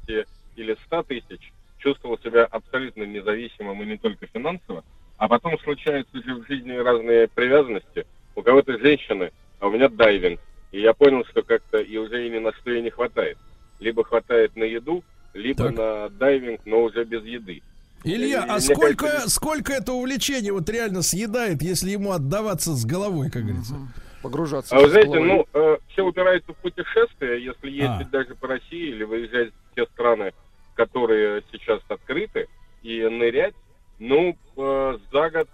[0.54, 4.84] или 100 тысяч, чувствовал себя абсолютно независимым и не только финансово,
[5.16, 8.06] а потом случаются же в жизни разные привязанности.
[8.38, 10.38] У кого-то женщины, а у меня дайвинг.
[10.70, 13.36] И я понял, что как-то и уже и ни на что и не хватает.
[13.80, 15.02] Либо хватает на еду,
[15.34, 15.76] либо Так.
[15.76, 17.62] на дайвинг, но уже без еды.
[18.04, 22.84] Илья, И а сколько, кажется, сколько это увлечение вот реально съедает, если ему отдаваться с
[22.86, 23.74] головой, как говорится?
[24.22, 24.76] Погружаться.
[24.76, 25.28] А вы знаете, головой.
[25.28, 27.42] ну, э, все упирается в путешествия.
[27.44, 28.10] Если ездить А.
[28.12, 30.32] даже по России или выезжать в те страны,
[30.76, 32.46] которые сейчас открыты,
[32.84, 33.54] и нырять,
[33.98, 35.48] ну, э, за год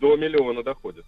[0.00, 1.04] до миллиона доходит.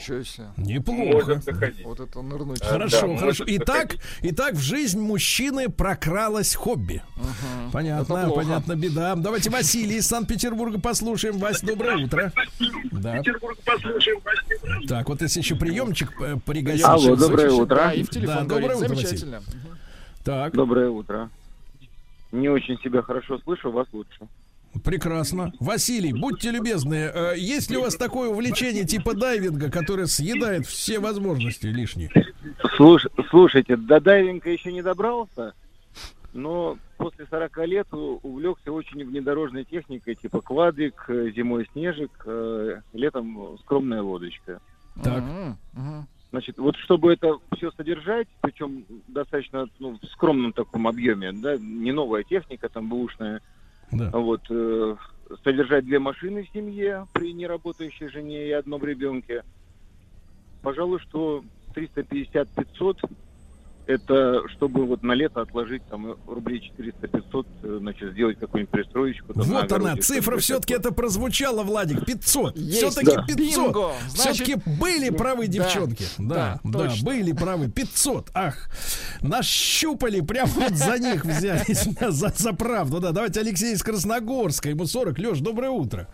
[0.00, 0.46] Ничего себе.
[0.56, 1.40] Неплохо.
[1.84, 2.62] Вот это нырнуть.
[2.62, 3.44] А, Хорошо, да, хорошо.
[3.46, 7.02] Итак, итак, в жизнь мужчины прокралось хобби.
[7.16, 7.70] Мгм.
[7.70, 9.14] Понятно, понятно, беда.
[9.16, 11.38] Давайте Василий из Санкт-Петербурга послушаем.
[11.38, 12.32] Вась, доброе утро.
[12.92, 13.22] Да.
[14.88, 16.84] Так, вот если еще приемчик э, пригасить.
[16.84, 17.76] Алло, доброе утро.
[17.76, 19.42] Да, и в телефон Да, доброе утро, Замечательно.
[20.24, 21.30] Так, Доброе утро.
[22.32, 24.28] Не очень себя хорошо слышу, вас лучше.
[24.84, 25.52] Прекрасно.
[25.60, 30.98] Василий, будьте любезны, э, есть ли у вас такое увлечение типа дайвинга, которое съедает все
[30.98, 32.10] возможности лишние?
[32.76, 35.54] Слуш- слушайте, до дайвинга еще не добрался,
[36.32, 43.58] но после 40 лет увлекся очень внедорожной техникой, типа квадрик, э, зимой снежик, э, летом
[43.62, 44.60] скромная лодочка.
[45.02, 45.24] Так.
[46.30, 51.90] Значит, вот чтобы это все содержать, причем достаточно ну, в скромном таком объеме, да, не
[51.90, 53.40] новая техника, там бэушная,
[53.92, 54.10] Да.
[54.12, 54.96] вот, э,
[55.42, 59.42] содержать две машины в семье при неработающей жене и одном ребенке,
[60.62, 61.42] пожалуй, что
[61.74, 62.98] 350-500
[63.86, 69.34] это чтобы вот на лето отложить там рублей 400-500, э, значит, сделать какую-нибудь пристроечку.
[69.34, 72.56] там, Вот она, огороде, цифра все-таки это прозвучало, Владик, 500.
[72.56, 73.24] Есть, Все-таки да.
[73.24, 73.36] 500.
[73.36, 73.92] Бинго.
[74.08, 76.04] Значит, Все-таки были правы да, девчонки.
[76.18, 77.68] Да, да, да, были правы.
[77.68, 78.30] 500.
[78.34, 78.70] Ах,
[79.22, 83.00] нащупали, прямо вот за них взялись, за, за правду.
[83.00, 85.18] Да, давайте Алексей из Красногорска, ему 40.
[85.18, 86.08] Леш, доброе утро.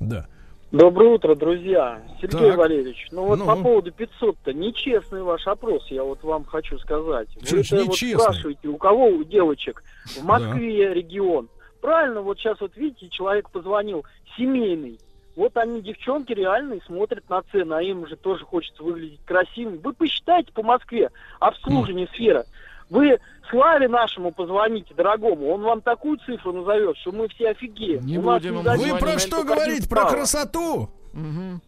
[0.00, 0.26] Да.
[0.72, 2.00] Доброе утро, друзья.
[2.18, 2.56] Сергей Так.
[2.56, 3.44] Валерьевич, ну вот Ну.
[3.44, 7.28] по поводу 500-то, нечестный ваш опрос, я вот вам хочу сказать.
[7.50, 11.50] Вы это вот спрашиваете, у кого у девочек в Москве регион.
[11.82, 14.06] Правильно, вот сейчас вот видите, человек позвонил,
[14.38, 14.98] семейный.
[15.36, 19.78] Вот они, девчонки, реально и смотрят на цены, а им же тоже хочется выглядеть красивым.
[19.78, 22.46] Вы посчитайте по Москве, обслуживание сфера.
[22.92, 28.04] Вы Славе нашему позвоните, дорогому, он вам такую цифру назовет, что мы все офигеем.
[28.04, 29.88] Не У будем Вы про что это говорите?
[29.88, 30.90] Про красоту?
[31.14, 31.62] Мгм.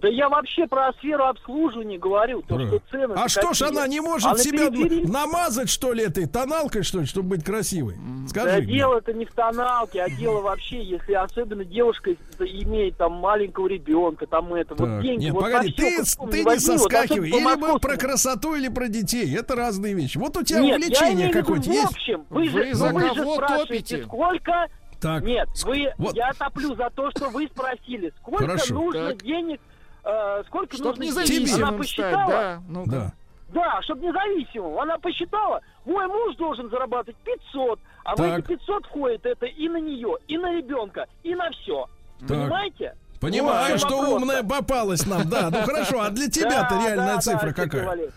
[0.00, 3.14] Да я вообще про сферу обслуживания говорю, то, что цены...
[3.16, 6.82] А что ж она не может А на себя периферии- намазать, что ли, этой тоналкой,
[6.82, 7.94] что ли, чтобы быть красивой?
[8.24, 8.74] Да Скажи мне.
[8.74, 14.52] дело-то не в тоналке, а дело вообще, если особенно девушка имеет там маленького ребенка, там
[14.52, 17.30] это, вот Так, деньги, Нет, вот погоди, на ты, ты не возьми, вот соскакивай.
[17.30, 19.34] по Или мы про красоту, или про детей.
[19.34, 20.18] Это разные вещи.
[20.18, 21.86] Вот у тебя Нет, я увлечение имею в виду какое-то в есть?
[21.92, 24.02] общем, вы, Вы же, за вы же кого спрашиваете, топите?
[24.04, 24.66] сколько...
[25.00, 26.14] Так, Нет, вы, вот.
[26.16, 28.74] я топлю за то, что вы спросили, сколько Хорошо.
[28.74, 29.22] нужно Так.
[29.22, 29.60] денег,
[30.04, 31.16] э, сколько Чтоб нужно денег.
[31.16, 32.62] Она независимым стать, посчитала, да.
[32.68, 33.12] Ну, да.
[33.48, 34.78] Да, чтобы независимым.
[34.78, 38.38] Она посчитала, мой муж должен зарабатывать 500, а в Так.
[38.40, 41.88] эти 500 входит это и на нее, и на ребенка, и на все.
[42.26, 42.96] Понимаете?
[43.20, 45.50] Понимаю, в чем что умная попалась нам, да.
[45.50, 48.10] Ну хорошо, а для тебя-то реальная цифра какая?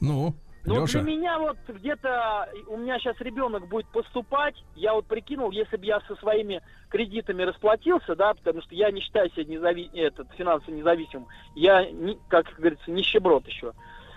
[0.00, 0.34] Ну,
[0.68, 1.00] Ну, Леша.
[1.00, 5.86] для меня вот где-то, у меня сейчас ребенок будет поступать, я вот прикинул, если бы
[5.86, 9.90] я со своими кредитами расплатился, да, потому что я не считаю себя незави...
[9.94, 13.72] этот, финансово независимым, я, не, как говорится, нищеброд еще.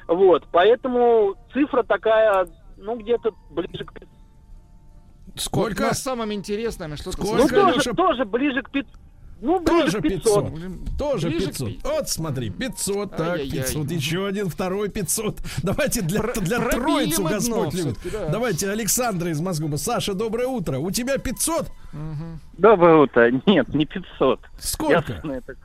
[0.07, 2.48] Вот, поэтому цифра такая,
[2.78, 3.94] ну, где-то ближе к...
[5.28, 5.84] Вот Сколько?
[5.84, 7.38] на самом интересном, что Сколько?
[7.38, 7.94] Ну, тоже, Леша?
[7.94, 9.01] тоже ближе к 500.
[9.42, 10.54] Ну, Тоже к 500.
[10.54, 10.98] 500.
[11.00, 11.68] Тоже Ближе к 500.
[11.68, 13.64] пи- Вот смотри, 500, так, Ай-яй-яй.
[13.64, 15.40] 500, еще один, второй 500.
[15.64, 17.98] Давайте для, Про- для троицу Господь любит.
[18.12, 18.30] да.
[18.30, 19.76] Давайте Александра из Москвы.
[19.78, 20.78] Саша, доброе утро.
[20.78, 21.72] У тебя 500?
[22.58, 23.32] Доброе утро.
[23.48, 24.40] Нет, не 500.
[24.60, 25.14] Сколько?
[25.14, 25.56] Ясно это.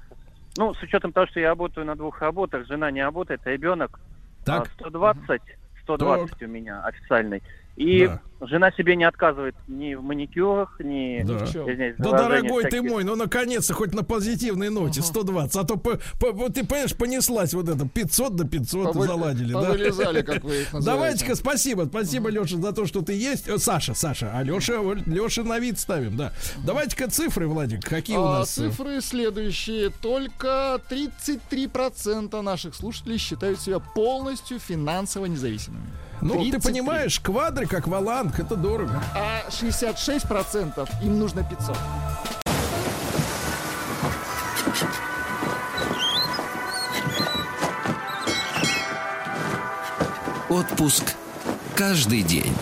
[0.57, 4.01] Ну, с учетом того, что я работаю на двух работах, жена не работает, а ребенок
[4.47, 4.69] Так.
[4.69, 5.43] а, 120,
[5.83, 7.43] 120 у меня официальный.
[7.77, 8.21] И Да.
[8.41, 11.23] Жена себе не отказывает ни в маникюрах, ни...
[11.25, 11.45] Да.
[11.45, 12.91] извиняюсь, Да, дорогой ты всякие.
[12.91, 16.95] мой, ну наконец-то хоть на позитивной ноте 120, а то по- по- вот ты понимаешь,
[16.97, 19.61] понеслась вот это 500 до 500 Повы- заладили, да?
[19.63, 20.69] повылезали, как вы их.
[20.85, 23.49] Давайте-ка спасибо, спасибо, Леша, за то, что ты есть.
[23.49, 26.33] Э, Саша, Саша, а Леша, Леша на вид ставим, да.
[26.65, 28.59] Давайте-ка цифры, Владик, какие у А, нас?
[28.59, 29.91] э, цифры следующие.
[30.03, 35.85] Только 33% наших слушателей считают себя полностью финансово независимыми.
[36.23, 36.61] Ну, ты 33.
[36.73, 37.87] понимаешь, квадры, как
[38.27, 39.03] валанг, это дорого.
[39.15, 41.77] А 66% им нужно 500.
[50.49, 51.15] Отпуск
[51.75, 52.55] каждый день.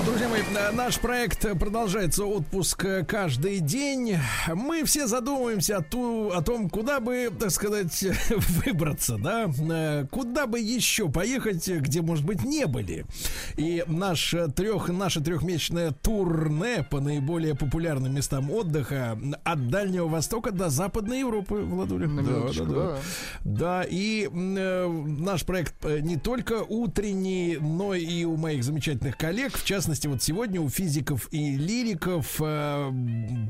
[0.00, 4.16] Друзья мои, э, наш проект продолжается отпуск э, каждый день.
[4.48, 8.02] Мы все задумываемся о, ту, о том, куда бы, так сказать,
[8.64, 13.04] выбраться, да, Э, куда бы еще поехать, где, может быть, не были.
[13.56, 20.70] И наш трех, наше трехмесячное турне по наиболее популярным местам отдыха от Дальнего Востока до
[20.70, 22.06] Западной Европы, Владуля.
[22.06, 22.98] Минуточку, да.
[23.44, 29.52] Да, и м, э, наш проект не только утренний, но и у моих замечательных коллег.
[29.52, 32.92] В частности, вот сегодня у физиков и лириков э,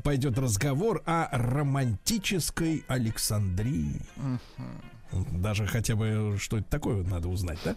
[0.03, 4.01] пойдет разговор о романтической Александрии.
[5.31, 7.75] Даже хотя бы что это такое надо узнать, да?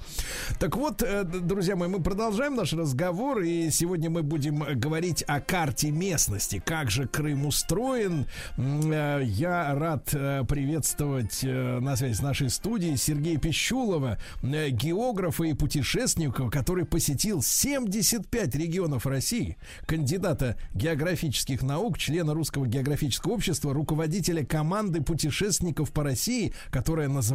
[0.58, 5.22] Так вот, э, друзья мои, мы продолжаем наш разговор, и сегодня мы будем э, говорить
[5.26, 8.26] о карте местности, как же Крым устроен.
[8.56, 15.44] Э, Я рад э, приветствовать э, на связи с нашей студией Сергея Пищулова, э, географа
[15.44, 19.56] и путешественника, который посетил 75 регионов России,
[19.86, 27.25] кандидата географических наук, члена Русского географического общества, руководителя команды путешественников по России, которая называется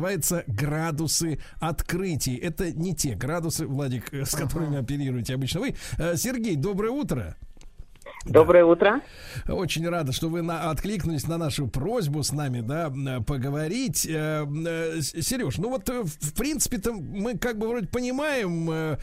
[0.47, 2.35] «Градусы открытий».
[2.35, 5.75] Это не те градусы, Владик, э, с которыми оперируете обычно вы.
[5.97, 7.37] Э, Сергей, доброе утро.
[8.25, 9.01] Доброе утро.
[9.49, 12.91] Очень рада, что вы на, откликнулись на нашу просьбу с нами, да,
[13.25, 14.05] поговорить.
[14.05, 18.97] Э, э, Сереж, ну вот, э, в принципе-то мы как бы вроде понимаем,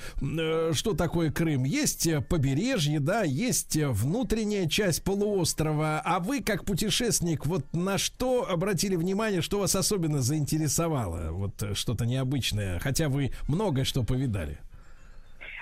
[0.72, 1.64] что такое Крым.
[1.64, 6.00] Есть побережье, да, есть внутренняя часть полуострова.
[6.04, 11.32] А вы, как путешественник, вот на что обратили внимание, что вас особенно заинтересовало?
[11.32, 14.58] Вот что-то необычное, хотя вы много что повидали.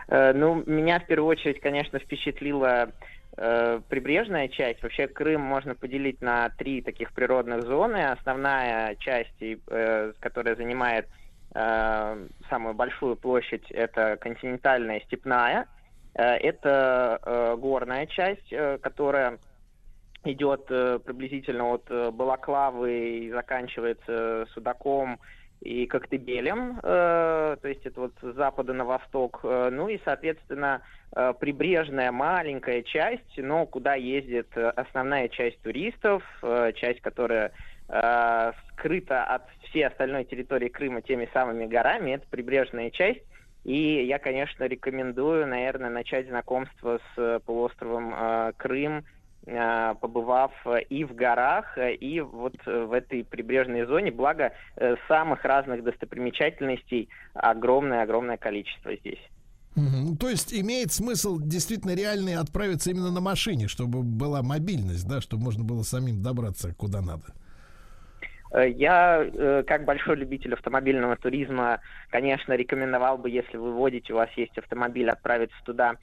[0.09, 2.89] Ну, меня в первую очередь, конечно, впечатлила э,
[3.37, 4.83] прибрежная часть.
[4.83, 7.97] Вообще Крым можно поделить на три таких природных зоны.
[8.07, 11.07] Основная часть, э, которая занимает
[11.55, 15.67] э, самую большую площадь, это континентальная степная.
[16.15, 19.39] Э, это э, горная часть, э, которая
[20.25, 25.19] идет э, приблизительно от э, Балаклавы и заканчивается Судаком
[25.61, 30.83] и Коктебелем, э, то есть это вот с запада на восток, э, ну и, соответственно,
[31.15, 37.53] э, прибрежная маленькая часть, но куда ездит э, основная часть туристов, э, часть, которая
[37.89, 43.23] э, скрыта от всей остальной территории Крыма теми самыми горами, это прибрежная часть.
[43.65, 49.05] И я, конечно, рекомендую, наверное, начать знакомство с э, полуостровом э, Крым,
[49.47, 50.53] побывав
[50.89, 54.11] и в горах, и вот в этой прибрежной зоне.
[54.11, 54.53] Благо,
[55.07, 59.21] самых разных достопримечательностей огромное-огромное количество здесь.
[59.77, 65.21] Ну, то есть имеет смысл действительно реальный отправиться именно на машине, чтобы была мобильность, да,
[65.21, 67.25] чтобы можно было самим добраться куда надо.
[68.53, 74.17] Э, я, э, как большой любитель автомобильного туризма, конечно, рекомендовал бы, если вы водите, у
[74.17, 75.97] вас есть автомобиль, отправиться туда э,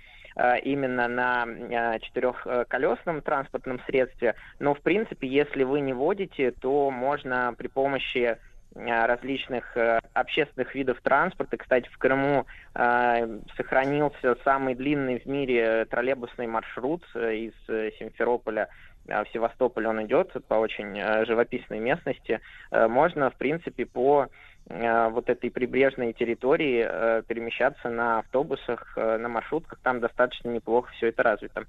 [0.63, 4.35] именно на четырехколесном транспортном средстве.
[4.59, 8.37] Но, в принципе, если вы не водите, то можно при помощи
[8.75, 9.77] различных
[10.13, 11.57] общественных видов транспорта.
[11.57, 17.53] Кстати, в Крыму сохранился самый длинный в мире троллейбусный маршрут из
[17.99, 18.69] Симферополя
[19.05, 22.39] в Севастополь он идет по очень э, живописной местности,
[22.71, 24.27] э, можно, в принципе, по э,
[24.69, 26.83] вот этой прибрежной территории
[27.23, 29.79] перемещаться на автобусах, на маршрутках.
[29.83, 31.65] Там достаточно неплохо все это развито.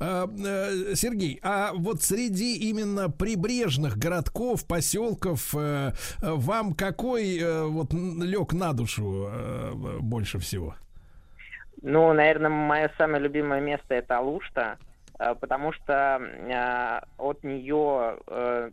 [0.00, 0.26] А,
[0.94, 9.30] Сергей, а вот среди именно прибрежных городков, поселков, вам какой вот лег на душу
[10.00, 10.74] больше всего?
[11.82, 14.78] Ну, наверное, мое самое любимое место это Алушта.
[15.20, 18.70] Э, потому что э, от нее, э,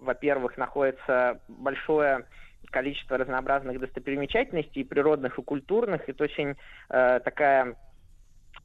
[0.00, 2.24] во-первых, находится большое
[2.70, 6.08] количество разнообразных достопримечательностей, природных и культурных.
[6.08, 6.56] Это очень
[6.88, 7.76] такая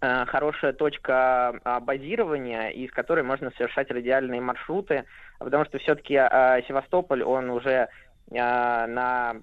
[0.02, 5.06] хорошая точка базирования, из которой можно совершать радиальные маршруты,
[5.40, 6.16] потому что все-таки
[6.68, 7.88] Севастополь, он уже
[8.30, 9.36] на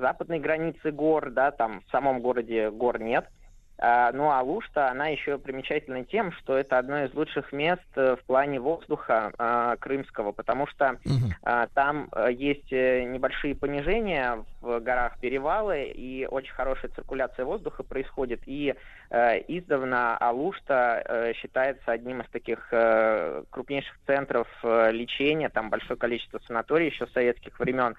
[0.00, 3.35] западной границе гор, да, там в самом городе гор нет, а,
[3.78, 8.24] ну а Лушта, она еще примечательна тем, что это одно из лучших мест э, в
[8.24, 15.84] плане воздуха э, крымского, потому что э, там есть э, небольшие понижения в горах, перевалы,
[15.84, 18.40] и очень хорошая циркуляция воздуха происходит.
[18.46, 18.74] И
[19.10, 25.98] э, издавна Алушта э, считается одним из таких э, крупнейших центров э, лечения, там большое
[25.98, 27.94] количество санаторий еще советских времен,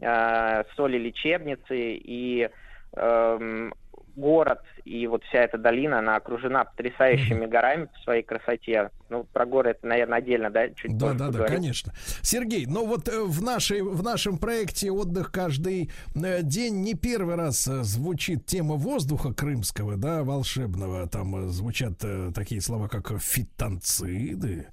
[0.00, 2.50] э, соли лечебницы и
[2.94, 3.74] эм,
[4.16, 8.90] город и вот вся эта долина, она окружена потрясающими горами по своей красоте.
[9.10, 10.68] Ну, про горы это, наверное, отдельно, да?
[10.70, 11.92] Чуть да, да, да, конечно.
[12.22, 17.36] Сергей, но вот э, в, нашей, в нашем проекте «Отдых каждый э, день» не первый
[17.36, 21.06] раз э, звучит тема воздуха крымского, да, волшебного.
[21.08, 22.02] Там звучат
[22.34, 24.66] такие слова, как фитонциды.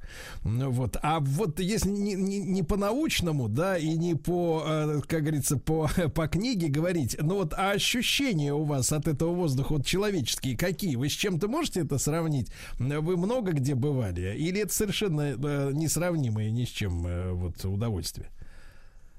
[0.44, 0.98] Вот.
[1.04, 6.28] А вот если не, не, не по-научному, да, и не по, как говорится, по, по
[6.28, 10.96] книге говорить, ну вот, а ощущения у вас от этого воздуха, вот человеческие, какие?
[10.96, 12.52] Вы с чем-то можете это сравнить?
[12.80, 14.36] Вы много где бывали?
[14.36, 18.28] Или это совершенно э, несравнимое ни с чем э, вот удовольствие?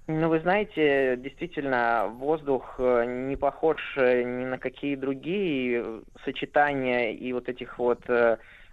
[0.06, 7.48] Ну, вы знаете, действительно, воздух э, не похож ни на какие другие сочетания и вот
[7.48, 8.00] этих вот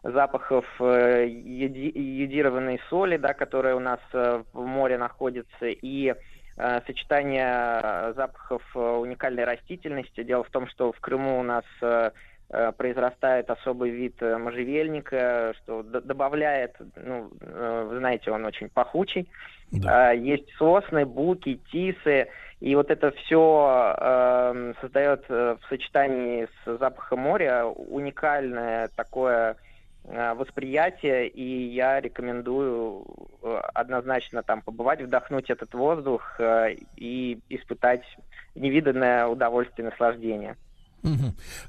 [0.04, 6.14] запахов йодированной соли, да, которая у нас в море находится, и
[6.88, 10.24] сочетание запахов уникальной растительности.
[10.24, 11.64] Дело в том, что в Крыму у нас
[12.50, 19.28] Э, произрастает особый вид э, можжевельника, что добавляет, ну, э, вы знаете, он очень пахучий.
[19.70, 20.14] Да.
[20.14, 22.30] Есть сосны, буки, тисы,
[22.62, 29.58] и вот это все э, создает в сочетании с запахом моря уникальное такое
[30.08, 33.06] восприятие, и я рекомендую
[33.74, 36.40] однозначно там побывать, вдохнуть этот воздух
[36.96, 38.04] и испытать
[38.56, 40.56] невиданное удовольствие и наслаждение.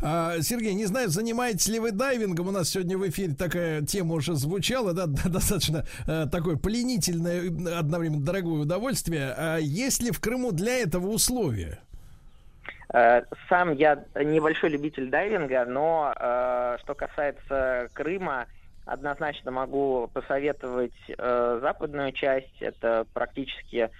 [0.02, 2.48] А, Сергей, не знаю, занимаетесь ли вы дайвингом?
[2.48, 7.46] У нас сегодня в эфире такая тема уже звучала, да, достаточно а, такое пленительное,
[7.78, 9.34] одновременно дорогое удовольствие.
[9.36, 11.80] А есть ли в Крыму для этого условия?
[12.92, 18.46] Э, сам я небольшой любитель дайвинга, но э, что касается Крыма,
[18.86, 22.60] однозначно могу посоветовать э, западную часть.
[22.60, 23.90] Это практически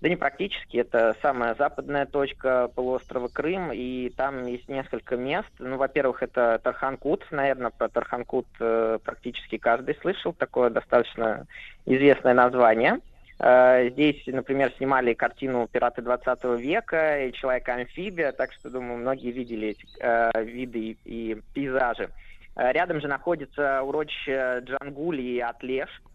[0.00, 5.48] да не практически, это самая западная точка полуострова Крым, и там есть несколько мест.
[5.60, 11.46] Ну, во-первых, это Тарханкут, наверное, про Тарханкут практически каждый слышал, такое достаточно
[11.86, 12.98] известное название.
[13.44, 19.70] Э, здесь, например, снимали картину «Пираты 20 века» и «Человек-амфибия», так что, думаю, многие видели
[19.70, 22.10] эти э, виды и, и пейзажи.
[22.54, 25.90] Э, рядом же находится урочище Джангули и Атлеш–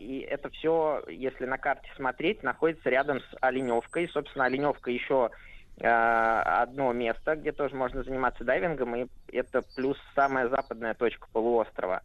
[0.00, 4.08] и это все, если на карте смотреть, находится рядом с Оленевкой.
[4.08, 5.30] Собственно, Оленевка еще
[5.78, 12.02] одно место, где тоже можно заниматься дайвингом, и это плюс самая западная точка полуострова.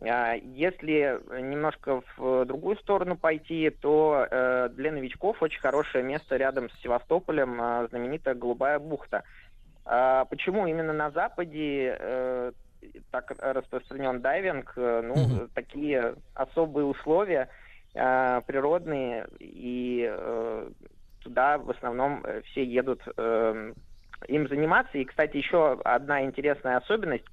[0.00, 4.26] Э, если немножко в другую сторону пойти, то
[4.72, 9.24] для новичков очень хорошее место рядом с Севастополем, знаменитая Голубая бухта.
[9.86, 12.52] А почему именно на Западе э,
[13.10, 14.72] так распространен дайвинг?
[14.76, 15.50] Э, Ну, Мгм.
[15.54, 17.48] такие особые условия
[17.94, 20.70] э, природные, и э,
[21.20, 23.72] туда в основном э, все едут э,
[24.26, 24.98] им заниматься.
[24.98, 27.24] И, кстати, еще одна интересная особенность.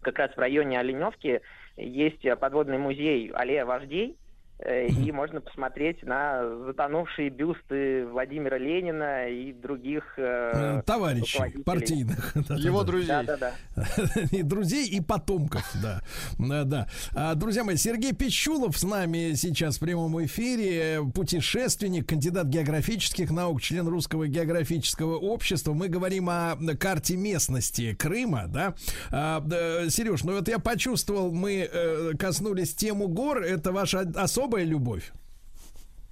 [0.00, 1.42] Как раз в районе Оленевки
[1.78, 4.16] есть э, подводный музей «Аллея вождей»,
[4.64, 12.36] и можно посмотреть на затонувшие бюсты Владимира Ленина и других э, Э, Товарищей партийных.
[12.50, 13.12] Его друзей.
[14.32, 16.02] И друзей, и потомков, да.
[16.38, 16.88] Да, да.
[17.14, 23.60] А, Друзья мои, Сергей Печулов с нами сейчас в прямом эфире, путешественник, кандидат географических наук,
[23.60, 25.72] член Русского географического общества.
[25.72, 28.74] Мы говорим о карте местности Крыма, да.
[29.10, 29.42] А,
[29.88, 35.12] Сереж, ну вот я почувствовал, мы э, коснулись тему гор, это ваша особая любовь?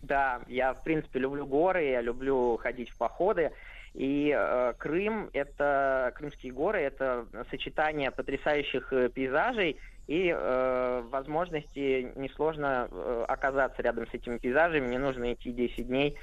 [0.03, 3.53] Да, я в принципе люблю горы, я люблю ходить в походы.
[3.95, 12.89] И э, Крым это Крымские горы это сочетание потрясающих э, пейзажей и э, возможности несложно
[12.91, 14.89] э, оказаться рядом с этими пейзажами.
[14.89, 16.15] Не нужно идти 10 дней,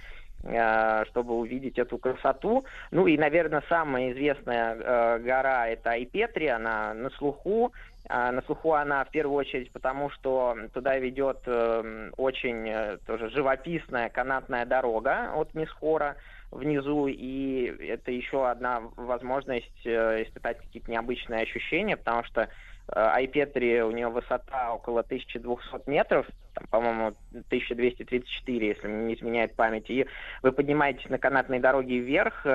[0.43, 2.63] э, чтобы увидеть эту красоту.
[2.91, 7.73] Ну и, наверное, самая известная э, гора это Айпетри, она на слуху.
[8.09, 13.29] А на слуху она в первую очередь потому, что туда ведет э, очень э, тоже
[13.29, 16.17] живописная канатная дорога от Мисхора
[16.51, 22.47] внизу, и это еще одна возможность э, испытать какие-то необычные ощущения, потому что э,
[22.93, 30.05] Айпетри, у нее высота около 1200 метров, там, по-моему, 1234, если не изменяет память, и
[30.41, 32.45] вы поднимаетесь на канатной дороге вверх,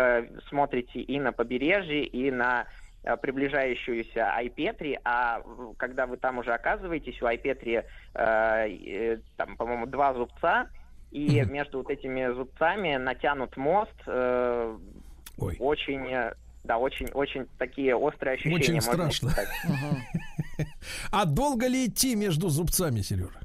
[0.50, 2.66] смотрите и на побережье, и на
[3.02, 5.42] приближающуюся Айпетри, а
[5.76, 7.84] когда вы там уже оказываетесь, у Айпетри,
[8.14, 10.68] э, э, там, по-моему, два зубца,
[11.10, 14.78] и между вот этими зубцами натянут мост, э,
[15.36, 16.34] очень, э,
[16.64, 18.56] да, очень, очень такие острые ощущения.
[18.56, 19.32] Очень страшно.
[21.12, 23.40] А долго ли идти между зубцами, Сережа?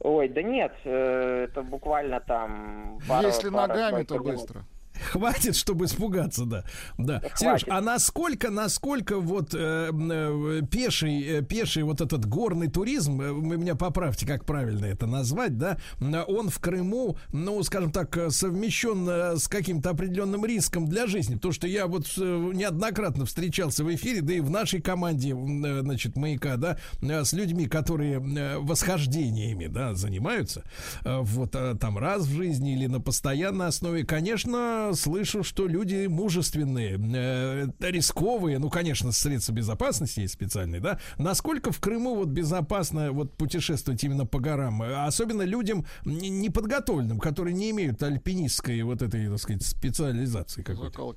[0.00, 4.64] Ой, да нет, э, это буквально там Если ногами, то быстро.
[5.10, 6.64] Хватит, чтобы испугаться, да.
[6.98, 7.22] Да.
[7.36, 13.32] Сереж, а насколько, насколько вот э, э, пеший, э, пеший вот этот горный туризм, э,
[13.32, 15.78] вы меня поправьте, как правильно это назвать, да,
[16.26, 21.34] он в Крыму, ну, скажем так, э, совмещен э, с каким-то определенным риском для жизни,
[21.34, 25.80] потому что я вот э, неоднократно встречался в эфире, да и в нашей команде, э,
[25.80, 30.62] значит, маяка, да, э, с людьми, которые э, восхождениями, да, занимаются,
[31.04, 36.06] э, вот э, там раз в жизни или на постоянной основе, конечно, слышу, что люди
[36.06, 40.98] мужественные, э, рисковые, ну, конечно, средства безопасности есть специальные, да.
[41.18, 47.18] Насколько в Крыму вот безопасно вот путешествовать именно по горам, Э, особенно людям не- неподготовленным,
[47.18, 51.14] которые не имеют альпинистской вот этой, так сказать, специализации какой-то.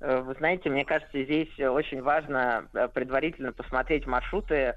[0.00, 4.74] Э, Вы знаете, мне кажется, здесь очень важно э, предварительно посмотреть маршруты,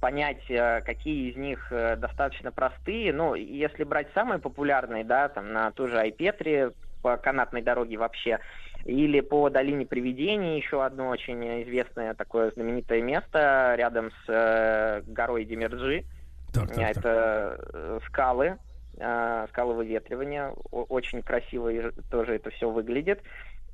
[0.00, 3.12] понять, э, какие из них э, достаточно простые.
[3.12, 6.72] Ну, если брать самые популярные, да, там на ту же Айпетре,
[7.02, 8.40] по канатной дороге вообще,
[8.84, 15.44] или по долине привидений, еще одно очень известное такое знаменитое место рядом с э, горой
[15.44, 16.04] Демирджи.
[16.52, 18.58] Так, так, это э, скалы,
[18.98, 20.50] э, скалы выветривания.
[20.70, 21.70] Очень красиво
[22.10, 23.22] тоже это все выглядит.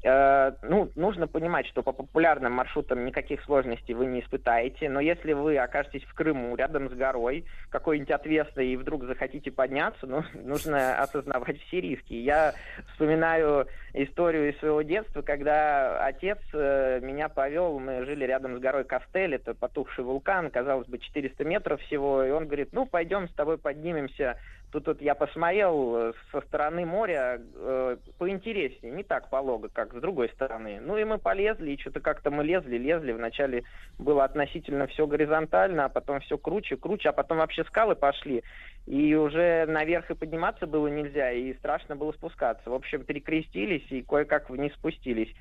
[0.04, 5.32] Э, Ну, нужно понимать, что по популярным маршрутам никаких сложностей вы не испытаете, но если
[5.32, 10.96] вы окажетесь в Крыму, рядом с горой, какой-нибудь отвесной, и вдруг захотите подняться, ну, нужно
[11.00, 12.14] осознавать все риски.
[12.14, 12.54] Я
[12.92, 18.84] вспоминаю историю из своего детства, когда отец э, меня повел, мы жили рядом с горой
[18.84, 23.32] Костель, это потухший вулкан, казалось бы, 400 метров всего, и он говорит, ну, пойдем с
[23.34, 24.36] тобой поднимемся
[24.72, 30.00] Тут вот я посмотрел э, со стороны моря э, поинтереснее, не так полого, как с
[30.00, 30.80] другой стороны.
[30.80, 33.12] Ну и мы полезли, и что-то как-то мы лезли, лезли.
[33.12, 33.64] Вначале
[33.98, 38.42] было относительно все горизонтально, а потом все круче, круче, а потом вообще скалы пошли.
[38.86, 42.70] И уже наверх и подниматься было нельзя, и страшно было спускаться.
[42.70, 45.34] В общем, перекрестились и кое-как вниз спустились.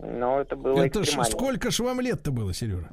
[0.00, 2.88] Но это было Это ж сколько ж вам лет-то было, Сережа?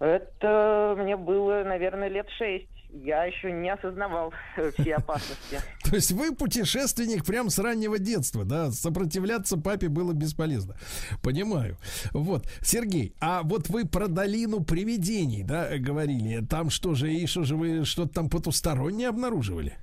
[0.00, 2.73] Это мне было, наверное, лет шесть.
[2.94, 4.32] Я еще не осознавал
[4.78, 5.60] все опасности.
[5.82, 8.70] То есть вы путешественник прям с раннего детства, да?
[8.70, 10.76] Сопротивляться папе было бесполезно.
[11.22, 11.76] Понимаю.
[12.12, 16.44] Вот, Сергей, а вот вы про долину привидений, да, говорили.
[16.46, 19.74] Там что же, и что же вы что-то там потустороннее обнаруживали?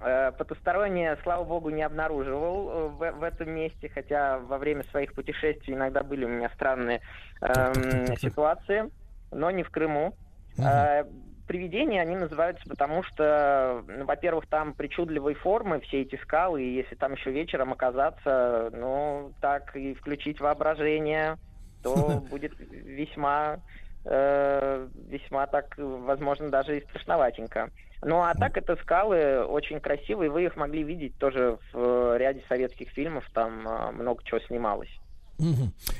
[0.00, 5.12] Э, Потустороннее, слава богу, не обнаруживал э, в, в этом месте, хотя во время своих
[5.12, 7.00] путешествий иногда были у меня странные
[7.40, 8.90] эм, ситуации,
[9.30, 10.14] но не в Крыму.
[10.58, 11.04] Э,
[11.46, 16.94] привидения, они называются потому, что, ну, во-первых, там причудливые формы, все эти скалы, и если
[16.94, 21.36] там еще вечером оказаться, ну, так и включить воображение,
[21.82, 23.58] то будет весьма,
[24.04, 27.70] э, весьма так, возможно, даже и страшноватенько.
[28.02, 32.90] Ну, а так это скалы очень красивые, вы их могли видеть тоже в ряде советских
[32.90, 34.90] фильмов, там э, много чего снималось.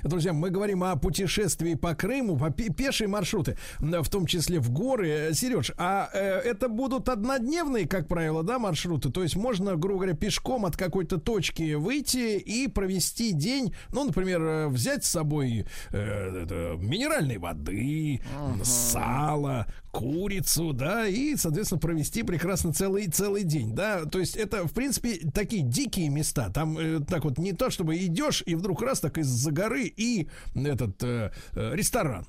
[0.02, 4.70] Друзья, мы говорим о путешествии по Крыму, по пе- пешие маршруты, в том числе в
[4.70, 5.30] горы.
[5.34, 9.10] Сереж, а э, это будут однодневные, как правило, да, маршруты?
[9.10, 14.42] То есть можно, грубо говоря, пешком от какой-то точки выйти и провести день, ну, например,
[14.42, 18.20] э, взять с собой э, это, минеральной воды,
[18.64, 19.66] сало,
[19.96, 24.04] курицу, да, и, соответственно, провести прекрасно целый, целый день, да.
[24.04, 26.50] То есть это, в принципе, такие дикие места.
[26.50, 30.28] Там э, так вот не то, чтобы идешь и вдруг раз так из-за горы и
[30.54, 32.26] этот э, э, ресторан.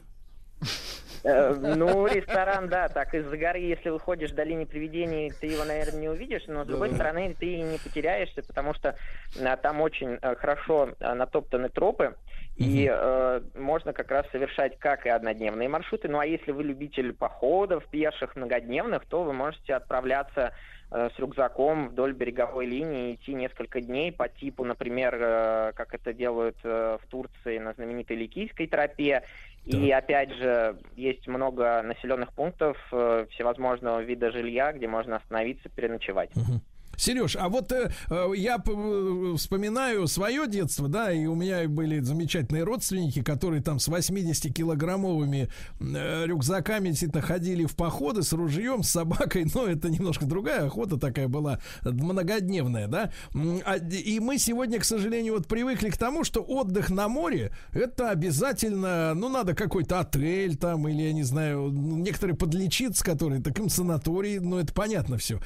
[1.23, 5.99] Э, Ну, ресторан, да, так из-за горы, если выходишь в долине привидений, ты его, наверное,
[5.99, 8.95] не увидишь, но с другой стороны, ты не потеряешься, потому что
[9.41, 12.15] а, там очень а, хорошо а, натоптаны тропы,
[12.57, 17.13] и э, можно как раз совершать как и однодневные маршруты, ну а если вы любитель
[17.13, 20.53] походов пеших, многодневных, то вы можете отправляться
[20.89, 26.13] э, с рюкзаком вдоль береговой линии, идти несколько дней по типу, например, э, как это
[26.13, 29.23] делают э, в Турции на знаменитой Ликийской тропе,
[29.65, 36.31] и опять же, есть много населенных пунктов э, всевозможного вида жилья, где можно остановиться, переночевать.
[36.97, 41.99] Сереж, а вот э, э, я э, вспоминаю свое детство, да, и у меня были
[41.99, 45.49] замечательные родственники, которые там с 80-килограммовыми
[45.79, 50.97] э, рюкзаками действительно ходили в походы с ружьем, с собакой, но это немножко другая охота
[50.97, 53.11] такая была, многодневная, да.
[53.63, 58.09] А И мы сегодня, к сожалению, вот привыкли к тому, что отдых на море, это
[58.09, 64.39] обязательно, ну, надо какой-то отель там, или, я не знаю, некоторые подлечиться, которые таким санаторий,
[64.39, 65.39] ну, это понятно все.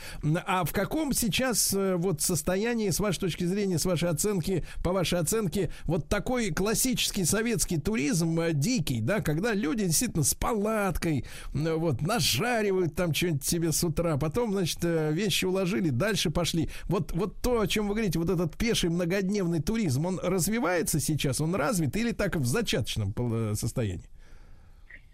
[0.45, 1.40] А в каком сейчас
[1.73, 6.51] э, вот состоянии, с вашей точки зрения, с вашей оценки, по вашей оценке, вот такой
[6.51, 13.43] классический советский туризм э, дикий, да, когда люди действительно с палаткой, вот, нажаривают там что-нибудь
[13.43, 16.69] себе с утра, потом, значит, э, вещи уложили, дальше пошли.
[16.85, 21.41] Вот, вот то, о чем вы говорите, вот этот пеший многодневный туризм, он развивается сейчас,
[21.41, 23.13] он развит или так в зачаточном
[23.55, 24.09] состоянии?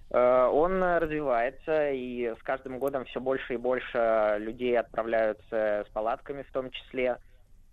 [0.10, 6.44] Э, Он развивается, и с каждым годом все больше и больше людей отправляются с палатками
[6.44, 7.18] в том числе.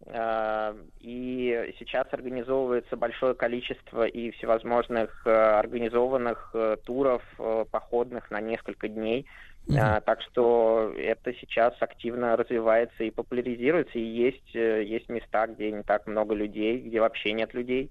[0.07, 6.55] Э, И сейчас организовывается большое количество и всевозможных э, организованных
[6.85, 7.23] туров
[7.71, 9.27] походных на несколько дней.
[9.69, 15.83] Э, Так что это сейчас активно развивается и популяризируется, и есть, есть места, где не
[15.83, 17.91] так много людей, где вообще нет людей.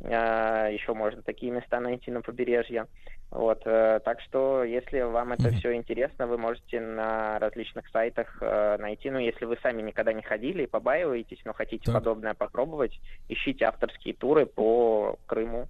[0.00, 2.86] Э, Еще можно такие места найти на побережье.
[3.30, 8.76] Вот, э, так что, если вам это все интересно, вы можете на различных сайтах э,
[8.78, 9.10] найти.
[9.10, 12.98] Ну, если вы сами никогда не ходили и побаиваетесь, но хотите подобное попробовать,
[13.28, 15.66] ищите авторские туры по Крыму.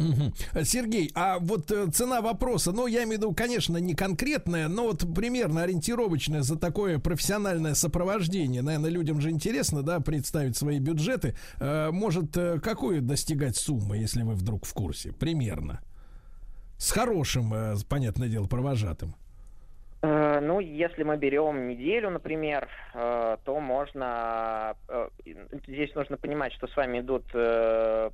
[0.00, 0.64] Мгм.
[0.64, 4.84] Сергей, а вот э, цена вопроса, ну, я имею в виду, конечно, не конкретная, но
[4.84, 8.62] вот примерно ориентировочная за такое профессиональное сопровождение.
[8.62, 11.36] Наверное, людям же интересно, да, представить свои бюджеты.
[11.60, 15.12] Э, может, э, какую достигать суммы, если вы вдруг в курсе?
[15.12, 15.80] Примерно.
[16.78, 17.52] С хорошим,
[17.90, 19.14] понятное дело, провожатым.
[20.02, 24.74] Ну, если мы берем неделю, например, то можно...
[25.66, 27.26] Здесь нужно понимать, что с вами идут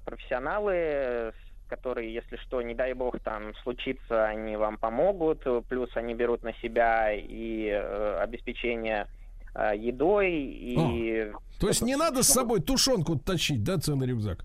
[0.04, 1.32] профессионалы,
[1.68, 6.52] которые, если что, не дай бог, там случится, они вам помогут, плюс они берут на
[6.54, 9.06] себя и э, обеспечение
[9.54, 11.32] э, едой, и...
[11.60, 14.44] То есть не надо с собой тушенку тащить, да, целый рюкзак?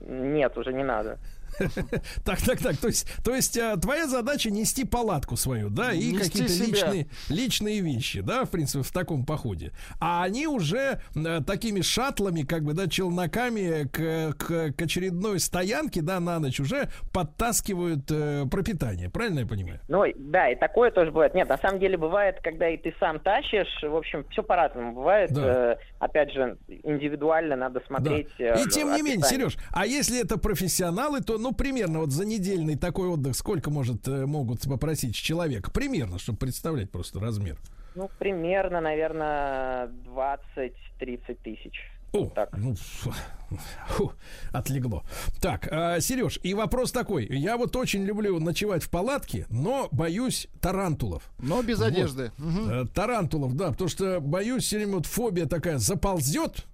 [0.00, 1.18] Нет, уже не надо.
[2.24, 2.76] Так, так, так.
[2.76, 7.80] То есть, то есть а, твоя задача нести палатку свою, да, и какие-то личные, личные
[7.80, 9.72] вещи, да, в принципе, в таком походе.
[10.00, 16.02] А они уже э, такими шаттлами, как бы, да, челноками к, к, к очередной стоянке,
[16.02, 19.10] да, на ночь уже подтаскивают э, пропитание.
[19.10, 19.80] Правильно я понимаю?
[19.88, 21.34] Ну, да, и такое тоже бывает.
[21.34, 25.32] Нет, на самом деле бывает, когда и ты сам тащишь, в общем, все по-разному бывает.
[25.32, 25.72] Да.
[25.72, 28.28] Э, опять же, индивидуально надо смотреть.
[28.38, 29.26] э, И тем не менее.
[29.26, 34.08] Сереж, а если это профессионалы, то, ну, примерно вот за недельный такой отдых сколько может
[34.08, 35.72] э, могут попросить человек?
[35.72, 37.56] Примерно, чтобы представлять просто размер.
[37.94, 41.72] Ну, примерно, наверное, 20-30 тысяч.
[42.12, 44.12] О, ну, фу,
[44.52, 45.04] отлегло.
[45.40, 45.66] Так,
[46.00, 47.26] Сереж, и вопрос такой.
[47.26, 51.30] Я вот очень люблю ночевать в палатке, но боюсь тарантулов.
[51.38, 51.88] Но без Вот.
[51.88, 52.32] одежды.
[52.38, 52.70] Мгм.
[52.70, 56.66] Э, Тарантулов, да, потому что боюсь все время вот фобия такая заползет,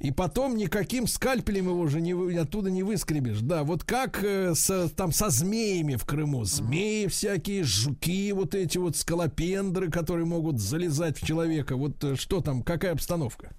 [0.00, 3.40] И потом никаким скальпелем его уже не, оттуда не выскребешь.
[3.40, 6.44] Да, вот как э, со, там со змеями в Крыму.
[6.44, 11.76] Змеи всякие, жуки, вот эти вот скалопендры, которые могут залезать в человека.
[11.76, 13.50] Вот э, что там, какая обстановка?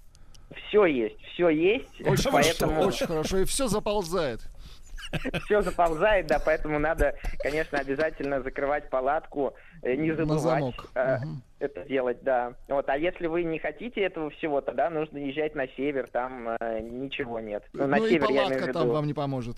[0.68, 3.38] Все есть, все есть, Очень поэтому хорошо, очень хорошо.
[3.40, 4.42] И все заползает.
[5.46, 10.90] все заползает, да, поэтому надо, конечно, обязательно закрывать палатку, э, не забывать замок.
[10.96, 11.18] э,
[11.60, 12.56] это делать, да.
[12.68, 16.80] Вот, а если вы не хотите этого всего, тогда нужно езжать на север, там э,
[16.82, 17.64] ничего нет.
[17.74, 18.94] Ну, на Ну и север я имею в палатка там виду.
[18.94, 19.58] вам не поможет.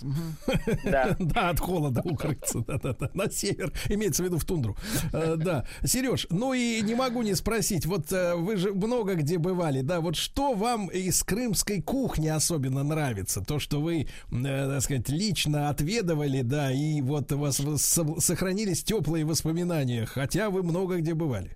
[0.86, 1.16] Да.
[1.20, 2.60] Да, от холода укрыться.
[2.66, 3.10] Да, да, да.
[3.14, 3.72] На север.
[3.90, 4.76] Имеется в виду в тундру.
[5.14, 5.66] Э, Да.
[5.84, 7.86] Сереж, ну и не могу не спросить.
[7.86, 10.00] Вот э, вы же много где бывали, да?
[10.02, 13.44] Вот что вам из крымской кухни особенно нравится?
[13.44, 18.84] То, что вы, э, так сказать, лично отведывали, да, и вот у вас со- сохранились
[18.84, 21.56] теплые воспоминания, хотя вы много где бывали.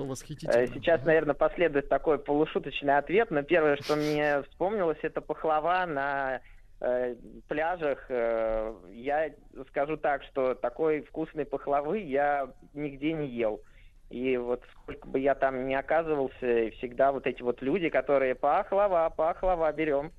[0.00, 0.66] Что Э, восхитительно.
[0.66, 6.40] Сейчас, наверное, последует такой полушуточный ответ, но первое, что мне вспомнилось, это пахлава на
[6.80, 7.14] э,
[7.48, 8.06] пляжах.
[8.08, 9.30] Э, я
[9.68, 13.60] скажу так, что такой вкусной пахлавы я нигде не ел.
[14.08, 19.08] И вот сколько бы я там ни оказывался, всегда вот эти вот люди, которые пахлава,
[19.10, 20.12] пахлава, берем.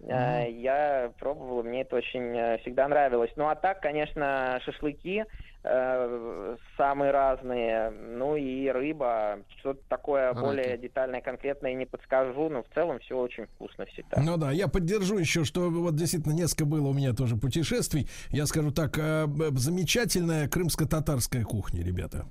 [0.00, 3.30] Э, Я пробовал, мне это очень э, всегда нравилось.
[3.36, 5.24] Ну а так, конечно, шашлыки
[5.66, 10.40] э, самые разные, ну и рыба, что-то такое Раки.
[10.40, 14.20] более детальное, конкретное не подскажу, но в целом все очень вкусно всегда.
[14.20, 18.08] Ну да, я поддержу еще, что вот действительно несколько было у меня тоже путешествий.
[18.30, 19.26] Я скажу так, э,
[19.56, 22.26] замечательная крымско-татарская кухня, ребята.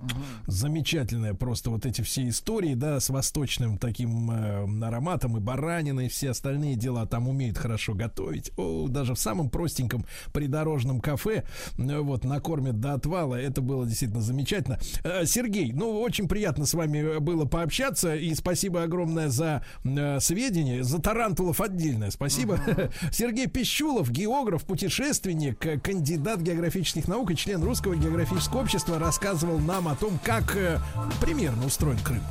[0.47, 6.09] Замечательная просто вот эти все истории, да, с восточным таким э, ароматом и бараниной, и
[6.09, 8.51] все остальные дела там умеют хорошо готовить.
[8.57, 11.43] О, даже в самом простеньком придорожном кафе
[11.77, 13.24] э, вот накормят до отвала.
[13.33, 14.79] Это было действительно замечательно.
[15.03, 20.83] Э, Сергей, ну очень приятно с вами было пообщаться и спасибо огромное за э, сведения,
[20.83, 22.59] за тарантулов отдельное спасибо.
[23.11, 29.87] Сергей Пищулов, географ, путешественник, э, кандидат географических наук и член Русского географического общества, рассказывал нам
[29.87, 30.79] о том, как э,
[31.21, 32.21] примерно устроен Крым.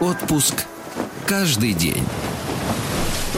[0.00, 0.66] Отпуск
[1.26, 2.02] каждый день.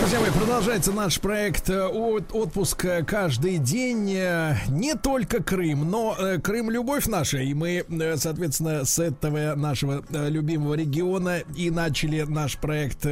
[0.03, 4.12] Друзья мои, продолжается наш проект э, от, «Отпуск э, каждый день».
[4.12, 7.39] Э, Не только Крым, но Крым– любовь наша.
[7.39, 7.85] И мы,
[8.16, 13.07] соответственно, с этого нашего любимого региона и начали наш проект,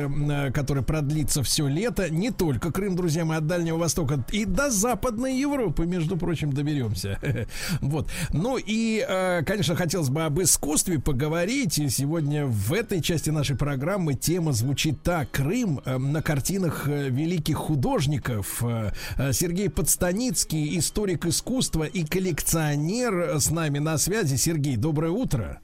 [0.52, 2.10] который продлится все лето.
[2.10, 7.20] Не только Крым, друзья мои, от Дальнего Востока и до Западной Европы, между прочим, доберемся.
[7.80, 8.08] Вот.
[8.32, 9.06] Ну и,
[9.46, 11.78] конечно, хотелось бы об искусстве поговорить.
[11.78, 15.30] И сегодня в этой части нашей программы тема звучит так.
[15.30, 18.62] Крым на картинах э, великих художников.
[18.62, 24.36] Э, э, Сергей Подстаницкий, историк искусства и коллекционер с нами на связи.
[24.36, 25.60] Сергей, доброе утро.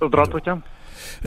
[0.00, 0.62] Здравствуйте.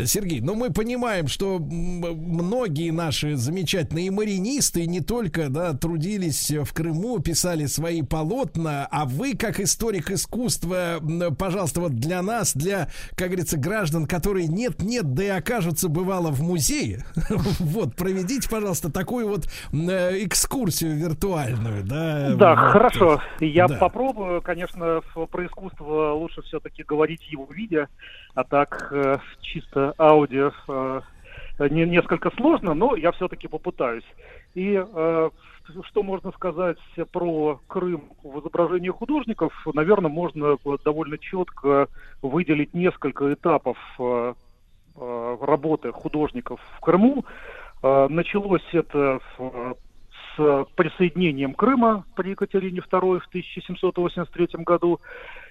[0.06, 7.20] Сергей, ну мы понимаем, что многие наши замечательные маринисты не только да, трудились в Крыму,
[7.20, 11.00] писали свои полотна, а вы, как историк искусства,
[11.38, 16.42] пожалуйста, вот для нас, для, как говорится, граждан, которые нет-нет, да и окажутся, бывало, в
[16.42, 17.06] музее,
[17.60, 22.36] вот, проведите, пожалуйста, такую вот э, экскурсию виртуальную, да.
[22.36, 22.72] Да, вот.
[22.72, 23.22] хорошо.
[23.40, 23.78] Я Да.
[23.78, 24.42] попробую.
[24.42, 25.02] Конечно,
[25.32, 27.88] про искусство лучше все-таки говорить его видя,
[28.36, 31.02] а так э, чисто аудио э,
[31.70, 34.06] не, несколько сложно, но я все-таки попытаюсь.
[34.56, 35.30] И э,
[35.86, 36.78] что можно сказать
[37.12, 39.54] про Крым в изображении художников?
[39.74, 41.88] Наверное, можно вот довольно четко
[42.22, 44.34] выделить несколько этапов э,
[44.96, 47.26] э, работы художников в Крыму.
[47.82, 49.76] Э, Началось это в-
[50.36, 55.00] с присоединением Крыма при Екатерине II в 1783 году.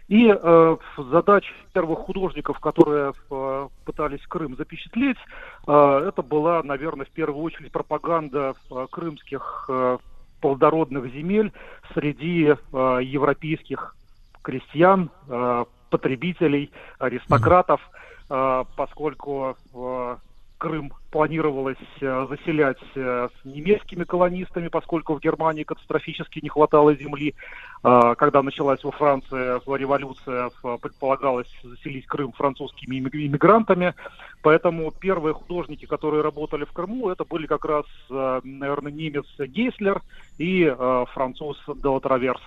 [0.08, 5.18] И э, задача первых художников, которые э, пытались Крым запечатлеть,
[5.66, 9.98] э, это была, наверное, в первую очередь пропаганда э, крымских э,
[10.40, 11.52] плодородных земель
[11.94, 13.96] среди э, европейских
[14.42, 17.80] крестьян, э, потребителей, аристократов,
[18.28, 20.16] э, поскольку э,
[20.62, 27.34] Крым планировалось э, заселять э, немецкими колонистами, поскольку в Германии катастрофически не хватало земли.
[27.82, 33.94] Э, Когда началась во Франции революция, предполагалось заселить Крым французскими имми- иммигрантами.
[34.40, 40.00] Поэтому первые художники, которые работали в Крыму, это были как раз, э, наверное, немец Гейслер
[40.38, 40.72] и
[41.12, 42.42] француз Делатраверс.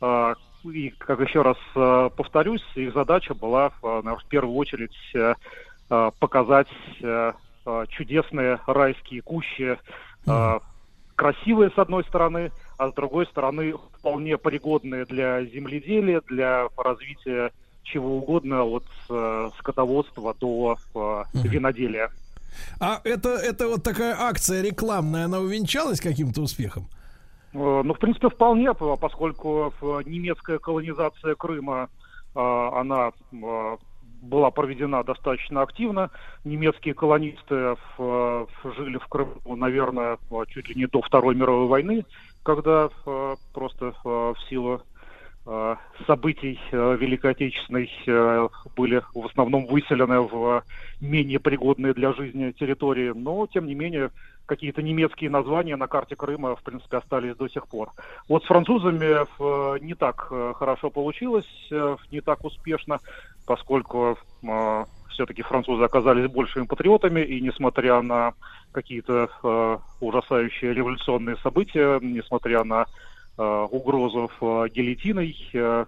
[0.00, 0.34] Э,
[0.64, 1.58] И, как еще раз
[2.16, 4.96] повторюсь, их задача была, в первую очередь
[6.18, 6.66] показать
[7.88, 9.78] чудесные райские кущи,
[10.26, 10.58] э,
[11.14, 17.50] красивые с одной стороны, а с другой стороны вполне пригодные для земледелия, для развития
[17.82, 22.10] чего угодно, от э, скотоводства до э, виноделия.
[22.80, 26.88] А это, это вот такая акция рекламная, она увенчалась каким-то успехом?
[27.52, 31.88] Э, Ну, в принципе, вполне, поскольку э, немецкая колонизация Крыма,
[32.34, 33.76] э, она э,
[34.22, 36.10] была проведена достаточно активно.
[36.44, 41.66] Немецкие колонисты в- в- жили в Крыму, наверное, э, чуть ли не до Второй мировой
[41.66, 42.04] войны,
[42.42, 44.82] когда э, просто э, в силу
[45.46, 45.76] э,
[46.06, 50.62] событий э, Великой Отечественной э, были в основном выселены в
[51.00, 53.12] менее пригодные для жизни территории.
[53.14, 54.10] Но, тем не менее,
[54.46, 57.90] какие-то немецкие названия на карте Крыма, в принципе, остались до сих пор.
[58.28, 63.00] Вот с французами э, не так э, хорошо получилось, э, не так успешно,
[63.46, 64.18] поскольку
[65.16, 68.34] все-таки французы оказались большими патриотами, и несмотря на
[68.72, 72.84] какие-то э, ужасающие революционные события, несмотря на
[73.38, 75.86] э, угрозу э, гильотиной, э,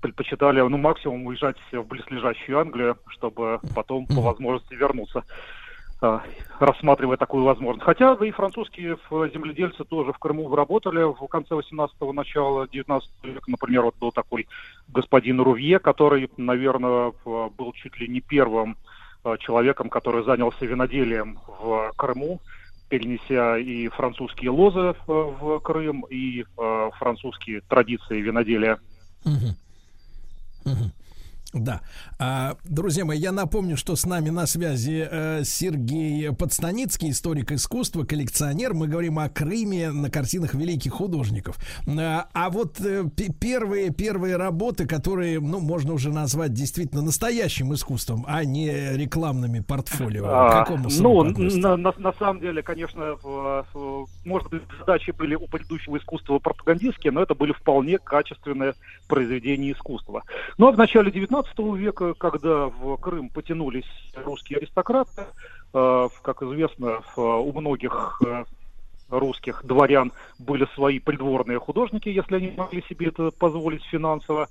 [0.00, 5.57] предпочитали, ну, максимум уезжать в близлежащую Англию, чтобы потом по возможности вернуться, э,
[6.00, 7.84] рассматривая такую возможность.
[7.84, 13.50] Хотя да и французские земледельцы тоже в Крыму работали в конце 18-го, начала 19 века.
[13.50, 14.46] Например, вот был такой
[14.88, 18.76] господин Рувье, который, наверное, был чуть ли не первым
[19.24, 22.40] э, человеком, который занялся виноделием в Крыму,
[22.88, 28.78] перенеся и французские лозы в Крым, и э, французские традиции виноделия.
[29.24, 29.56] Мгм.
[30.64, 30.92] Мгм.
[31.54, 31.80] Да.
[32.18, 38.04] А, друзья мои, я напомню, что с нами на связи э, Сергей Подстаницкий, историк искусства,
[38.04, 38.74] коллекционер.
[38.74, 41.56] Мы говорим о Крыме на картинах великих художников.
[41.86, 47.72] А, а вот э, пе- первые, первые работы, которые, ну, можно уже назвать действительно настоящим
[47.72, 50.26] искусством, а не рекламными портфолио.
[50.28, 53.16] А, какому ну, на, на- на самом деле, конечно,
[54.26, 58.74] может быть, задачи были у предыдущего искусства пропагандистские, но это были вполне качественные
[59.06, 60.24] произведения искусства.
[60.58, 61.37] Ну а в начале 19
[61.76, 65.26] века, когда в Крым потянулись русские аристократы,
[65.74, 68.44] э, как известно, у многих э,
[69.08, 74.48] русских дворян были свои придворные художники, если они могли себе это позволить финансово.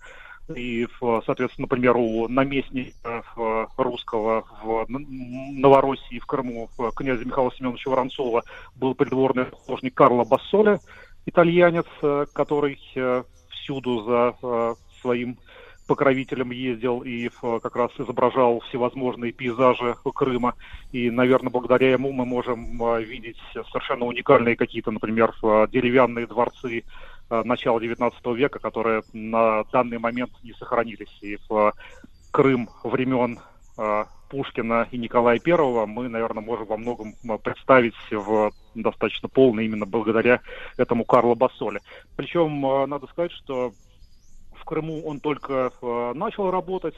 [0.55, 0.87] И,
[1.25, 8.43] соответственно, например, у наместника в, русского в Новороссии, в Крыму, князя Михаила Семеновича Воронцова,
[8.75, 10.79] был придворный художник Карло Бассоли,
[11.25, 15.37] итальянец, э, который э, всюду за э, своим
[15.87, 20.55] покровителем ездил и э, как раз изображал всевозможные пейзажи Крыма.
[20.91, 26.83] И, наверное, благодаря ему мы можем э, видеть совершенно уникальные какие-то, например, э, деревянные дворцы
[27.29, 31.11] начала XIX века, которые на данный момент не сохранились.
[31.19, 31.73] И в
[32.31, 33.39] Крым времен
[34.29, 40.39] Пушкина и Николая Первого мы, наверное, можем во многом представить в достаточно полно именно благодаря
[40.77, 41.81] этому Карло Бассоле.
[42.15, 43.73] Причем надо сказать, что
[44.67, 46.95] Крыму он только э, начал работать,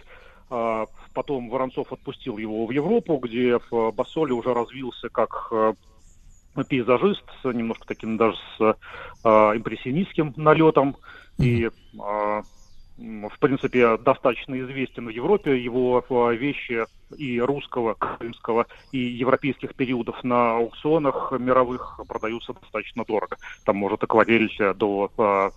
[0.49, 5.73] а потом Воронцов отпустил его в Европу, где э, Бассоли уже развился как э,
[6.67, 8.75] пейзажист, немножко таким даже с
[9.23, 10.97] импрессионистским налетом.
[11.37, 15.57] И, м, в принципе, достаточно известен в Европе.
[15.57, 16.85] Его вещи
[17.17, 23.37] и русского, крымского, и европейских периодов на аукционах мировых продаются достаточно дорого.
[23.63, 25.53] Там может акварель до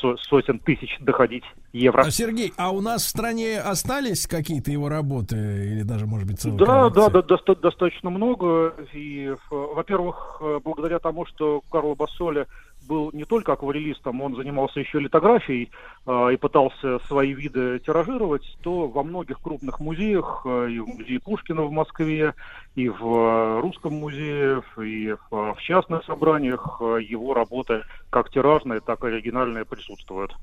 [0.00, 2.02] со- сотен тысяч доходить евро.
[2.02, 6.40] А, Сергей, а у нас в стране остались какие-то его работы или даже, может быть,
[6.40, 8.74] целая Да, да, да, доста- достаточно много.
[8.92, 12.46] И, во-первых, э, благодаря тому, что Карло Бассоли
[12.90, 15.70] был не только акварелистом, он занимался еще литографией
[16.06, 21.20] э, и пытался свои виды тиражировать, то во многих крупных музеях, э, и в музее
[21.20, 22.34] Пушкина в Москве,
[22.74, 28.80] и в э, Русском музее, и в, в частных собраниях э, его работы как тиражные,
[28.80, 30.34] так и оригинальные присутствуют.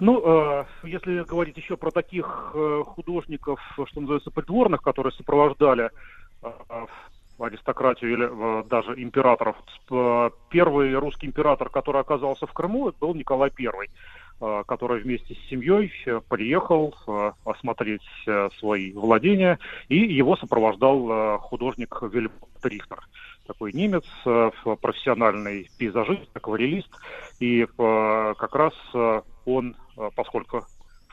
[0.00, 5.90] Ну, если говорить еще про таких э, художников, что называется, придворных, которые сопровождали
[7.38, 9.56] аристократию или даже императоров,
[10.50, 13.88] первый русский император, который оказался в Крыму, был Николай I,
[14.40, 18.02] э, который вместе с семьей э, приехал э, осмотреть
[18.58, 19.58] свои владения,
[19.88, 22.32] и его сопровождал художник Вильб
[22.62, 23.00] Рихтер.
[23.46, 24.04] Такой немец,
[24.82, 26.90] профессиональный пейзажист, акварелист,
[27.40, 28.74] и как раз
[29.46, 29.74] он,
[30.14, 30.66] поскольку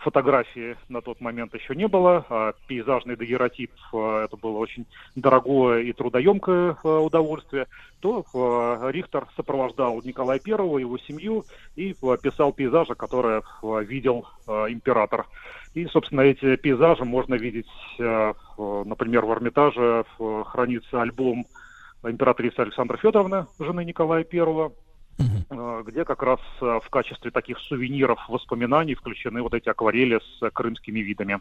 [0.05, 5.81] фотографии на тот момент еще не было, а пейзажный дагеротип э, это было очень дорогое
[5.81, 7.65] и трудоемкое э, удовольствие,
[8.01, 11.43] то э, Рихтер сопровождал Николая Первого, его семью,
[11.75, 15.25] и писал пейзажи, которые видел император.
[15.73, 17.67] И, собственно, эти пейзажи можно видеть,
[17.97, 20.05] например, в Эрмитаже
[20.45, 21.45] хранится альбом
[22.03, 24.71] императрицы Александры Федоровны, жены Николая Первого.
[25.17, 30.43] Э, где как раз э, в качестве таких сувениров, воспоминаний включены вот эти акварели с
[30.43, 31.39] э, крымскими видами.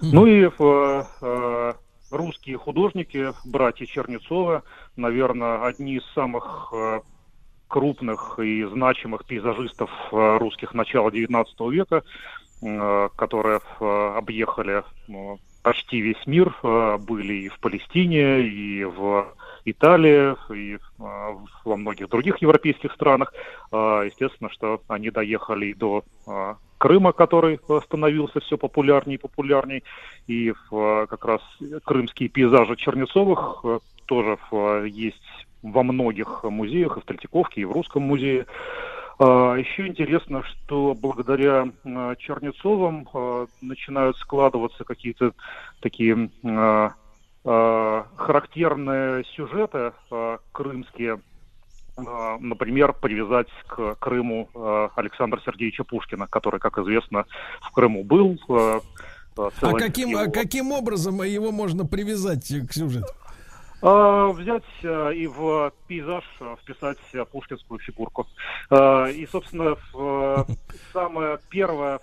[0.00, 1.72] Ну и э,
[2.10, 4.62] русские художники, братья Чернецовы,
[4.96, 6.72] наверное, одни из самых
[7.68, 12.02] крупных и значимых пейзажистов русских начала XIX века,
[13.16, 13.60] которые
[14.16, 19.34] объехали э, почти весь мир, были и в Палестине, и в
[19.64, 20.78] Италии, и э,
[21.64, 23.32] во многих других европейских странах.
[23.72, 29.82] Э, Естественно, что они доехали и до э, Крыма, который становился все популярнее и популярнее,
[30.26, 31.42] и как раз
[31.84, 33.62] крымские пейзажи Чернецовых
[34.06, 34.38] тоже
[34.86, 38.46] есть во многих музеях, и в Третьяковке, и в Русском музее.
[39.18, 41.68] А, Еще интересно, что благодаря
[42.18, 43.06] Чернецовым
[43.60, 45.32] начинают складываться какие-то
[45.82, 46.30] такие
[48.16, 51.20] характерные сюжеты э, крымские,
[51.98, 57.26] Э, например, привязать к Крыму э, Александра Сергеевича Пушкина, который, как известно,
[57.60, 58.38] в Крыму был.
[58.48, 58.80] э,
[59.36, 63.08] э, А каким, его- а каким образом его можно привязать к сюжету?
[63.82, 68.26] Взять э, и в пейзаж э, вписать э, пушкинскую фигурку.
[68.70, 70.52] Э, И, собственно, в, э,
[70.92, 71.98] самое первое,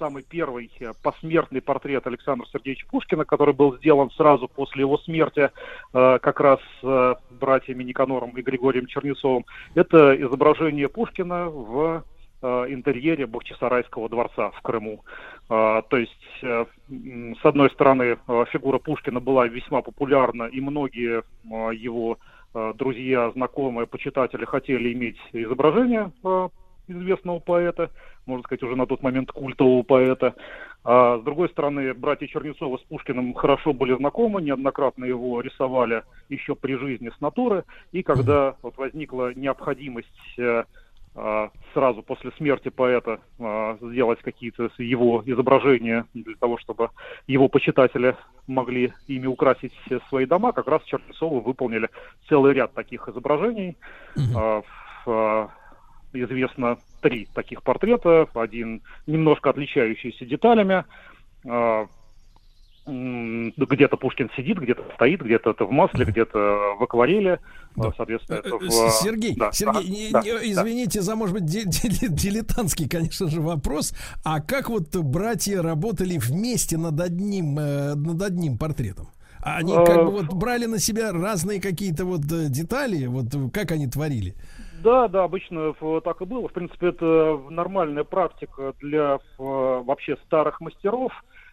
[0.00, 5.50] самый первый э, посмертный портрет Александра Сергеевича Пушкина, который был сделан сразу после его смерти,
[5.92, 9.44] э, как раз э, братьями Никанором и Григорием Чернецовым,
[9.74, 12.04] это изображение Пушкина в
[12.42, 15.04] интерьере Бахчисарайского дворца в Крыму.
[15.46, 18.16] То есть, с одной стороны,
[18.50, 22.16] фигура Пушкина была весьма популярна, и многие его
[22.54, 26.12] друзья, знакомые, почитатели хотели иметь изображение
[26.90, 27.90] известного поэта,
[28.26, 30.34] можно сказать, уже на тот момент культового поэта.
[30.84, 36.54] А с другой стороны, братья Чернецовы с Пушкиным хорошо были знакомы, неоднократно его рисовали еще
[36.54, 40.64] при жизни с натуры, и когда вот возникла необходимость э,
[41.16, 46.90] а, сразу после смерти поэта а, сделать какие-то его изображения для того, чтобы
[47.26, 49.74] его почитатели могли ими украсить
[50.08, 51.88] свои дома, как раз Чернецовы выполнили
[52.28, 53.76] целый ряд таких изображений.
[54.36, 54.62] А,
[56.12, 60.84] Известно три таких портрета, один немножко отличающийся деталями.
[61.48, 61.86] А,
[62.86, 67.38] Где-то Пушкин сидит, где-то стоит, где-то это в масле, где-то в акварели.
[67.78, 68.62] А, Соответственно, это в...
[68.62, 70.62] Э, Сергей, Да, Сергей, ага, не- да, не- да.
[70.62, 73.94] извините за, может быть, ди- ди- дилетантский, конечно же, вопрос.
[74.24, 79.08] А как вот братья работали вместе над одним, э, над одним портретом?
[79.42, 83.48] Они как Э, бы вот брали на себя разные какие-то вот э, детали, вот э,
[83.52, 84.34] как они творили?
[84.82, 86.48] Да, да, обычно так и было.
[86.48, 91.12] В принципе, это нормальная практика для вообще старых мастеров,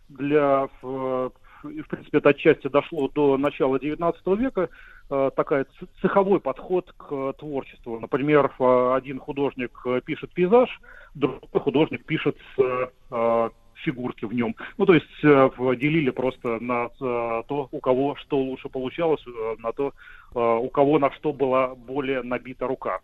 [0.09, 4.69] для в, принципе, это отчасти дошло до начала XIX века,
[5.09, 5.65] э, такая
[6.01, 7.99] цеховой подход к творчеству.
[7.99, 10.69] Например, один художник пишет пейзаж,
[11.15, 14.55] другой художник пишет э, фигурки в нем.
[14.77, 19.23] Ну, то есть э, делили просто на то, у кого что лучше получалось,
[19.59, 19.93] на то,
[20.33, 22.99] у кого на что была более набита рука.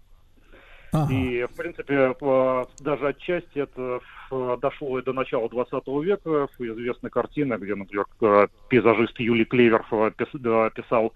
[1.09, 2.15] И, в принципе,
[2.79, 3.99] даже отчасти это
[4.31, 6.47] э, дошло и до начала 20 века.
[6.59, 10.11] Известная картина, где, например, э, пейзажист Юлий Клевер э,
[10.75, 11.13] писал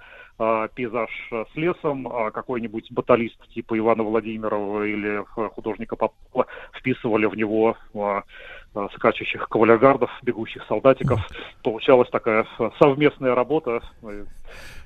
[0.76, 6.46] пейзаж с лесом, а какой-нибудь баталист типа Ивана Владимирова или художника Попова
[6.78, 7.76] вписывали в него
[8.96, 11.20] скачущих кавалергардов, бегущих солдатиков.
[11.64, 14.26] Получалась такая э, совместная работа э,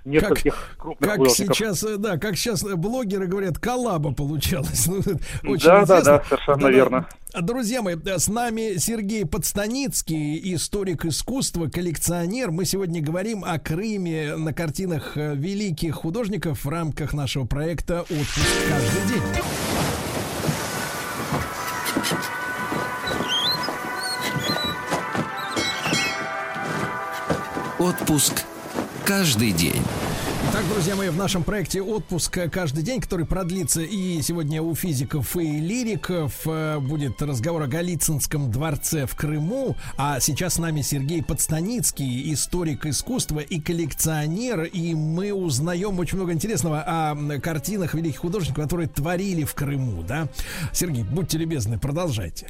[0.05, 1.55] нескольких крупных Как художников.
[1.55, 4.87] сейчас, э, да, как сейчас э, блогеры говорят, коллаба получалась.
[5.43, 6.03] Ну, очень Да, да, интересно.
[6.17, 7.07] да, совершенно верно.
[7.39, 12.51] Друзья мои, э, с нами Сергей Подстаницкий, историк искусства, коллекционер.
[12.51, 18.47] Мы сегодня говорим о Крыме на картинах э, великих художников в рамках нашего проекта «Отпуск
[18.67, 20.00] каждый день».
[27.81, 28.45] Отпуск
[29.07, 29.81] каждый день.
[30.53, 35.35] Так, друзья мои, в нашем проекте «Отпуск каждый день», который продлится и сегодня у физиков
[35.35, 39.75] и лириков, э, будет разговор о Голицынском дворце в Крыму.
[39.97, 44.65] А сейчас с нами Сергей Подстаницкий, историк искусства и коллекционер.
[44.65, 50.27] И мы узнаем очень много интересного о картинах великих художников, которые творили в Крыму, да?
[50.71, 52.49] Сергей, будьте любезны, продолжайте.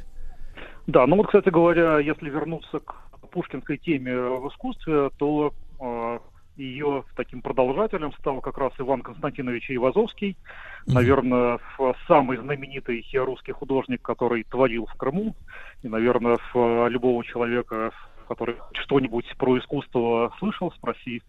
[0.87, 6.19] Да, ну вот, кстати говоря, если вернуться к пушкинской теме в искусстве, то э,
[6.57, 10.37] ее таким продолжателем стал как раз Иван Константинович Ивазовский,
[10.85, 15.35] наверное, в- самый знаменитый русский художник, который творил в Крыму,
[15.83, 17.91] и, наверное, в любого человека
[18.27, 21.21] который что-нибудь про искусство слышал, спроси,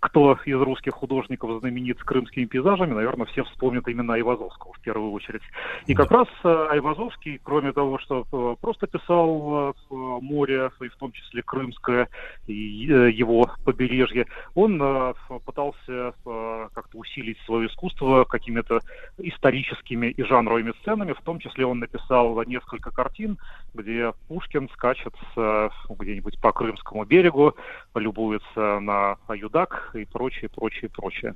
[0.00, 5.12] кто из русских художников знаменит с крымскими пейзажами, наверное, все вспомнят именно Айвазовского в первую
[5.12, 5.42] очередь.
[5.86, 10.96] И как раз э, Айвазовский, кроме того, что э, просто писал э, море, и в
[10.96, 12.08] том числе крымское,
[12.46, 15.14] и э, его побережье, он э,
[15.44, 18.80] пытался э, как-то усилить свое искусство какими-то
[19.18, 23.38] историческими и жанровыми сценами, в том числе он написал несколько картин,
[23.74, 27.54] где Пушкин скачет где-нибудь по Крымскому берегу,
[27.94, 29.16] любуется на
[29.64, 31.34] Аюдак и прочее, прочее, прочее.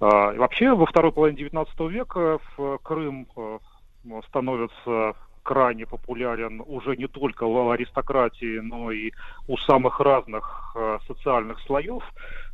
[0.00, 3.58] А, и вообще, во второй половине 19 века в Крым э,
[4.28, 9.12] становится крайне популярен уже не только в аристократии, но и
[9.48, 12.02] у самых разных э, социальных слоев,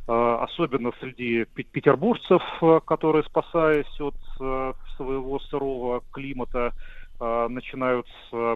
[0.07, 2.41] э, особенно среди пе- петербуржцев,
[2.85, 4.15] которые, спасаясь от
[4.97, 6.73] своего сырого климата,
[7.19, 8.07] начинают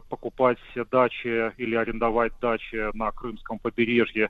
[0.08, 0.58] покупать
[0.90, 4.30] дачи или арендовать дачи на Крымском побережье.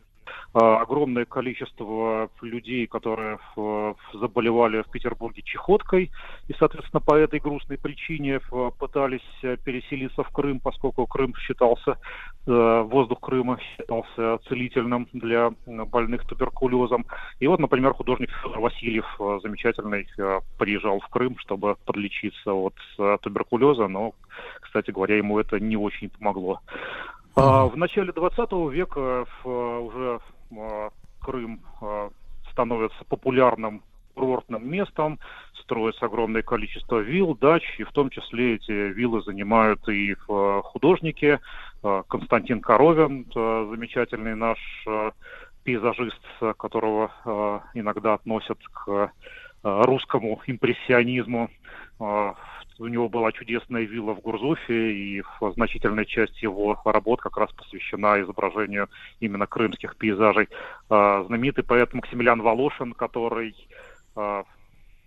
[0.54, 6.12] Э, Огромное количество людей, которые э, заболевали в Петербурге чехоткой,
[6.48, 9.22] и, соответственно, по этой грустной причине э, пытались
[9.64, 11.98] переселиться в Крым, поскольку Крым считался,
[12.46, 17.06] воздух Крыма считался целительным для больных туберкулезом.
[17.40, 19.06] И вот, например, художник Федор Васильев,
[19.42, 20.08] замечательный,
[20.58, 22.76] приезжал в Крым, чтобы подлечиться от
[23.22, 24.14] туберкулеза, но,
[24.60, 26.60] кстати говоря, ему это не очень помогло.
[27.36, 30.20] А, В начале 20 века э, уже
[30.52, 30.90] э,
[31.20, 31.62] Крым
[32.52, 33.82] становится популярным
[34.14, 35.20] курортным местом,
[35.62, 41.40] строится огромное количество вилл, дач, и в том числе эти виллы занимают и художники.
[41.82, 44.60] Константин Коровин, замечательный наш
[45.64, 46.22] пейзажист,
[46.58, 49.12] которого иногда относят к
[49.64, 51.50] русскому импрессионизму.
[52.80, 55.24] У него была чудесная вилла в Гурзуфе, и
[55.56, 58.90] значительная часть его работ как раз посвящена изображению
[59.20, 60.48] именно крымских пейзажей.
[60.90, 63.56] Э, Знаменитый поэт Максимилиан Волошин, который
[64.16, 64.44] э,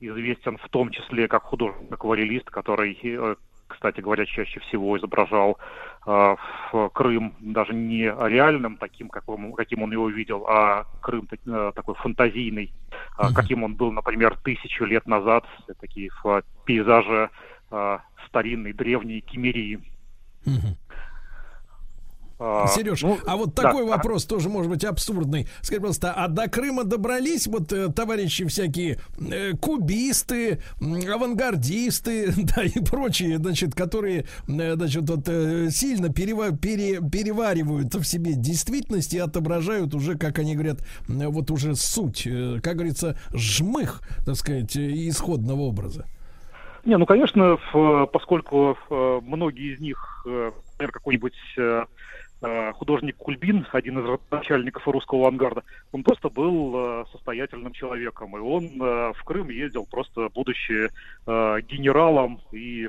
[0.00, 3.34] известен в том числе как художник-акварелист, который, э,
[3.66, 5.58] кстати говоря, чаще всего изображал
[6.06, 6.36] э,
[6.72, 11.96] в Крым даже не реальным таким, каким, каким он его видел, а Крым э, такой
[11.96, 12.72] фантазийный,
[13.18, 15.44] э, каким он был, например, тысячу лет назад,
[15.80, 17.28] такие э, пейзажи
[17.70, 17.98] э,
[18.28, 19.80] старинной, древней Кемерии.
[22.38, 23.92] А, Сереж, ну, а вот да, такой ага.
[23.92, 25.48] вопрос тоже может быть абсурдный.
[25.62, 32.78] Скажи, пожалуйста, а до Крыма добрались вот э, товарищи всякие э, кубисты, авангардисты, да и
[32.80, 39.18] прочие, значит, которые, э, значит, вот э, сильно перева- пере- переваривают в себе действительность и
[39.18, 42.24] отображают уже, как они говорят, вот уже суть,
[42.62, 46.04] как говорится, жмых, так сказать, исходного образа.
[46.86, 47.58] Не, ну, конечно,
[48.12, 51.84] поскольку многие из них, э, например, какой-нибудь э,
[52.42, 58.78] э, художник Кульбин, один из начальников русского авангарда, он просто был состоятельным человеком, и он
[58.78, 60.88] в Крым ездил просто будучи
[61.26, 62.88] генералом и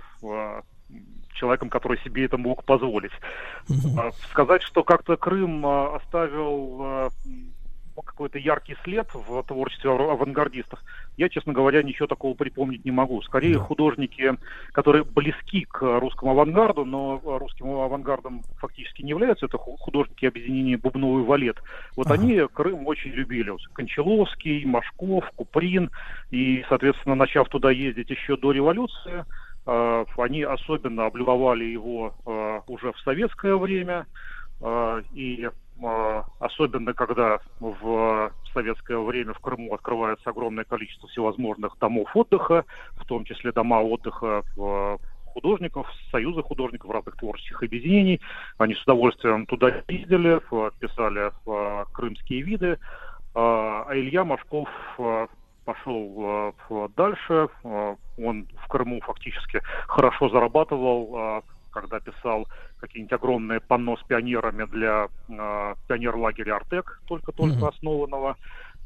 [1.34, 3.11] человеком, который себе это мог позволить.
[4.30, 7.11] Сказать, что как-то Крым оставил
[8.03, 10.80] какой-то яркий след в творчестве ав- авангардистов,
[11.18, 13.22] я, честно говоря, ничего такого припомнить не могу.
[13.22, 14.36] Скорее, художники,
[14.72, 20.78] которые близки к русскому авангарду, но русским авангардом фактически не являются, это ху- художники объединения
[20.78, 21.57] Бубновый валет.
[21.95, 23.52] Вот они Крым очень любили.
[23.74, 25.90] Кончаловский, Машков, Куприн.
[26.32, 29.26] И, соответственно, начав туда ездить еще до революции,
[29.65, 34.06] э, они особенно облюбовали его э, уже в советское время.
[34.61, 35.49] Э, И
[36.39, 43.23] особенно когда в советское время в Крыму открывается огромное количество всевозможных домов отдыха, в том
[43.25, 48.19] числе дома отдыха э, художников, союза художников разных творческих объединений.
[48.57, 51.31] Они с удовольствием туда ездили, э, писали
[51.93, 52.79] крымские виды.
[53.35, 54.67] А а Илья Машков
[55.63, 56.53] пошел
[56.95, 57.49] дальше.
[57.63, 62.47] Он в Крыму фактически хорошо зарабатывал, когда писал
[62.77, 68.35] какие-нибудь огромные панно с пионерами для э, пионер-лагеря «Артек», только-только основанного,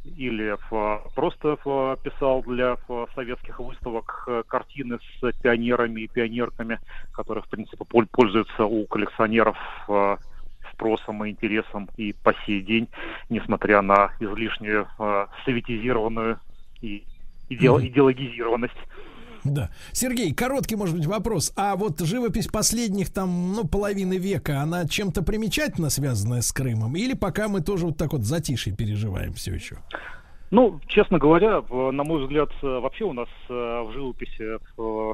[0.03, 6.79] или в- просто в- писал для в, советских выставок э, картины с пионерами и пионерками,
[7.11, 9.57] которые, в принципе, пол- пользуются у коллекционеров
[9.87, 10.17] э,
[10.71, 12.87] спросом и интересом и по сей день,
[13.29, 16.39] несмотря на излишнюю э, советизированную
[16.81, 17.05] и
[17.49, 19.10] идео- Мгм.
[19.43, 19.69] Да.
[19.91, 21.51] Сергей, короткий, может быть, вопрос.
[21.55, 26.95] А вот живопись последних там, ну, половины века, она чем-то примечательно связанная с Крымом?
[26.95, 29.77] Или пока мы тоже вот так вот затишье переживаем все еще?
[30.51, 35.13] Ну, честно говоря, на мой взгляд, э, вообще у нас э, в живописи э,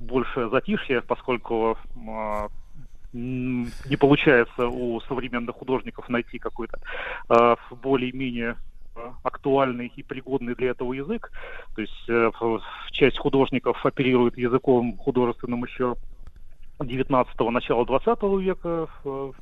[0.00, 1.76] больше затишье, поскольку
[3.12, 6.78] не получается у современных художников найти какой-то
[7.70, 8.56] более-менее
[9.22, 11.30] актуальный и пригодный для этого язык.
[11.74, 12.30] То есть э,
[12.92, 15.96] часть художников оперирует языком художественным еще
[16.80, 19.32] 19-го, начала 20 века, э,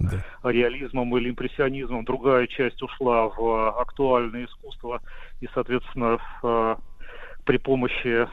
[0.44, 2.04] реализмом или импрессионизмом.
[2.04, 5.00] Другая часть ушла в актуальное искусство
[5.40, 6.76] и, соответственно, э,
[7.44, 8.28] при помощи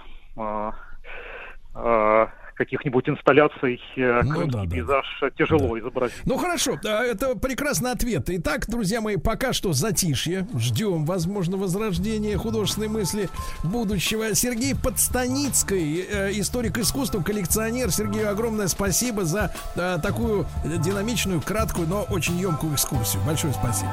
[2.58, 4.70] каких-нибудь инсталляций э, Ну крымский да, да.
[4.70, 6.18] пейзаж э, тяжело изобразить.
[6.26, 8.24] Ну хорошо, да, это прекрасный ответ.
[8.28, 10.48] Итак, друзья мои, пока что затишье.
[10.58, 13.30] Ждем, возможно, возрождения художественной мысли
[13.64, 14.34] будущего.
[14.34, 17.92] Сергей Подстаницкий, э, историк искусства, коллекционер.
[17.92, 23.22] Сергею огромное спасибо за э, такую динамичную, краткую, но очень емкую экскурсию.
[23.26, 23.92] Большое спасибо.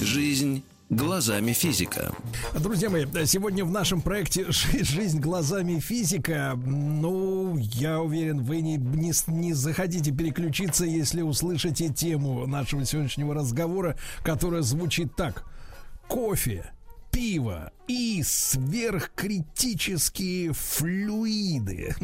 [0.00, 2.12] Жизнь глазами физика.
[2.54, 6.52] Друзья мои, сегодня в нашем проекте «Жи- «Жизнь глазами физика».
[6.66, 13.96] Ну, я уверен, вы не, не, не захотите переключиться, если услышите тему нашего сегодняшнего разговора,
[14.22, 15.46] которая звучит так.
[16.08, 16.70] Кофе,
[17.10, 21.94] пиво и сверхкритические флюиды.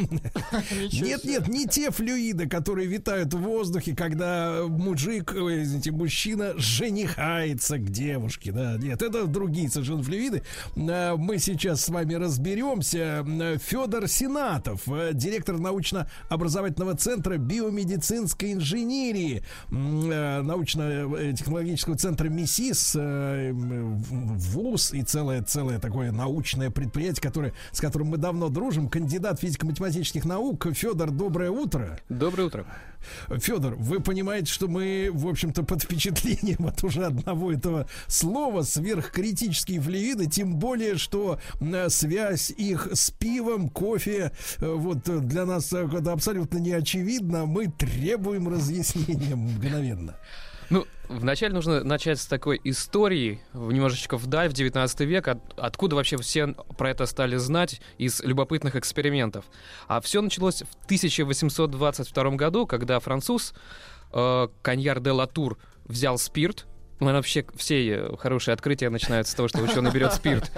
[0.93, 7.89] Нет, нет, не те флюиды, которые витают в воздухе, когда мужик, извините, мужчина женихается к
[7.89, 8.52] девушке.
[8.52, 10.43] Да, нет, это другие совершенно флюиды.
[10.77, 13.24] А, Мы сейчас с вами разберемся.
[13.65, 25.02] Федор Сенатов, э, директор научно-образовательного центра биомедицинской инженерии, э, научно-технологического центра МИСИС, э, ВУЗ и
[25.02, 25.43] целое,
[25.78, 30.66] целое такое научное предприятие, которое, с которым мы давно дружим, кандидат физико-математических наук.
[30.74, 31.98] Федор, доброе утро.
[32.09, 32.66] Доброе утро.
[33.30, 39.80] Федор, вы понимаете, что мы, в общем-то, под впечатлением от уже одного этого слова сверхкритические
[39.80, 41.38] флюиды, тем более, что
[41.88, 47.46] связь их с пивом, кофе, э, вот э, для нас это абсолютно не очевидно.
[47.46, 50.16] Мы требуем разъяснения мгновенно.
[50.70, 56.16] Ну, вначале нужно начать с такой истории, немножечко вдаль, в 19 век, от- откуда вообще
[56.19, 59.47] все про это стали знать из любопытных экспериментов.
[59.86, 63.55] А все началось в 1822 году, когда француз
[64.12, 66.66] э, Каньяр де Латур взял спирт,
[67.01, 70.51] ну, вообще все э, хорошие открытия начинаются с того, что ученый берет спирт.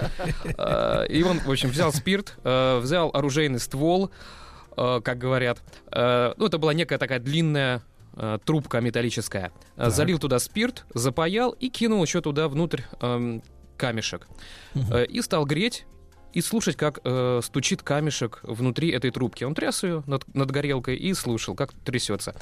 [0.58, 4.10] Э, И он, в общем, взял спирт, э, взял оружейный ствол,
[4.76, 5.60] как говорят.
[5.92, 7.82] Ну, это была некая такая длинная
[8.44, 9.52] трубка металлическая.
[9.76, 9.92] Э, Так.
[9.92, 13.42] Залил туда спирт, запаял и кинул еще туда внутрь эм,
[13.76, 14.26] камешек.
[14.74, 15.86] Э, И стал греть
[16.32, 19.44] и слушать, как э, стучит камешек внутри этой трубки.
[19.44, 22.34] Он тряс ее над, над горелкой и слушал, как трясется.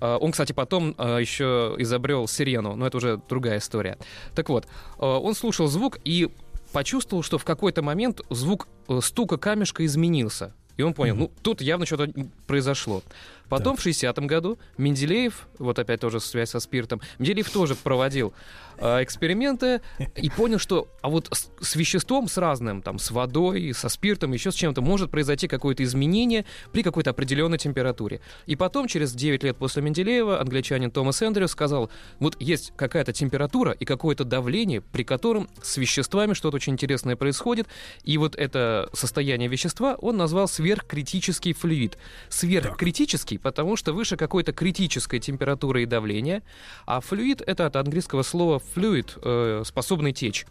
[0.00, 3.98] Э, Он, кстати, потом э, еще изобрел сирену, но это уже другая история.
[4.34, 6.28] Так вот, э, он слушал звук и
[6.72, 10.54] почувствовал, что в какой-то момент звук э, стука камешка изменился.
[10.76, 12.10] И он понял, ну, тут явно что-то
[12.46, 13.02] произошло.
[13.50, 18.32] Потом в 60-м году Менделеев, вот опять тоже связь со спиртом, Менделеев тоже проводил
[18.78, 19.82] э, эксперименты
[20.16, 24.32] и понял, что а вот с, с веществом, с разным, там, с водой, со спиртом,
[24.32, 28.20] еще с чем-то, может произойти какое-то изменение при какой-то определенной температуре.
[28.46, 31.90] И потом, через 9 лет после Менделеева, англичанин Томас Эндрю сказал,
[32.20, 37.66] вот есть какая-то температура и какое-то давление, при котором с веществами что-то очень интересное происходит,
[38.04, 41.98] и вот это состояние вещества он назвал сверхкритический флюид.
[42.28, 46.42] Сверхкритический, потому что выше какой-то критической температуры и давления,
[46.86, 50.46] а флюид— это от английского слова fluid, э, способный течь.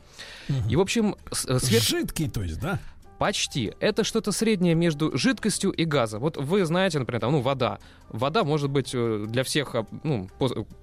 [0.69, 1.15] И, в общем...
[1.31, 2.79] э, сверх- Жидкий, то есть, да?
[3.17, 3.73] Почти.
[3.81, 6.21] Это что-то среднее между жидкостью и газом.
[6.21, 7.79] Вот вы знаете, например, там, ну, вода.
[8.07, 10.29] Вода может быть э, для всех, а, ну,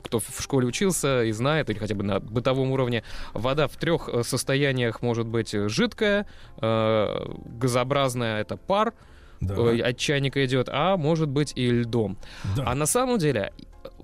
[0.02, 4.10] кто в школе учился и знает, или хотя бы на бытовом уровне, вода в трех
[4.22, 6.26] состояниях может быть жидкая,
[6.60, 8.92] газообразная— это пар,
[9.40, 12.18] э, от чайника идет, а может быть и льдом.
[12.64, 13.52] А на самом деле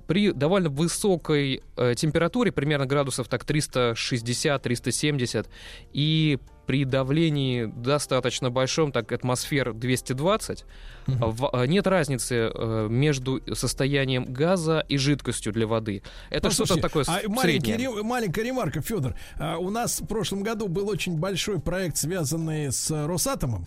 [0.07, 5.47] при довольно высокой э, температуре, примерно градусов так 360-370,
[5.93, 10.65] и при давлении достаточно большом, так атмосфер 220,
[11.07, 16.03] в- э, нет разницы э, между состоянием газа и жидкостью для воды.
[16.31, 17.97] Это что-то Послушайте, такое а маленький среднее.
[17.97, 19.15] ре- маленькая ремарка, Федор.
[19.39, 23.67] А, у нас в прошлом году был очень большой проект, связанный с Росатомом.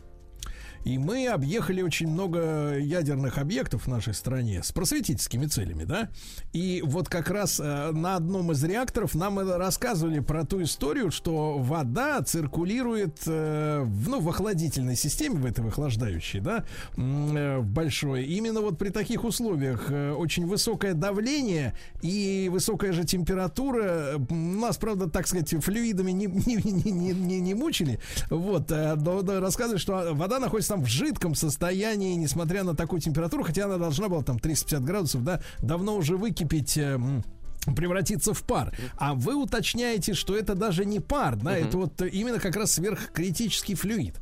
[0.85, 6.09] И мы объехали очень много ядерных объектов в нашей стране с просветительскими целями, да?
[6.53, 11.57] И вот как раз э, на одном из реакторов нам рассказывали про ту историю, что
[11.57, 18.25] вода циркулирует э, в, ну, в охладительной системе, в этой охлаждающей, да, э, в большой.
[18.25, 24.23] Именно вот при таких условиях очень высокое давление и высокая же температура.
[24.29, 27.99] Нас, правда, так сказать, флюидами не, не, не, не, не- не мучили.
[28.29, 32.99] Вот, э, но, но рассказывают, что вода находится там в жидком состоянии, несмотря на такую
[33.01, 36.77] температуру, хотя она должна была там 350 градусов, да, давно уже выкипеть.
[36.77, 36.99] э,
[37.75, 38.77] превратиться в пар.
[38.97, 41.67] А вы уточняете, что это даже не пар, да, Мгм.
[41.67, 44.13] это вот именно как раз сверхкритический флюид.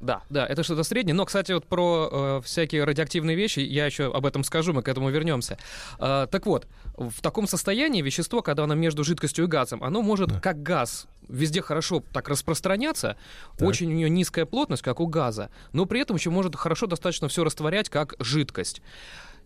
[0.00, 1.14] Да, да, это что-то среднее.
[1.14, 4.88] Но, кстати, вот про э, всякие радиоактивные вещи я еще об этом скажу, мы к
[4.88, 5.58] этому вернемся.
[5.98, 6.66] Э, так вот,
[6.96, 11.62] в таком состоянии вещество, когда оно между жидкостью и газом, оно может как газ везде
[11.62, 13.16] хорошо так распространяться,
[13.60, 17.28] очень у нее низкая плотность, как у газа, но при этом еще может хорошо достаточно
[17.28, 18.82] все растворять как жидкость.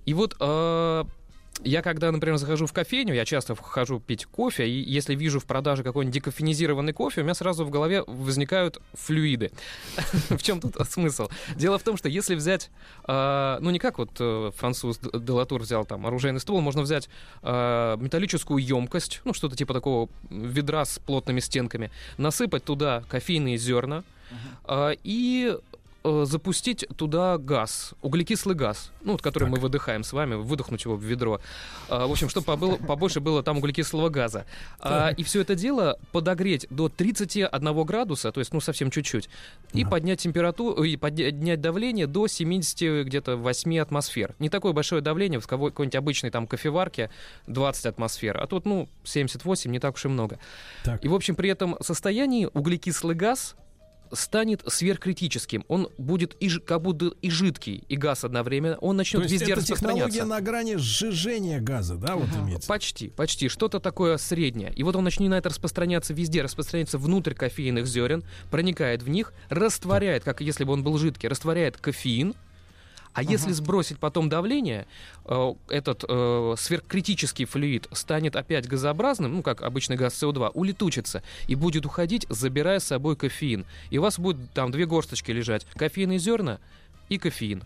[0.06, 1.04] И вот э,
[1.64, 5.44] я когда, например, захожу в кофейню, я часто хожу пить кофе, и если вижу в
[5.44, 9.50] продаже какой-нибудь декофенизированный кофе, у меня сразу в голове возникают флюиды.
[10.30, 11.28] В чем тут смысл?
[11.56, 12.70] Дело в том, что если взять,
[13.06, 17.08] э, ну не как вот э, француз Делатур взял там оружейный ствол, можно взять
[17.42, 24.02] э, металлическую емкость, ну что-то типа такого ведра с плотными стенками, насыпать туда кофейные зерна
[24.66, 25.56] э, и
[26.04, 30.96] э, запустить туда газ, углекислый газ, ну, вот, который мы выдыхаем с вами, выдохнуть его
[30.96, 31.40] в ведро.
[31.88, 34.46] А, в общем, чтобы побыло- побольше было там углекислого газа.
[34.80, 39.28] А, и все это дело подогреть до 31 градуса, то есть, ну, совсем чуть-чуть,
[39.72, 44.34] и поднять температуру, и поднять давление до 70 где-то 8 атмосфер.
[44.38, 47.10] Не такое большое давление, в какой-нибудь обычной там кофеварке
[47.46, 50.38] 20 атмосфер, а тут, ну, 78, не так уж и много.
[51.04, 53.56] И, в общем, при этом состоянии углекислый газ
[54.12, 55.64] станет сверхкритическим.
[55.68, 58.76] Он будет и, как будто и жидкий, и газ одновременно.
[58.78, 60.24] Он начнет То везде это технология распространяться.
[60.26, 62.68] на грани сжижения газа, да, вот имеется?
[62.68, 63.48] Почти, почти.
[63.48, 64.72] Что-то такое среднее.
[64.74, 70.40] И вот он начинает распространяться везде, распространяется внутрь кофейных зерен, проникает в них, растворяет, как
[70.40, 72.34] если бы он был жидкий, растворяет кофеин.
[73.12, 74.86] А если сбросить потом давление,
[75.24, 81.54] э, этот э, сверхкритический флюид станет опять газообразным, ну, как обычный газ СО2, улетучится и
[81.54, 83.66] будет уходить, забирая с собой кофеин.
[83.90, 85.66] И у вас будет там две горсточки лежать.
[85.74, 86.60] Кофейные зерна
[87.08, 87.64] и кофеин.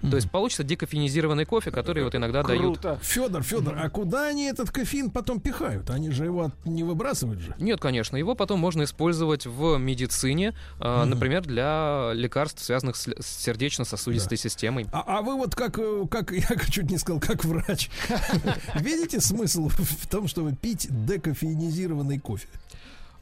[0.00, 2.84] То есть получится декофеинизированный кофе, который вот иногда дают.
[3.02, 5.88] Федор, Федор, а куда они этот кофеин потом пихают?
[5.88, 7.54] Они же его от- не выбрасывают же.
[7.58, 13.26] Нет, конечно, его потом можно использовать в медицине, э, например, для лекарств, связанных с, с
[13.42, 14.86] сердечно-сосудистой системой.
[14.92, 17.88] А, а вы вот как, э, как, я чуть не сказал, как врач,
[18.74, 22.48] видите смысл в том, чтобы пить декофеинизированный кофе?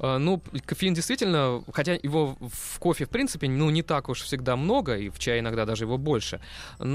[0.03, 4.57] Э, Ну, кофеин действительно, хотя его в кофе, в принципе, ну, не так уж всегда
[4.57, 6.41] много, и в чае иногда даже его больше,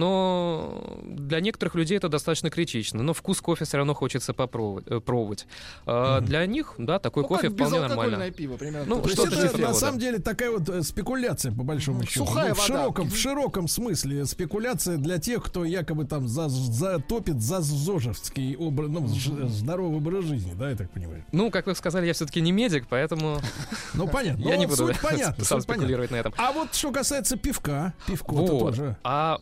[0.02, 4.86] но для некоторых людей это достаточно критично, но вкус кофе все равно хочется попробовать.
[5.06, 5.48] пробовать.
[5.86, 8.32] Э, Для них, да, такой Ну, кофе как вполне нормально.
[8.32, 8.96] пиво, примерно.
[8.96, 11.64] Ну, то То же есть это типа на самом деле такая вот э, спекуляция, по
[11.64, 12.26] большому счету.
[12.26, 12.68] сухая Ну, в, вода.
[12.82, 18.90] широком, в широком смысле спекуляция для тех, кто якобы там за, затопит за зожевский образ,
[18.90, 21.24] ну, ж- здоровый образ жизни, да, я так понимаю.
[21.32, 22.97] Ну, как вы сказали, я все-таки не медик, поэтому
[23.94, 24.44] Ну, понятно.
[24.44, 24.92] я Ну, не буду
[25.40, 26.34] сам спекулировать на этом.
[26.38, 28.60] А вот что касается пивка, пивко-то Вот.
[28.60, 28.98] тоже.
[29.04, 29.40] А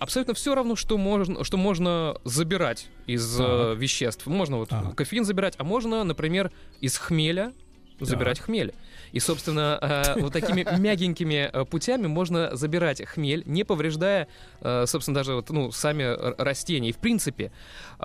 [0.00, 4.26] абсолютно все равно, что можно, что можно забирать из э, веществ.
[4.26, 6.50] Можно вот кофеин забирать, а можно, например,
[6.80, 7.52] из хмеля
[8.00, 8.74] забирать хмель.
[9.12, 9.78] И, собственно,
[10.16, 14.28] э, вот такими мягенькими э, путями можно забирать хмель, не повреждая,
[14.60, 16.04] собственно, даже вот, ну, сами
[16.40, 16.90] растения.
[16.90, 17.52] И, в принципе,
[17.98, 18.04] э,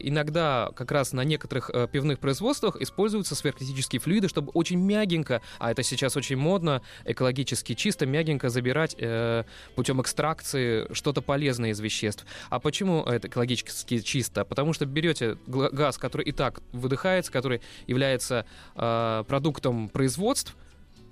[0.00, 5.70] иногда как раз на некоторых э, пивных производствах используются сверхкритические флюиды, чтобы очень мягенько, а
[5.70, 9.44] это сейчас очень модно, экологически чисто, мягенько забирать э,
[9.74, 12.24] путем экстракции что-то полезное из веществ.
[12.50, 14.44] А почему это экологически чисто?
[14.44, 20.54] Потому что берете газ, который и так выдыхается, который является э, продуктом производств,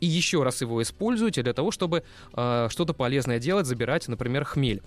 [0.03, 2.03] и еще раз его используете для того, чтобы
[2.35, 4.83] э, что-то полезное делать, забирать, например, хмель.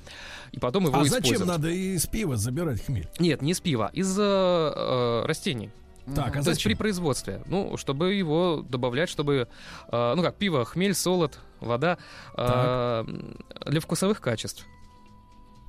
[0.52, 1.26] И потом его А использовать.
[1.38, 3.08] зачем надо из пива забирать хмель?
[3.18, 5.72] Нет, не из пива, из э, э, растений.
[6.14, 6.70] Так, а То есть зачем?
[6.72, 7.42] при производстве.
[7.48, 9.48] Ну, чтобы его добавлять, чтобы...
[9.88, 11.98] э, ну как, пиво, хмель, солод, вода.
[12.36, 13.06] э,
[13.66, 14.66] для вкусовых качеств.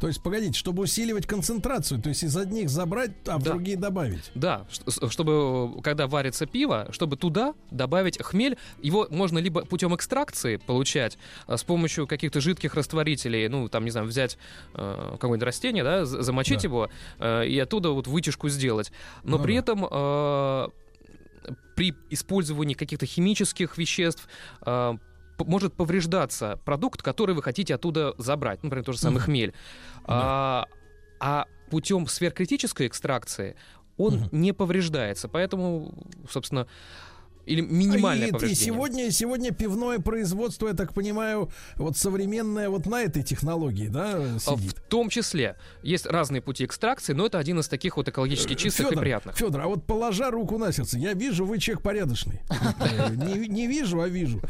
[0.01, 3.53] То есть, погодите, чтобы усиливать концентрацию, то есть из одних забрать, а в Да.
[3.53, 4.31] другие добавить.
[4.35, 4.67] Да,
[5.09, 11.17] чтобы, когда варится пиво, чтобы туда добавить хмель, его можно либо путем экстракции получать
[11.47, 14.37] а, с помощью каких-то жидких растворителей, ну, там, не знаю, взять
[14.75, 16.69] э, какое-нибудь растение, да, замочить Да.
[16.69, 18.93] его э, и оттуда вот вытяжку сделать.
[19.23, 19.59] Но Ну при да.
[19.61, 20.69] этом э,
[21.75, 24.29] при использовании каких-то химических веществ
[24.65, 24.97] э,
[25.45, 29.55] может повреждаться продукт, который вы хотите оттуда забрать, например, тот же самый хмель.
[30.05, 30.67] А,
[31.21, 33.57] а путем сверхкритической экстракции
[33.97, 35.29] он не повреждается.
[35.29, 35.95] Поэтому,
[36.29, 36.67] собственно,
[37.47, 38.63] Или минимальное и, повреждение.
[38.63, 44.15] И сегодня, сегодня пивное производство, я так понимаю, вот современное вот на этой технологии, да,
[44.17, 44.73] А, сидит.
[44.73, 48.93] В том числе есть разные пути экстракции, но это один из таких вот экологически чистых
[48.93, 49.37] и приятных.
[49.37, 52.41] Федор, а вот положа руку на сердце, я вижу, вы человек порядочный.
[52.51, 54.41] Э, Не, не вижу, а вижу.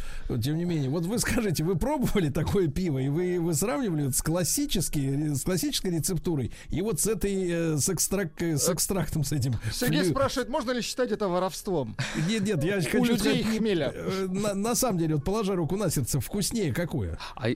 [0.42, 4.22] Тем не менее, вот вы скажите, вы пробовали такое пиво, и вы, вы сравнивали с,
[4.22, 9.32] классической, с классической рецептурой, и вот с этой, э, с, экстрак- э, с экстрактом, с
[9.32, 9.54] этим.
[9.72, 11.96] Сергей спрашивает, можно ли считать это воровством?
[12.28, 13.92] Нет, нет, я хочу людей сказать, хмеля.
[13.94, 17.18] э, На, на самом деле, вот положа руку на сердце, вкуснее какое?
[17.36, 17.48] А,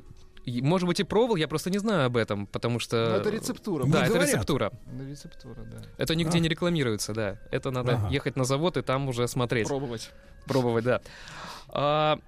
[0.46, 3.10] может быть, и пробовал, я просто не знаю об этом, потому что...
[3.10, 3.84] Ну, это рецептура.
[3.86, 4.28] Да, это говорят.
[4.28, 4.72] рецептура.
[4.86, 5.82] Ну, рецептура, да.
[5.98, 6.40] Это нигде А.
[6.40, 7.38] не рекламируется, да.
[7.50, 8.08] Это надо Ага.
[8.08, 9.68] ехать на завод и там уже смотреть.
[9.68, 10.10] Пробовать.
[10.46, 11.00] Пробовать, да.
[11.68, 12.18] А,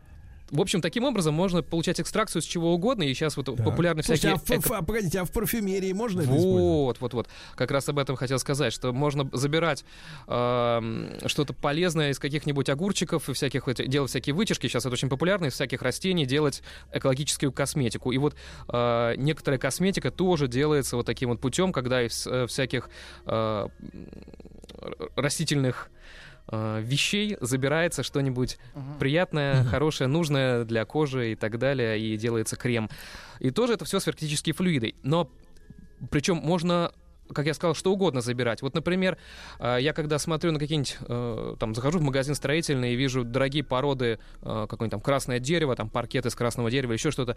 [0.53, 4.37] в общем, таким образом можно получать экстракцию с чего угодно, и сейчас вот популярны Слушайте,
[4.37, 4.59] всякие...
[4.59, 6.61] а, в, эко- а, погодите, а в парфюмерии можно это использовать?
[6.63, 7.29] Вот, вот, вот.
[7.57, 9.85] Как раз об этом хотел сказать, что можно забирать
[10.29, 15.09] эм, что-то полезное из каких-нибудь огурчиков и всяких, вот, делать всякие вытяжки, сейчас это очень
[15.09, 16.63] популярно, из всяких растений делать
[16.93, 18.13] экологическую косметику.
[18.13, 18.37] И вот
[18.69, 22.91] э, некоторая косметика тоже делается вот таким вот путем, когда из э, всяких
[23.25, 23.69] э,
[25.17, 25.91] растительных
[26.49, 28.59] э, вещей забирается что-нибудь
[28.99, 32.91] приятное, хорошее, нужное для кожи и так далее, и делается крем.
[33.39, 34.95] И тоже это все сверхтические флюиды.
[35.03, 35.31] Но
[36.11, 36.93] причем можно
[37.33, 38.63] как я сказал, что угодно забирать.
[38.63, 39.19] Вот, например,
[39.59, 43.65] э, я когда смотрю на какие-нибудь, э, там, захожу в магазин строительный и вижу дорогие
[43.65, 47.37] породы, э, какое-нибудь там красное дерево, там, паркет из красного дерева, еще что-то,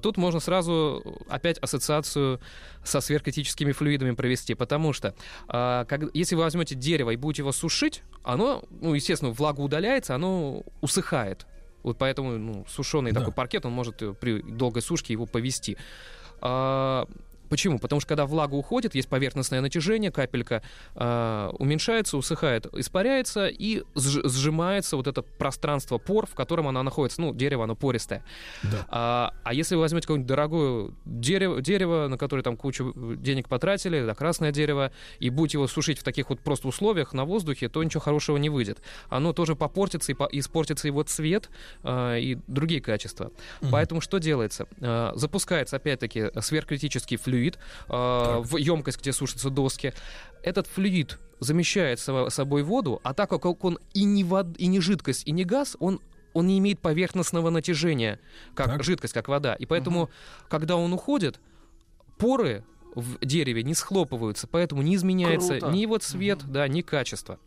[0.00, 2.40] тут можно сразу опять ассоциацию
[2.84, 5.14] со сверхкритическими флюидами провести, потому что
[6.14, 11.46] если вы возьмете дерево и будете его сушить, оно, ну, естественно, влага удаляется, оно усыхает.
[11.82, 15.76] Вот поэтому ну, сушеный такой паркет, он может при долгой сушке его повести.
[16.40, 17.06] А,
[17.50, 17.80] Почему?
[17.80, 20.62] Потому что когда влага уходит, есть поверхностное натяжение, капелька
[20.94, 27.20] а, уменьшается, усыхает, испаряется и сж- сжимается вот это пространство пор, в котором она находится.
[27.20, 28.24] Ну, дерево, оно пористое.
[28.88, 34.06] А, а если вы возьмете какое-нибудь дорогое дерево, дерево, на которое там кучу денег потратили,
[34.06, 37.82] да, красное дерево, и будете его сушить в таких вот просто условиях на воздухе, то
[37.82, 38.78] ничего хорошего не выйдет.
[39.08, 41.50] Оно тоже попортится и по- испортится его цвет
[41.82, 43.32] а, и другие качества.
[43.60, 43.72] Мгм.
[43.72, 44.68] Поэтому что делается?
[44.80, 47.39] А, запускается опять-таки сверхкритический флюид
[47.88, 49.92] а, в емкость, где сушатся доски.
[50.42, 54.80] Этот флюид замещает со- собой воду, а так как он и не, вод, и не
[54.80, 56.00] жидкость, и не газ, он
[56.32, 58.20] он не имеет поверхностного натяжения,
[58.54, 59.54] как жидкость, как вода.
[59.54, 60.10] И поэтому,
[60.48, 61.40] когда он уходит,
[62.18, 62.64] поры
[62.94, 65.72] в дереве не схлопываются, поэтому не изменяется Круто.
[65.74, 67.38] ни его цвет, да, ни качество.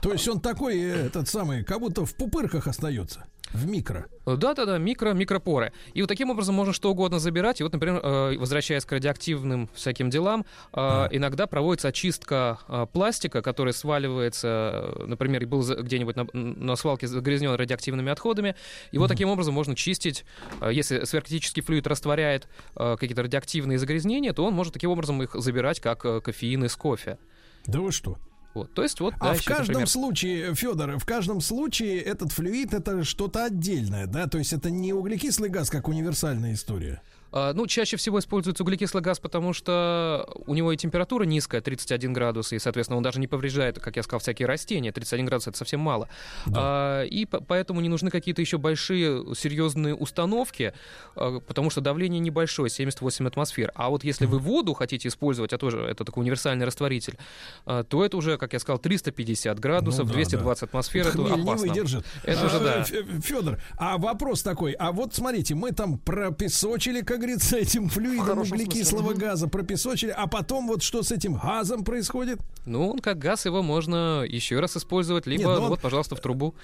[0.00, 4.06] То есть он такой, э, этот самый, как будто в пупырках остается, в микро.
[4.26, 5.72] Да-да-да, микро, микропоры.
[5.94, 7.60] И вот таким образом можно что угодно забирать.
[7.60, 12.58] И вот, например, э, возвращаясь к радиоактивным всяким делам, э, иногда проводится очистка
[12.92, 18.54] пластика, который сваливается, например, был где-нибудь на, на свалке загрязнен радиоактивными отходами.
[18.90, 20.24] И вот таким образом можно чистить,
[20.70, 26.00] если сверхкритический флюид растворяет какие-то радиоактивные загрязнения, то он может таким образом их забирать, как
[26.22, 27.18] кофеин из кофе.
[27.66, 28.18] Да вы что?
[28.56, 32.32] Вот, то есть вот, А да, в каждом например, случае, Федор, в каждом случае этот
[32.32, 34.28] флюид это что-то отдельное, да?
[34.28, 37.02] То есть это не углекислый газ, как универсальная история.
[37.38, 42.12] А, Ну, чаще всего используется углекислый газ, потому что у него и температура низкая, 31
[42.14, 44.90] градус, и, соответственно, он даже не повреждает, как я сказал, всякие растения.
[44.90, 46.08] 31 градус— это совсем мало.
[46.54, 50.72] А, И по- поэтому не нужны какие-то еще большие серьезные установки,
[51.14, 53.70] а, потому что давление небольшое, 78 атмосфер.
[53.74, 57.18] А вот если вы воду хотите использовать, а тоже это такой универсальный растворитель,
[57.66, 61.32] а, то это уже, как я сказал, 350 градусов, Ну да, 220 атмосфер, это Хмель
[61.36, 61.68] не опасно.
[61.68, 62.04] выдержит.
[62.22, 62.84] Это уже, да.
[63.20, 69.02] Федор, а вопрос такой, а вот смотрите, мы там пропесочили, как говорится, этим флюидом углекислого
[69.10, 69.20] смысле.
[69.26, 72.38] газа, пропесочили, а потом вот что с этим газом происходит?
[72.64, 76.16] Ну, он как газ, его можно еще раз использовать, либо, Нет, ну он- вот, пожалуйста,
[76.16, 76.54] в трубу.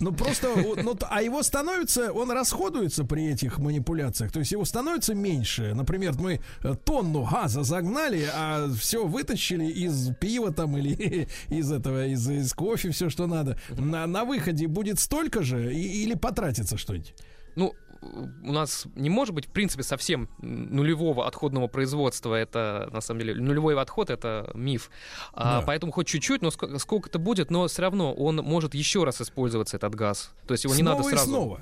[0.00, 4.64] Ну просто, вот, ну, а его становится, он расходуется при этих манипуляциях, то есть его
[4.64, 5.72] становится меньше.
[5.74, 12.06] Например, мы э, тонну газа загнали, а все вытащили из пива там или из этого,
[12.06, 13.56] из, из кофе, все, что надо.
[13.70, 17.14] На, на выходе будет столько же и- или потратится что-нибудь?
[17.54, 22.34] Ну, у нас не может быть, в принципе, совсем нулевого отходного производства.
[22.34, 24.90] Это, на самом деле, нулевой отход— это миф.
[25.32, 25.66] А, Да.
[25.66, 29.20] поэтому хоть чуть-чуть, но ск- сколько это будет, но все равно он может еще раз
[29.20, 30.32] использоваться, этот газ.
[30.46, 31.28] То есть его не Снова надо и сразу...
[31.30, 31.60] снова.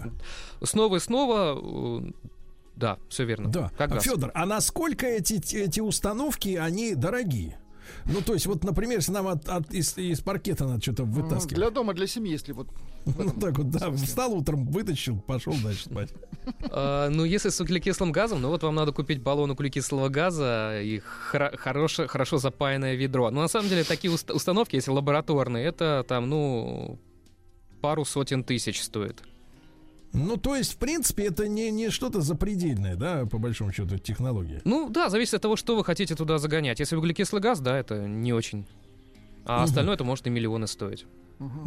[0.63, 2.01] Снова и снова...
[2.03, 2.11] э,
[2.77, 3.51] Да, все верно.
[3.51, 3.71] Да.
[3.77, 4.05] Как газ.
[4.05, 7.59] Федор, а насколько эти, эти установки, они дорогие?
[8.07, 11.13] Ну, то есть, вот, например, если нам от, от- из, из паркета надо что-то Ну,
[11.13, 11.55] вытаскивать.
[11.55, 12.69] Для дома, для семьи, если вот...
[13.07, 16.13] Ну, так вот, да, встал утром, вытащил, пошел дальше спать.
[16.71, 21.01] А, ну, если с углекислым газом, ну вот вам надо купить баллон углекислого газа и
[21.01, 23.31] хорошо запаянное ведро.
[23.31, 26.99] Но на самом деле такие уст- установки, если лабораторные, это там, ну,
[27.81, 29.23] пару сотен тысяч стоит.
[30.13, 34.61] Ну, то есть, в принципе, это не, не что-то запредельное, да, по большому счету, технология.
[34.65, 36.81] Ну да, зависит от того, что вы хотите туда загонять.
[36.81, 38.67] Если углекислый газ, да, это не очень.
[39.45, 39.65] А Мгм.
[39.65, 41.07] остальное это может и миллионы стоить.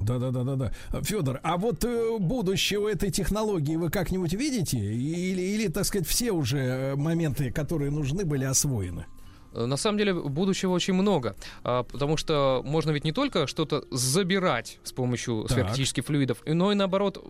[0.03, 1.01] Да, да, да, да, да.
[1.01, 4.77] Федор, а вот э, будущее у этой технологии вы как-нибудь видите?
[4.77, 9.05] Или, или, так сказать, все уже э, моменты, которые нужны, были освоены?
[9.53, 13.83] Э, На самом деле будущего очень много, а, потому что можно ведь не только что-то
[13.91, 15.57] забирать с помощью Так.
[16.01, 17.23] флюидов, но и наоборот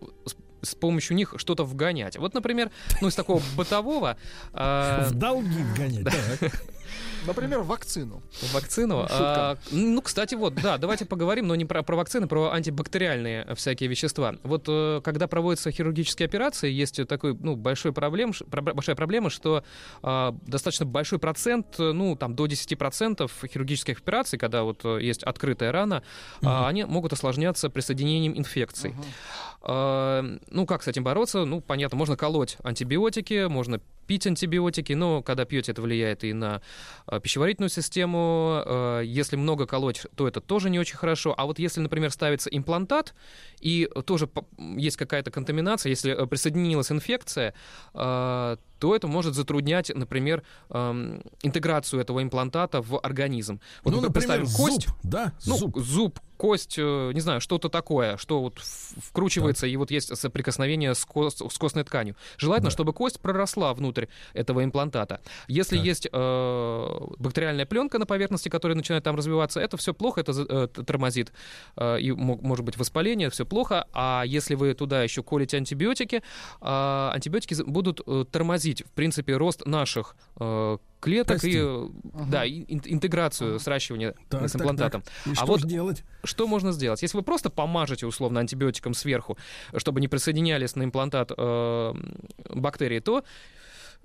[0.62, 2.18] с, помощью них что-то вгонять.
[2.18, 2.72] Вот, например,
[3.02, 4.18] ну из такого бытового...
[4.54, 6.08] а, В долги вгонять.
[7.26, 8.22] Например, вакцину.
[8.54, 9.06] Вакцину.
[9.10, 13.90] А, ну, кстати, вот, да, давайте поговорим, но не про, про вакцины, про антибактериальные всякие
[13.90, 14.36] вещества.
[14.44, 19.64] Вот э, когда проводятся хирургические операции, есть такой, ну, большой проблем, большая проблема, что
[20.02, 25.72] а, достаточно большой процент, ну, там, до 10% хирургических операций, когда вот э, есть открытая
[25.72, 26.04] рана,
[26.44, 28.94] а, они могут осложняться присоединением инфекций.
[29.62, 31.46] А, ну, как с этим бороться?
[31.46, 36.62] Ну, понятно, можно колоть антибиотики, можно пить антибиотики, но когда пьете, это влияет и на
[37.06, 38.62] а, пищеварительную систему.
[38.66, 41.34] А, Если много колоть, то это тоже не очень хорошо.
[41.38, 43.14] А вот если, например, ставится имплантат,
[43.60, 44.30] и тоже
[44.78, 47.54] есть какая-то контаминация, если э, присоединилась инфекция,
[47.94, 53.62] а, то это может затруднять, например, ам, интеграцию этого имплантата в организм.
[53.86, 55.32] Вот ну, мы например, представим зуб, кость, да?
[55.46, 55.78] ну, зуб.
[55.78, 61.06] зуб, кость, э, не знаю, что-то такое, что вот вкручивается, и вот есть соприкосновение с,
[61.06, 62.18] кос- с костной тканью.
[62.38, 65.22] Желательно, чтобы кость проросла внутрь этого имплантата.
[65.48, 66.88] Если есть э,
[67.20, 71.32] бактериальная пленка на поверхности, которая начинает там развиваться, это все плохо, это э, тормозит,
[71.78, 73.88] э, и мо- может быть воспаление, все плохо.
[73.94, 76.22] А если вы туда еще колите антибиотики,
[76.62, 81.54] э, антибиотики будут э, тормозить, в принципе, рост наших э, клеток Костей.
[81.54, 81.88] и, э,
[82.30, 85.02] да, и ин- интеграцию сращивания Так, с так, имплантатом.
[85.02, 85.12] так.
[85.28, 86.04] И а что вот делать?
[86.24, 87.02] что можно сделать?
[87.02, 89.38] Если вы просто помажете условно антибиотиком сверху,
[89.78, 91.94] чтобы не присоединялись на имплантат э,
[92.50, 93.24] бактерии, то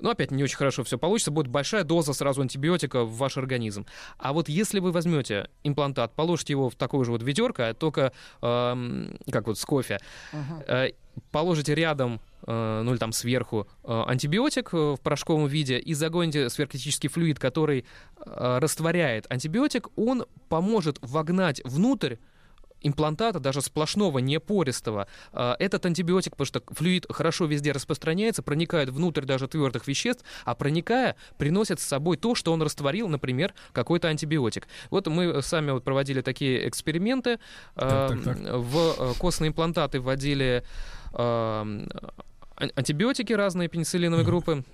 [0.00, 3.84] ну, опять не очень хорошо все получится, будет большая доза сразу антибиотика в ваш организм.
[4.16, 9.18] А вот если вы возьмете имплантат, положите его в такое же вот ведерко, только эм,
[9.30, 9.98] как вот с кофе,
[10.68, 10.90] э,
[11.30, 16.48] положите рядом, э, ну или там сверху, э, антибиотик э, в порошковом виде и загоните
[16.48, 17.84] сверхкритический флюид, который
[18.26, 22.16] растворяет антибиотик, он поможет вогнать внутрь
[22.80, 29.24] имплантата, даже сплошного, не пористого, этот антибиотик, потому что флюид хорошо везде распространяется, проникает внутрь
[29.24, 34.68] даже твердых веществ, а проникая, приносит с собой то, что он растворил, например, какой-то антибиотик.
[34.90, 37.40] Вот мы сами вот проводили такие эксперименты,
[37.74, 38.54] Так, так, так.
[38.54, 40.62] в костные имплантаты вводили
[41.12, 44.64] антибиотики разные пенициллиновой группы,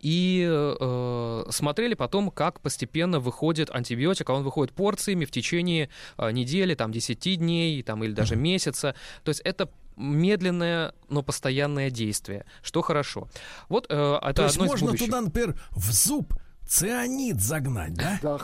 [0.00, 5.88] и э, смотрели потом, как постепенно выходит антибиотик, а он выходит порциями в течение
[6.18, 8.94] э, недели, там, 10 дней, там, или даже месяца.
[9.24, 13.28] То есть это медленное, но постоянное действие, что хорошо.
[13.68, 16.34] Вот э, это То есть можно туда, например, в зуб
[16.66, 18.18] цианид загнать, да?
[18.22, 18.38] Да.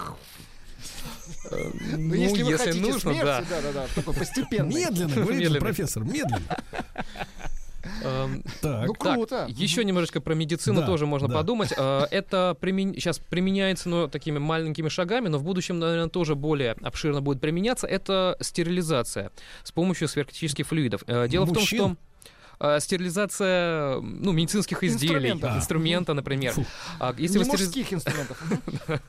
[1.51, 1.59] Ну,
[1.99, 3.41] Ну, если вы если хотите нужно, смерти, да.
[3.49, 4.75] да, да, да, такой постепенный.
[4.75, 6.43] Медленно, говорит профессор, медленно.
[8.05, 8.87] Эм, Так.
[8.87, 9.47] Ну, круто.
[9.49, 11.35] еще немножечко про медицину Да, тоже можно да.
[11.35, 11.73] подумать.
[11.77, 17.21] Э, Это сейчас применяется, но такими маленькими шагами, но в будущем, наверное, тоже более обширно
[17.21, 17.87] будет применяться.
[17.89, 19.31] Это стерилизация
[19.65, 21.03] с помощью сверхкритических флюидов.
[21.09, 21.97] Э, Дело в том, Мужчин?
[22.59, 25.57] что э, стерилизация ну, медицинских изделий, Инструмента.
[25.57, 26.55] инструмента, например.
[27.01, 28.43] А Если Не вы стерилиз- мужских инструментов.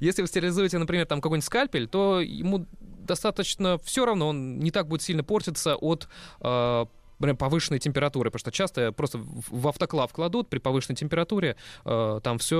[0.00, 4.86] если вы стерилизуете, например, там какой-нибудь скальпель, то ему достаточно все равно, он не так
[4.88, 6.08] будет сильно портиться от
[6.40, 6.86] э,
[7.20, 12.58] повышенной температуры, потому что часто просто в автоклав кладут при повышенной температуре, э, там все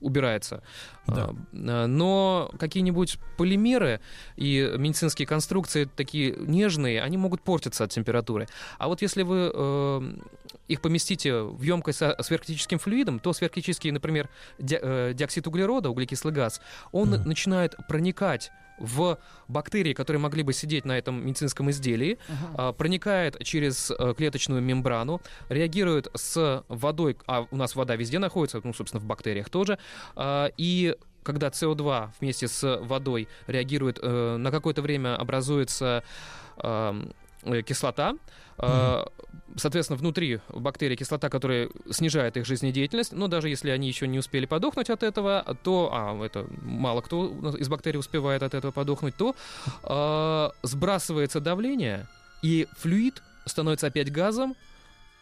[0.00, 0.62] убирается.
[1.06, 1.30] Да.
[1.52, 4.00] Э, Но какие-нибудь полимеры
[4.36, 8.46] и медицинские конструкции такие нежные, они могут портиться от температуры.
[8.78, 10.12] А вот если вы э,
[10.68, 14.28] их поместите в емкость со сверхкритическим флюидом, то сверхкритический, например,
[14.58, 16.60] ди- э, диоксид углерода, углекислый газ,
[16.92, 19.18] он начинает проникать в
[19.48, 22.18] бактерии, которые могли бы сидеть на этом медицинском изделии,
[22.54, 28.60] а, проникает через э, клеточную мембрану, реагирует с водой, а у нас вода везде находится,
[28.62, 29.78] ну, собственно, в бактериях тоже,
[30.16, 36.02] а, и когда СО2 вместе с водой реагирует, э, на какое-то время образуется
[37.66, 38.16] кислота,
[38.58, 39.04] э,
[39.56, 44.46] соответственно, внутри бактерий кислота, которая снижает их жизнедеятельность, но даже если они еще не успели
[44.46, 49.34] подохнуть от этого, то, а это мало кто из бактерий успевает от этого подохнуть, то
[49.82, 52.06] э, сбрасывается давление,
[52.42, 54.54] и флюид становится опять газом,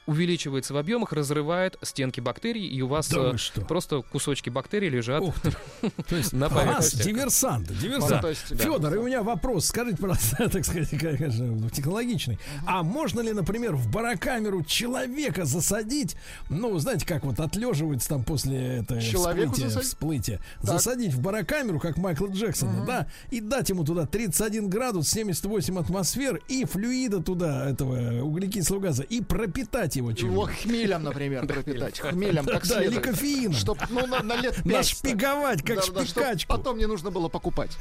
[0.07, 3.61] увеличивается в объемах, разрывает стенки бактерий, и у вас Да э, что?
[3.63, 5.25] просто кусочки бактерий лежат
[6.09, 7.03] То есть на Раз, поверхности.
[7.03, 8.25] диверсант, диверсант.
[8.61, 12.39] Федор, и у меня вопрос, скажите, пожалуйста, так сказать, конечно, технологичный.
[12.67, 16.17] А можно ли, например, в барокамеру человека засадить,
[16.49, 19.89] ну, знаете, как вот отлеживается там после этого всплытия, засадить?
[19.89, 20.71] всплытия, Так.
[20.71, 26.41] засадить в барокамеру, как Майкла Джексона, да, и дать ему туда 31 градус, 78 атмосфер
[26.49, 30.51] и флюида туда, этого углекислого газа, и пропитать его Его чем-нибудь.
[30.63, 31.99] хмелем, например, пропитать.
[32.01, 33.05] Хмелем как Да, или следует.
[33.05, 33.53] кофеином.
[33.55, 34.65] Чтоб, ну, на, на лет пять.
[34.67, 36.53] Нашпиговать, как шпикачку.
[36.53, 37.77] потом не нужно было покупать.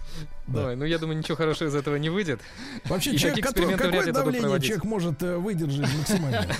[0.53, 2.41] Ой, ну я думаю, ничего хорошего из этого не выйдет.
[2.85, 6.45] Вообще, человек, какое давление человек может э, выдержать максимально?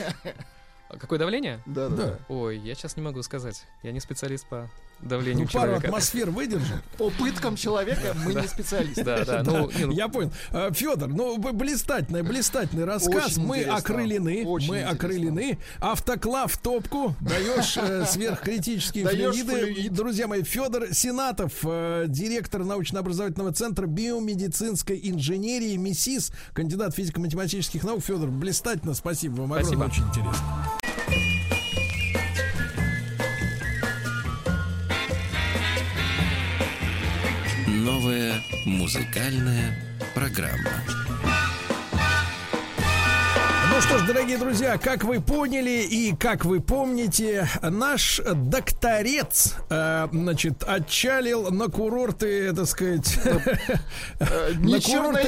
[0.87, 1.59] А Какое давление?
[1.65, 2.19] Да, да, да.
[2.29, 3.63] Ой, я сейчас не могу сказать.
[3.81, 4.69] Я не специалист по
[5.01, 5.87] Ну, давлению пару человека.
[5.87, 6.83] атмосфер выдержит.
[6.97, 9.03] По пыткам человека мы не специалисты.
[9.03, 10.31] Да, да, ну, ну, Я понял.
[10.71, 13.37] Федор, ну блистательный, блистательный рассказ.
[13.37, 14.45] Мы окрылены.
[14.67, 15.59] Мы окрылены.
[15.79, 17.15] Автоклав в топку.
[17.21, 19.73] Даешь э, сверхкритические флюиды.
[19.73, 19.93] флюид.
[19.93, 28.03] Друзья мои, Федор Сенатов, э, директор научно-образовательного центра биомедицинской инженерии МИСИС, кандидат физико-математических наук.
[28.03, 28.93] Федор, блистательно.
[28.93, 29.87] Спасибо вам огромное.
[29.87, 30.84] Очень интересно.
[37.85, 39.77] Новая музыкальная
[40.15, 41.34] программа.
[43.75, 50.07] Ну что ж, дорогие друзья, как вы поняли и как вы помните, наш докторец, э,
[50.13, 53.19] значит, отчалил на курорты, так сказать,
[54.59, 55.23] Не на курорты.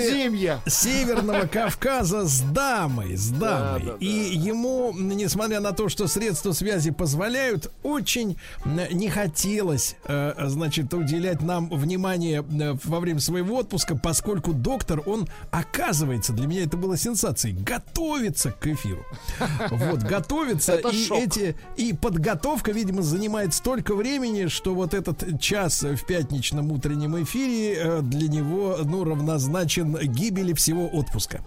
[0.66, 3.82] Северного Кавказа с дамой, с дамой.
[3.82, 3.98] да, да.
[4.00, 10.94] И ему, несмотря на то, что средства связи позволяют, очень м, не хотелось, э, значит,
[10.94, 16.78] уделять нам внимание э, во время своего отпуска, поскольку доктор, он, оказывается, для меня это
[16.78, 17.54] было сенсацией,
[18.38, 19.06] готовится к эфиру.
[19.72, 21.18] Вот, готовится, Это и шок.
[21.20, 27.76] эти, и подготовка, видимо, занимает столько времени, что вот этот час в пятничном утреннем эфире
[27.78, 31.42] э, для него, ну, равнозначен гибели всего отпуска.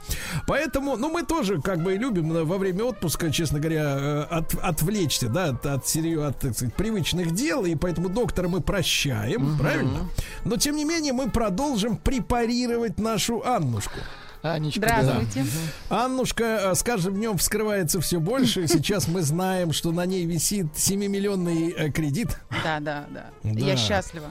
[0.47, 4.55] Поэтому, ну, мы тоже как бы любим э, во время отпуска, честно говоря, э, от-
[4.63, 9.59] отвлечься, да, от, от, серьё- от, так сказать, привычных дел, и поэтому доктора мы прощаем,
[9.59, 10.09] правильно?
[10.45, 13.99] Но, тем не менее, мы продолжим препарировать нашу Аннушку.
[14.43, 15.45] Анечка, Здравствуйте.
[15.91, 18.67] Аннушка, э, с каждым днем вскрывается все больше.
[18.69, 22.39] Сейчас мы знаем, что на ней висит 7-миллионный э, кредит.
[22.65, 23.27] Да, да, да.
[23.43, 23.61] Да.
[23.61, 24.31] Я счастлива.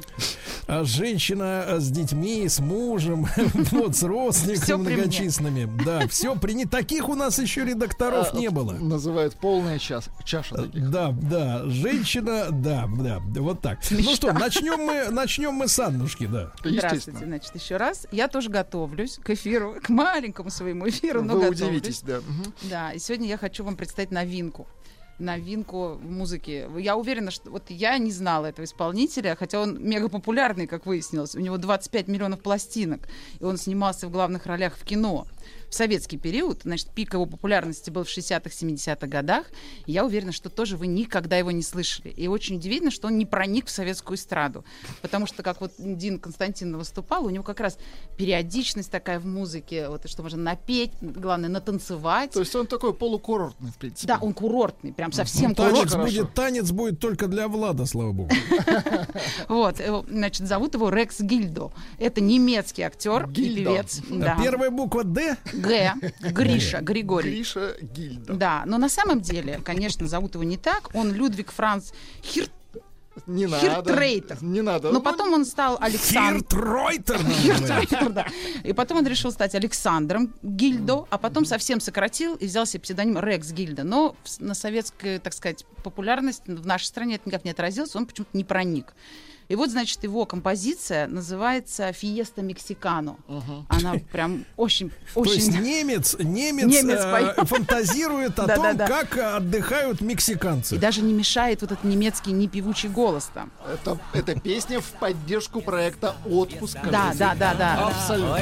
[0.67, 3.27] А Женщина э, с детьми, с мужем,
[3.71, 5.83] вот, с родственниками многочисленными.
[5.85, 8.73] Да, все при не таких у нас еще редакторов А, не было.
[8.73, 10.89] Называют полная час, чаша таких.
[10.89, 13.79] Да, да, женщина, да, да, вот так.
[13.91, 16.51] Ну что, начнем мы, начнем мы с Аннушки, да.
[16.63, 18.07] Здравствуйте, значит, еще раз.
[18.11, 22.21] Я тоже готовлюсь к эфиру, к маленькому своему эфиру, но Вы удивитесь, да.
[22.63, 24.67] Да, и сегодня я хочу вам представить новинку.
[25.19, 26.69] Новинку в музыке.
[26.77, 31.35] Я уверена, что вот я не знала этого исполнителя, хотя он мега популярный, как выяснилось.
[31.35, 33.01] У него 25 миллионов пластинок,
[33.41, 35.27] и он снимался в главных ролях в кино.
[35.69, 39.45] В советский период, значит, пик его популярности был в 60-х, 70-х годах.
[39.85, 42.09] Я уверена, что тоже вы никогда его не слышали.
[42.09, 44.65] И очень удивительно, что он не проник в советскую эстраду.
[45.01, 47.77] Потому что, как вот Дин Константин выступал, у него как раз
[48.17, 52.31] периодичность такая в музыке, вот, что можно напеть, главное, натанцевать.
[52.31, 54.07] То есть он такой полукурортный, в принципе.
[54.07, 56.05] Да, он курортный, прям совсем танец курортный.
[56.05, 58.31] будет, танец будет только для Влада, слава богу.
[59.47, 61.71] Вот, его, значит, зовут его Рекс Гильдо.
[61.97, 64.01] Это немецкий актер и певец.
[64.09, 64.37] Да.
[64.41, 65.37] Первая буква Д.
[65.59, 65.93] Г.
[66.21, 67.31] Гриша, Григорий.
[67.31, 68.33] Гриша Гильда.
[68.33, 70.89] Да, но на самом деле, конечно, зовут его не так.
[70.93, 71.91] Он Людвиг Франц
[72.23, 72.51] Хирт.
[73.27, 73.65] Не надо.
[73.65, 74.37] Хиртрейтер.
[74.41, 74.91] Не надо.
[74.91, 76.41] Но потом он стал Александром.
[76.41, 78.27] Хиртройтер, да.
[78.63, 83.19] И потом он решил стать Александром Гильдо, а потом совсем сократил и взял себе псевдоним
[83.19, 83.83] Рекс Гильда.
[83.83, 88.35] Но на советскую, так сказать, популярность в нашей стране это никак не отразилось, он почему-то
[88.37, 88.93] не проник.
[89.49, 93.17] И вот, значит, его композиция называется «Фиеста Мексикано».
[93.67, 95.61] Она прям очень, То есть очень...
[95.61, 100.75] немец, немец, Немец э, фантазирует о том, как отдыхают мексиканцы.
[100.75, 103.51] И даже не мешает вот этот немецкий непевучий голос там.
[103.67, 106.77] Это, это песня в поддержку проекта «Отпуск».
[106.91, 107.87] Да, да, да, да.
[107.87, 108.35] Абсолютно.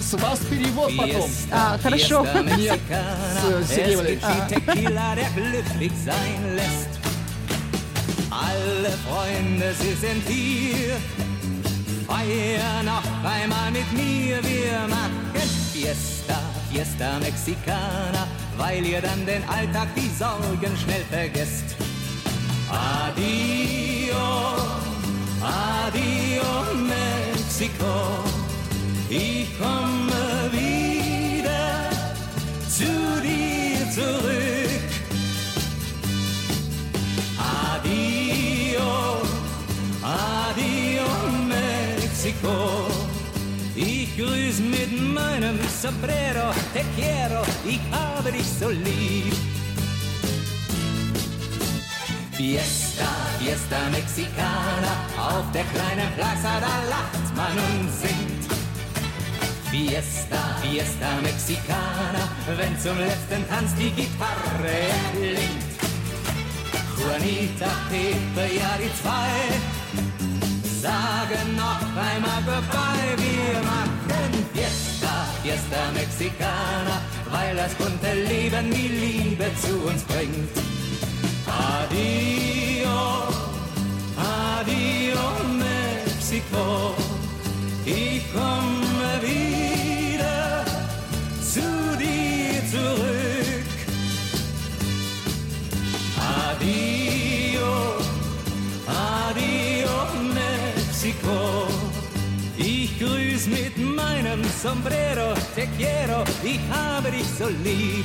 [0.00, 1.30] С вас перевод потом.
[1.52, 2.26] А, хорошо.
[2.56, 2.80] Нет,
[3.68, 4.24] Сергей Валерьевич.
[8.32, 10.96] Alle Freunde, sie sind hier.
[12.06, 14.42] Feier noch einmal mit mir.
[14.42, 16.38] Wir machen Fiesta,
[16.70, 21.76] Fiesta Mexicana, weil ihr dann den Alltag, die Sorgen schnell vergesst.
[22.70, 24.16] Adio,
[25.42, 28.24] adio Mexiko.
[29.10, 30.72] Ich komme wieder
[37.72, 39.22] Adio,
[40.02, 41.08] adio
[41.48, 42.88] Mexiko.
[43.74, 49.34] Ich grüß mit meinem Sombrero, te quiero, ich habe dich so lieb.
[52.32, 58.44] Fiesta, Fiesta Mexicana, auf der kleinen Plaza, da lacht man und singt.
[59.70, 62.28] Fiesta, Fiesta Mexicana,
[62.58, 65.81] wenn zum letzten Tanz die Gitarre erklingt.
[67.02, 69.34] Juanita, Pepe, ja die zwei,
[70.80, 79.46] sagen noch einmal Goodbye, wir machen Fiesta, Fiesta Mexicana, weil das bunte Leben die Liebe
[79.60, 80.54] zu uns bringt.
[81.46, 83.28] Adio,
[84.16, 85.24] adio
[85.58, 86.94] Mexiko,
[87.84, 90.64] ich komme wieder
[91.42, 93.11] zu dir zurück.
[101.02, 101.66] Mexiko,
[102.56, 108.04] ich grüß mit meinem Sombrero, te quiero, ich habe dich so lieb.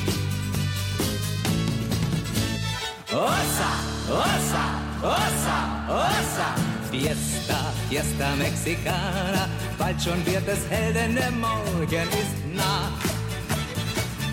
[3.11, 3.71] Osa,
[4.09, 4.65] osa,
[5.03, 6.55] osa, osa.
[6.89, 9.47] Fiesta, Fiesta Mexicana.
[9.77, 12.89] Bald schon wird es hell, denn der Morgen ist nah.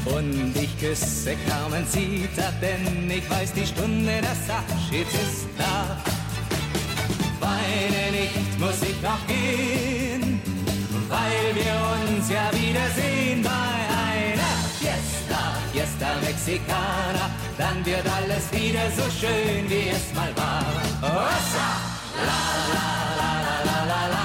[0.07, 6.14] Und ich küsse Carmencita, denn ich weiß, die Stunde des Abschieds ist da
[7.75, 10.41] meine nicht, muss ich noch gehen,
[11.09, 15.41] weil wir uns ja wiedersehen bei einer Fiesta,
[15.73, 17.31] Fiesta Mexicana.
[17.59, 20.65] Dann wird alles wieder so schön, wie es mal war.
[21.03, 21.69] Rosa,
[22.29, 22.45] la
[22.75, 22.89] la
[23.21, 24.25] la la la la la.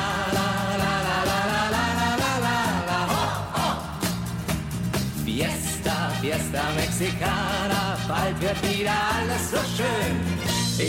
[5.25, 10.15] Fiesta, Fiesta Mexicana, bald wird wieder alles so schön.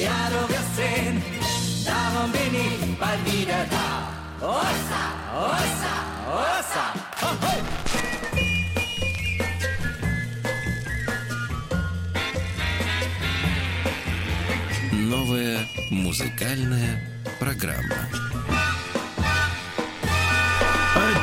[0.00, 1.22] Ja, du wirst sehen,
[1.84, 4.08] darum bin ich bald wieder da.
[4.40, 5.02] Osa,
[5.34, 5.94] Osa,
[6.28, 6.84] Osa,
[7.20, 7.54] ho, ho.
[14.92, 17.00] Новая музыкальная
[17.38, 18.29] программа.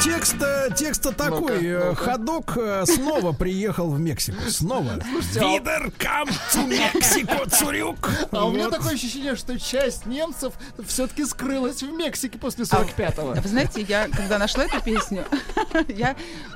[0.07, 1.65] А, Текст, э, текст такой.
[1.65, 4.37] э, Ходок э, снова приехал в Мексику.
[4.49, 4.93] Снова.
[5.01, 8.09] А- Видер кам to Мексико, Цурюк.
[8.31, 10.53] А у меня такое ощущение, что часть немцев
[10.85, 13.31] все-таки скрылась в Мексике после 45-го.
[13.31, 15.25] А Вы знаете, я когда нашла эту песню,
[15.89, 16.15] я,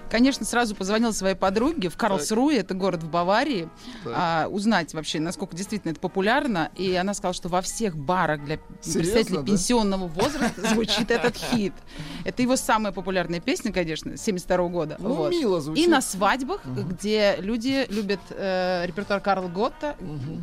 [0.10, 3.70] конечно, сразу позвонила своей подруге в Карлсруе, это город в Баварии,
[4.06, 6.70] а, узнать вообще, насколько действительно это популярно.
[6.78, 11.74] И она сказала, что во всех барах для представителей пенсионного возраста звучит этот хит.
[12.24, 14.96] Это его самая популярная песня, конечно, 72 года.
[15.00, 15.86] Ну, мило звучит.
[15.86, 19.96] И на свадьбах, где люди любят э, репертуар Карл Готта,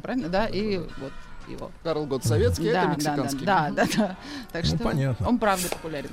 [0.03, 1.13] правильно, да, и вот
[1.49, 1.71] его.
[1.83, 3.47] Карл Гот советский, Да, это да, мексиканский.
[3.47, 4.17] Да, да, да.
[4.53, 5.29] Так Ну, что понятно.
[5.29, 6.11] он правда популярен.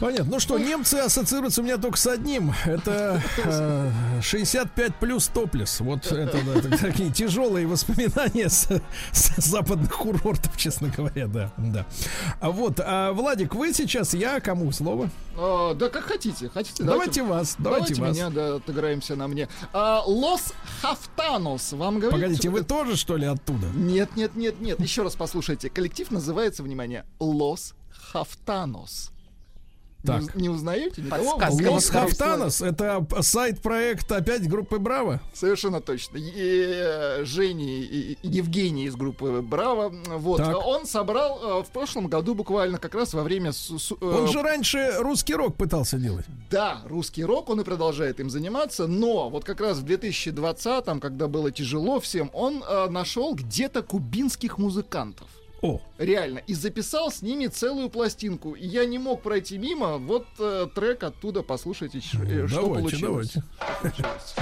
[0.00, 0.32] Понятно.
[0.32, 2.54] Ну что, немцы ассоциируются у меня только с одним.
[2.64, 3.90] Это э,
[4.22, 5.80] 65 плюс топлес.
[5.80, 8.66] Вот это, да, это такие тяжелые воспоминания с,
[9.12, 11.52] с западных курортов, честно говоря, да.
[11.58, 11.86] да.
[12.40, 15.10] А вот, а, Владик, вы сейчас, я кому слово?
[15.36, 16.82] А, да как хотите, хотите.
[16.82, 18.16] Давайте вас, давайте вас.
[18.16, 19.50] меня, да, отыграемся на мне.
[19.74, 22.22] А, Лос Хафтанос, вам говорит?
[22.22, 23.66] Погодите, вы тоже, что ли, оттуда?
[23.74, 24.80] Нет, нет, нет, нет.
[24.80, 25.68] Еще раз послушайте.
[25.68, 29.12] Коллектив называется, внимание, Лос Хафтанос.
[30.02, 30.34] Так.
[30.34, 31.38] Не, не узнаете никого?
[31.38, 31.70] Подсказка.
[31.70, 35.20] Лос Хафтанос, это сайт-проект опять группы Браво?
[35.34, 36.16] Совершенно точно.
[36.16, 39.92] И, э, Жени и, и Евгений из группы Браво.
[40.06, 40.38] Вот.
[40.38, 40.56] Так.
[40.66, 43.50] Он собрал э, в прошлом году буквально как раз во время...
[43.50, 46.24] э, Он же раньше русский рок пытался делать.
[46.50, 51.28] Да, русский рок, он и продолжает им заниматься, но вот как раз в 2020-м, когда
[51.28, 55.28] было тяжело всем, он нашел где-то кубинских музыкантов.
[55.62, 56.38] О, Реально.
[56.46, 58.54] И записал с ними целую пластинку.
[58.54, 59.98] И я не мог пройти мимо.
[59.98, 63.32] Вот э, трек оттуда, послушайте, ч- э, что давайте, получилось.
[63.34, 63.42] давайте.
[63.92, 64.34] Что получилось.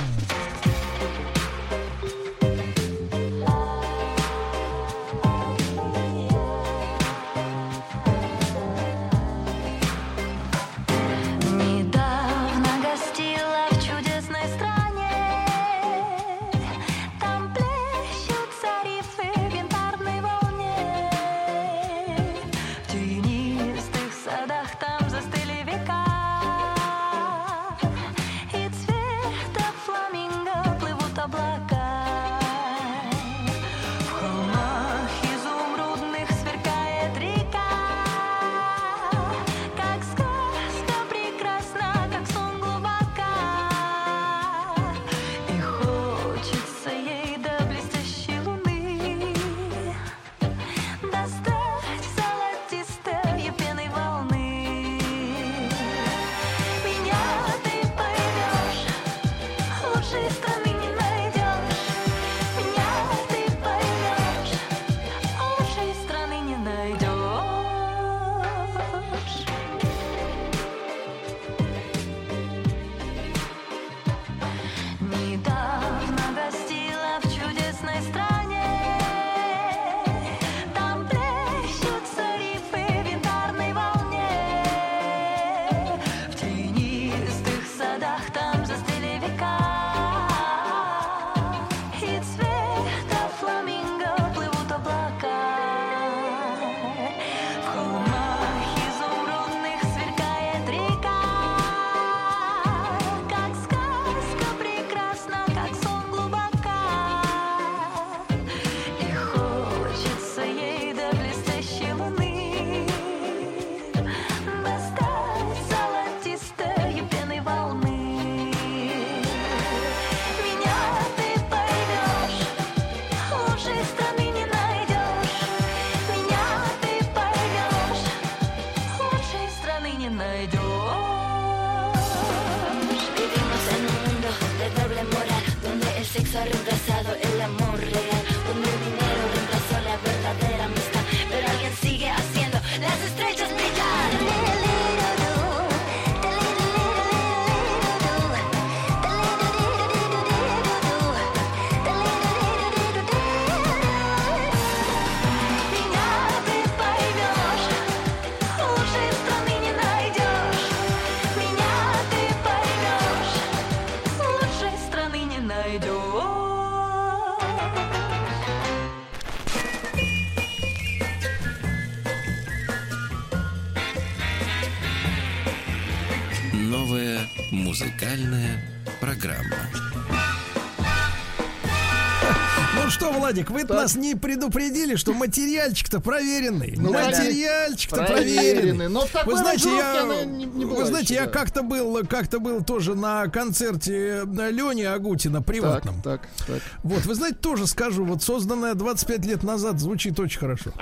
[183.38, 186.74] Владик, вы нас не предупредили, что материальчик-то проверенный.
[186.76, 188.52] Ну, материальчик-то проверенный.
[188.52, 188.88] проверенный.
[188.88, 191.32] Но вы знаете, я, не- не вы знаете, еще, я да.
[191.32, 196.02] как-то был, как-то был тоже на концерте Лени Агутина приватном.
[196.02, 196.60] Так, так.
[196.82, 200.72] Вот, вы знаете, тоже скажу, вот созданная 25 лет назад звучит очень хорошо.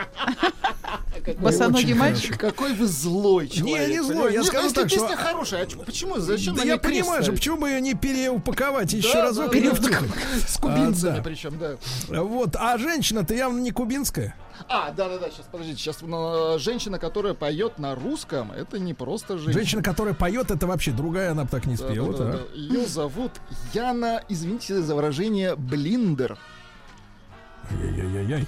[1.40, 2.38] Босоногий мальчик.
[2.38, 3.88] Какой вы злой человек.
[3.88, 6.18] Не, не злой, я скажу если так, что- песня хорошая, а почему?
[6.18, 9.68] Зачем Да я понимаю же, почему бы ее не переупаковать еще Да, разок да, и
[9.68, 9.74] да?
[10.46, 11.22] С кубинцами А, да.
[11.22, 11.76] причем, да.
[12.22, 14.34] Вот, а женщина-то явно не кубинская.
[14.68, 19.52] А, да-да-да, сейчас, подождите, сейчас ну, женщина, которая поет на русском, это не просто женщина.
[19.52, 22.12] Женщина, которая поет, это вообще другая, она бы так не Да, спела.
[22.12, 22.40] да, да, так.
[22.48, 22.54] да.
[22.54, 23.32] Ее зовут
[23.74, 26.38] Яна, извините за выражение, Блиндер.
[27.70, 28.46] Ай-яй-яй-яй.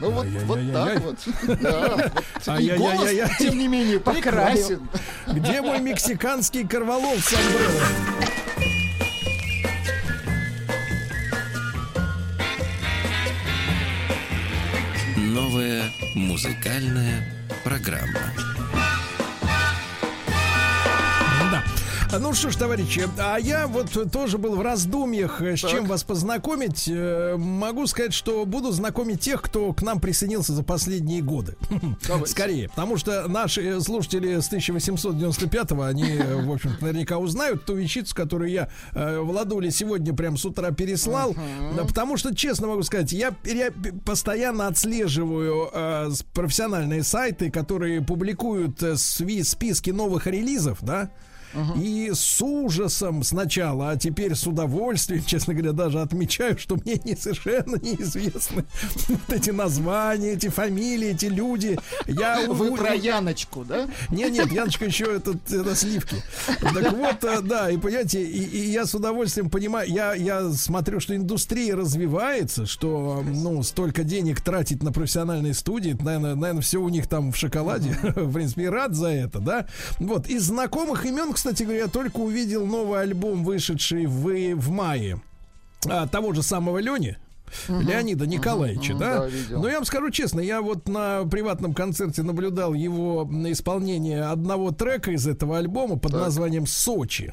[0.00, 1.18] Ну вот, вот так вот.
[2.60, 4.88] И голос, тем не менее, прекрасен.
[5.26, 7.34] Где мой мексиканский корвалол с?
[15.16, 17.24] Новая музыкальная
[17.64, 18.32] программа.
[22.10, 26.04] Ну что ж, товарищи, а я вот тоже был в раздумьях, э, с чем вас
[26.04, 26.88] познакомить.
[26.88, 31.56] Э, Могу сказать, что буду знакомить тех, кто к нам присоединился за последние годы.
[32.08, 32.30] Давайте.
[32.30, 32.68] Скорее.
[32.70, 38.50] Потому что наши э, слушатели с 1895-го, они, в общем наверняка узнают ту вещицу, которую
[38.50, 41.36] я э, Владуле сегодня прям с утра переслал.
[41.76, 43.70] Да, Потому что, честно могу сказать, я, я
[44.04, 51.10] постоянно отслеживаю э, профессиональные сайты, которые публикуют э, списки новых релизов, да,
[51.76, 57.16] и с ужасом сначала, а теперь с удовольствием, честно говоря, даже отмечаю, что мне не
[57.16, 58.64] совершенно неизвестны
[59.08, 61.78] вот эти названия, эти фамилии, эти люди.
[62.06, 63.88] Я Вы у- про Яночку, да?
[64.10, 66.16] нет, нет, Яночка еще это, это сливки.
[66.60, 71.00] Так вот, э, да, и понимаете, и, и я с удовольствием понимаю, я, я смотрю,
[71.00, 76.88] что индустрия развивается, что, ну, столько денег тратить на профессиональные студии, наверное, наверное, все у
[76.88, 77.96] них там в шоколаде.
[78.02, 79.66] В принципе, и рад за это, да.
[79.98, 85.22] Вот, из знакомых имен, кстати говоря, я только увидел новый альбом, вышедший в, в мае
[85.88, 87.16] а, того же самого Лени.
[87.68, 89.20] Леонида Николаевича, да?
[89.20, 89.62] да, видел.
[89.62, 95.12] Но я вам скажу честно, я вот на приватном концерте наблюдал его исполнение одного трека
[95.12, 97.32] из этого альбома под названием Сочи.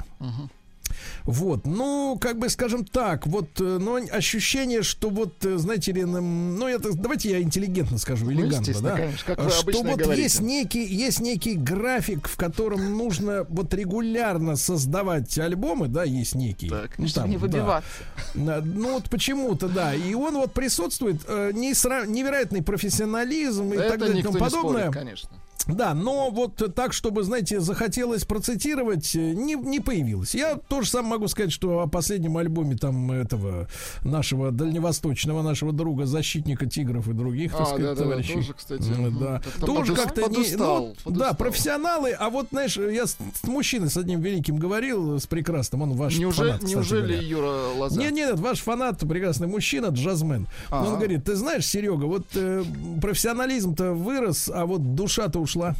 [1.24, 6.04] Вот, ну, как бы, скажем так, вот, э, но ощущение, что вот, э, знаете ли,
[6.04, 10.22] ну, это, давайте я интеллигентно скажу, элегантно, естественно, да, конечно, как вы что вот говорите.
[10.22, 16.70] есть некий, есть некий график, в котором нужно вот регулярно создавать альбомы, да, есть некий.
[16.70, 17.40] Ну, Чтобы там, не да.
[17.42, 17.90] выбиваться.
[18.34, 19.94] На- Ну вот почему-то, да.
[19.94, 24.82] И он вот присутствует, э, невероятный профессионализм и Это так далее и тому не подобное.
[24.90, 25.30] спорит, конечно.
[25.66, 30.34] Да, но вот так, чтобы, знаете, захотелось процитировать, э, не, не появилось.
[30.34, 33.68] Я тоже сам могу сказать, что о последнем альбоме там этого
[34.04, 38.34] нашего дальневосточного нашего друга, защитника тигров и других, так А, сказать, да-да-да, товарищей.
[38.34, 38.82] тоже, кстати.
[39.20, 39.40] Да.
[39.44, 40.28] Как-то Тоже как-то не...
[40.28, 45.18] подустал, ну, да, профессионалы, а вот, знаешь, я с, с мужчиной с одним великим говорил,
[45.18, 47.20] с прекрасным, он ваш Неужели, фанат, неужели говоря.
[47.22, 48.00] Юра Лоза?
[48.00, 50.46] Нет, нет, ваш фанат, прекрасный мужчина, джазмен.
[50.70, 50.88] Ага.
[50.88, 52.62] Он говорит, ты знаешь, Серега, вот э,
[53.00, 55.74] профессионализм-то вырос, а вот душа-то ушла.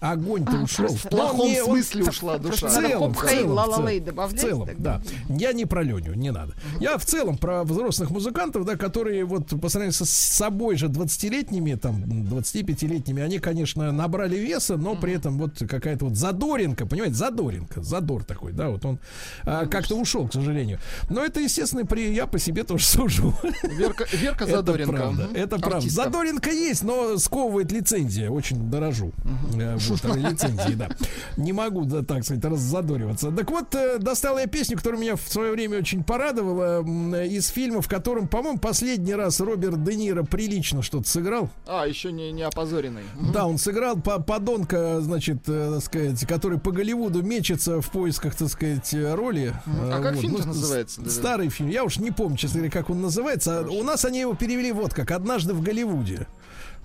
[0.00, 0.88] Огонь-то А, ушел.
[0.88, 2.68] В плохом не- смысле в- ушла в душа.
[2.68, 5.00] целом, в целом, в целом, в целом, да.
[5.28, 6.54] Я не про Леню, не надо.
[6.80, 11.74] Я в целом про взрослых музыкантов, да, которые вот по сравнению с собой же 20-летними,
[11.76, 17.82] там, 25-летними, они, конечно, набрали веса, но при этом вот какая-то вот задоринка, понимаете, задоринка,
[17.82, 18.98] задор такой, да, вот он
[19.44, 20.78] а, как-то ушел, к сожалению.
[21.08, 23.34] Но это, естественно, при, я по себе тоже сужу.
[23.62, 24.92] Верка, Верка Это Задоренко.
[24.96, 25.88] правда, это правда.
[25.88, 29.12] Задоринка есть, но сковывает лицензия, очень дорожу.
[29.58, 30.88] Э, промоутеры лицензии, да.
[31.36, 33.30] Не могу, да, так сказать, раззадориваться.
[33.30, 36.82] Так вот, э, достал я песню, которая меня в свое время очень порадовала,
[37.24, 41.50] из фильма, в котором, по-моему, последний раз Роберт Де Ниро прилично что-то сыграл.
[41.66, 43.02] А, еще не, не опозоренный.
[43.32, 48.34] Да, он сыграл по подонка, значит, э, так сказать, который по Голливуду мечется в поисках,
[48.34, 49.52] так сказать, э, роли.
[49.66, 50.20] А Э, как вот.
[50.22, 51.00] фильм-то Ну, называется?
[51.08, 51.70] с- Старый фильм.
[51.70, 53.60] Я уж не помню, честно говоря, как он называется.
[53.60, 56.26] А У нас они его перевели вот как «Однажды в Голливуде».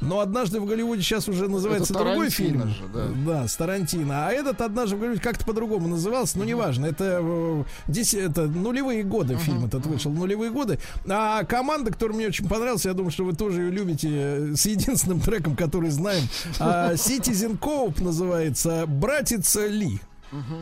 [0.02, 2.70] Но однажды в Голливуде сейчас уже называется Это другой Тарантино фильм.
[2.70, 2.84] же,
[3.26, 3.48] да.
[3.48, 4.28] с Тарантино.
[4.28, 6.88] А этот однажды в Голливуде как-то по-другому назывался, но неважно.
[6.88, 10.80] Это, э, дес- это нулевые годы фильм этот вышел, нулевые годы.
[11.08, 14.66] А команда, которая мне очень понравилась, я думаю, что вы тоже ее любите, э, с
[14.66, 16.24] единственным треком, который знаем.
[16.60, 20.00] А, Citizen Cope называется «Братец Ли».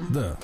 [0.10, 0.38] Да.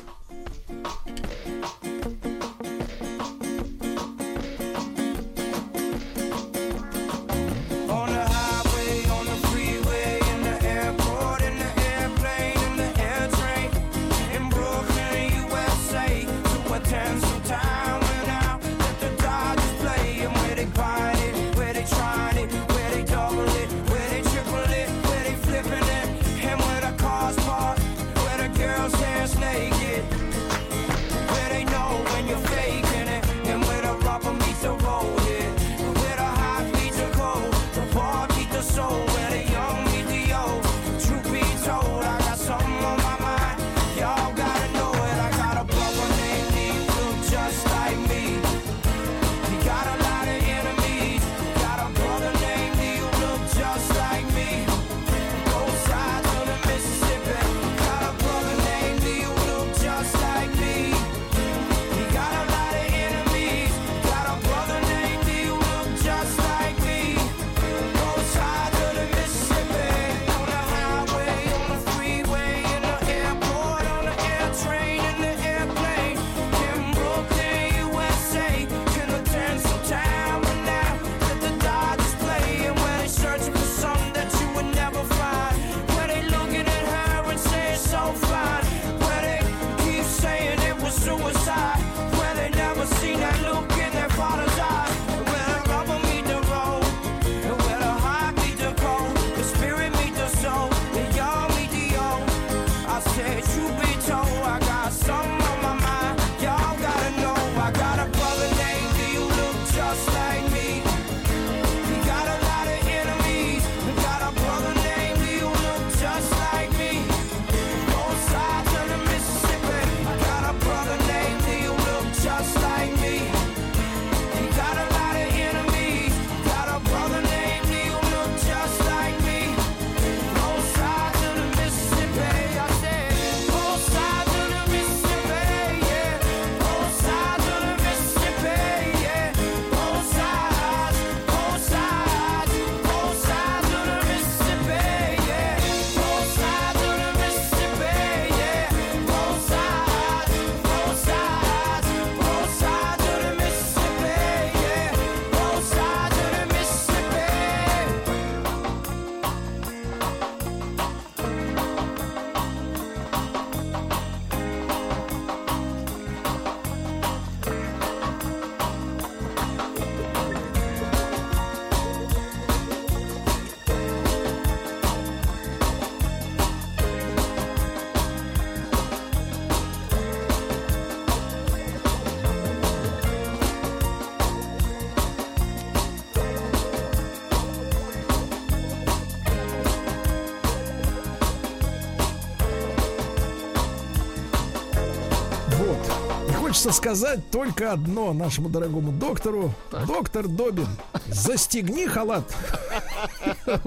[196.76, 199.54] Сказать только одно нашему дорогому доктору.
[199.88, 200.68] Доктор Добин,
[201.08, 202.24] застегни халат.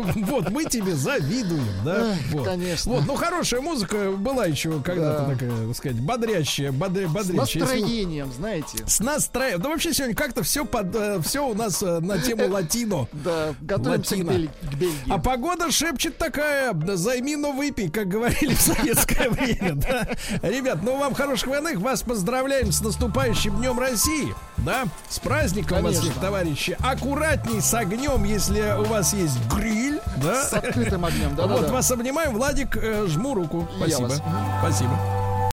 [0.07, 2.15] Вот, мы тебе завидуем, да?
[2.33, 2.45] Вот.
[2.47, 2.93] конечно.
[2.93, 5.33] Вот, ну хорошая музыка была еще когда-то Да.
[5.35, 7.65] такая, так сказать, бодрящая, бодре, С бодрящая.
[7.65, 8.79] Вы- настроением, знаете.
[8.87, 9.63] С настроением.
[9.63, 13.09] Да вообще сегодня как-то все под все у нас э, на тему латино.
[13.13, 14.49] Да, готовимся Латино.
[14.68, 15.11] К Бельгии.
[15.11, 19.75] А погода шепчет такая, займи, но выпей, как говорили в советское время.
[19.75, 20.09] да.
[20.43, 25.95] Ребят, ну вам хороших выходных, вас поздравляем с наступающим Днем России, да, с праздником вас
[25.95, 26.11] Конечно.
[26.13, 26.77] всех, товарищи.
[26.81, 30.45] Аккуратней с огнем, если у вас есть гриль, да.
[30.45, 31.73] С открытым огнем, да, Вот, да, да.
[31.73, 33.69] вас обнимаем, Владик, э, жму руку.
[33.79, 34.03] Спасибо.
[34.09, 34.23] вас.
[34.61, 34.99] Спасибо.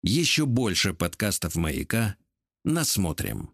[0.02, 2.16] Еще больше подкастов «Маяка»
[2.64, 3.50] насмотрим.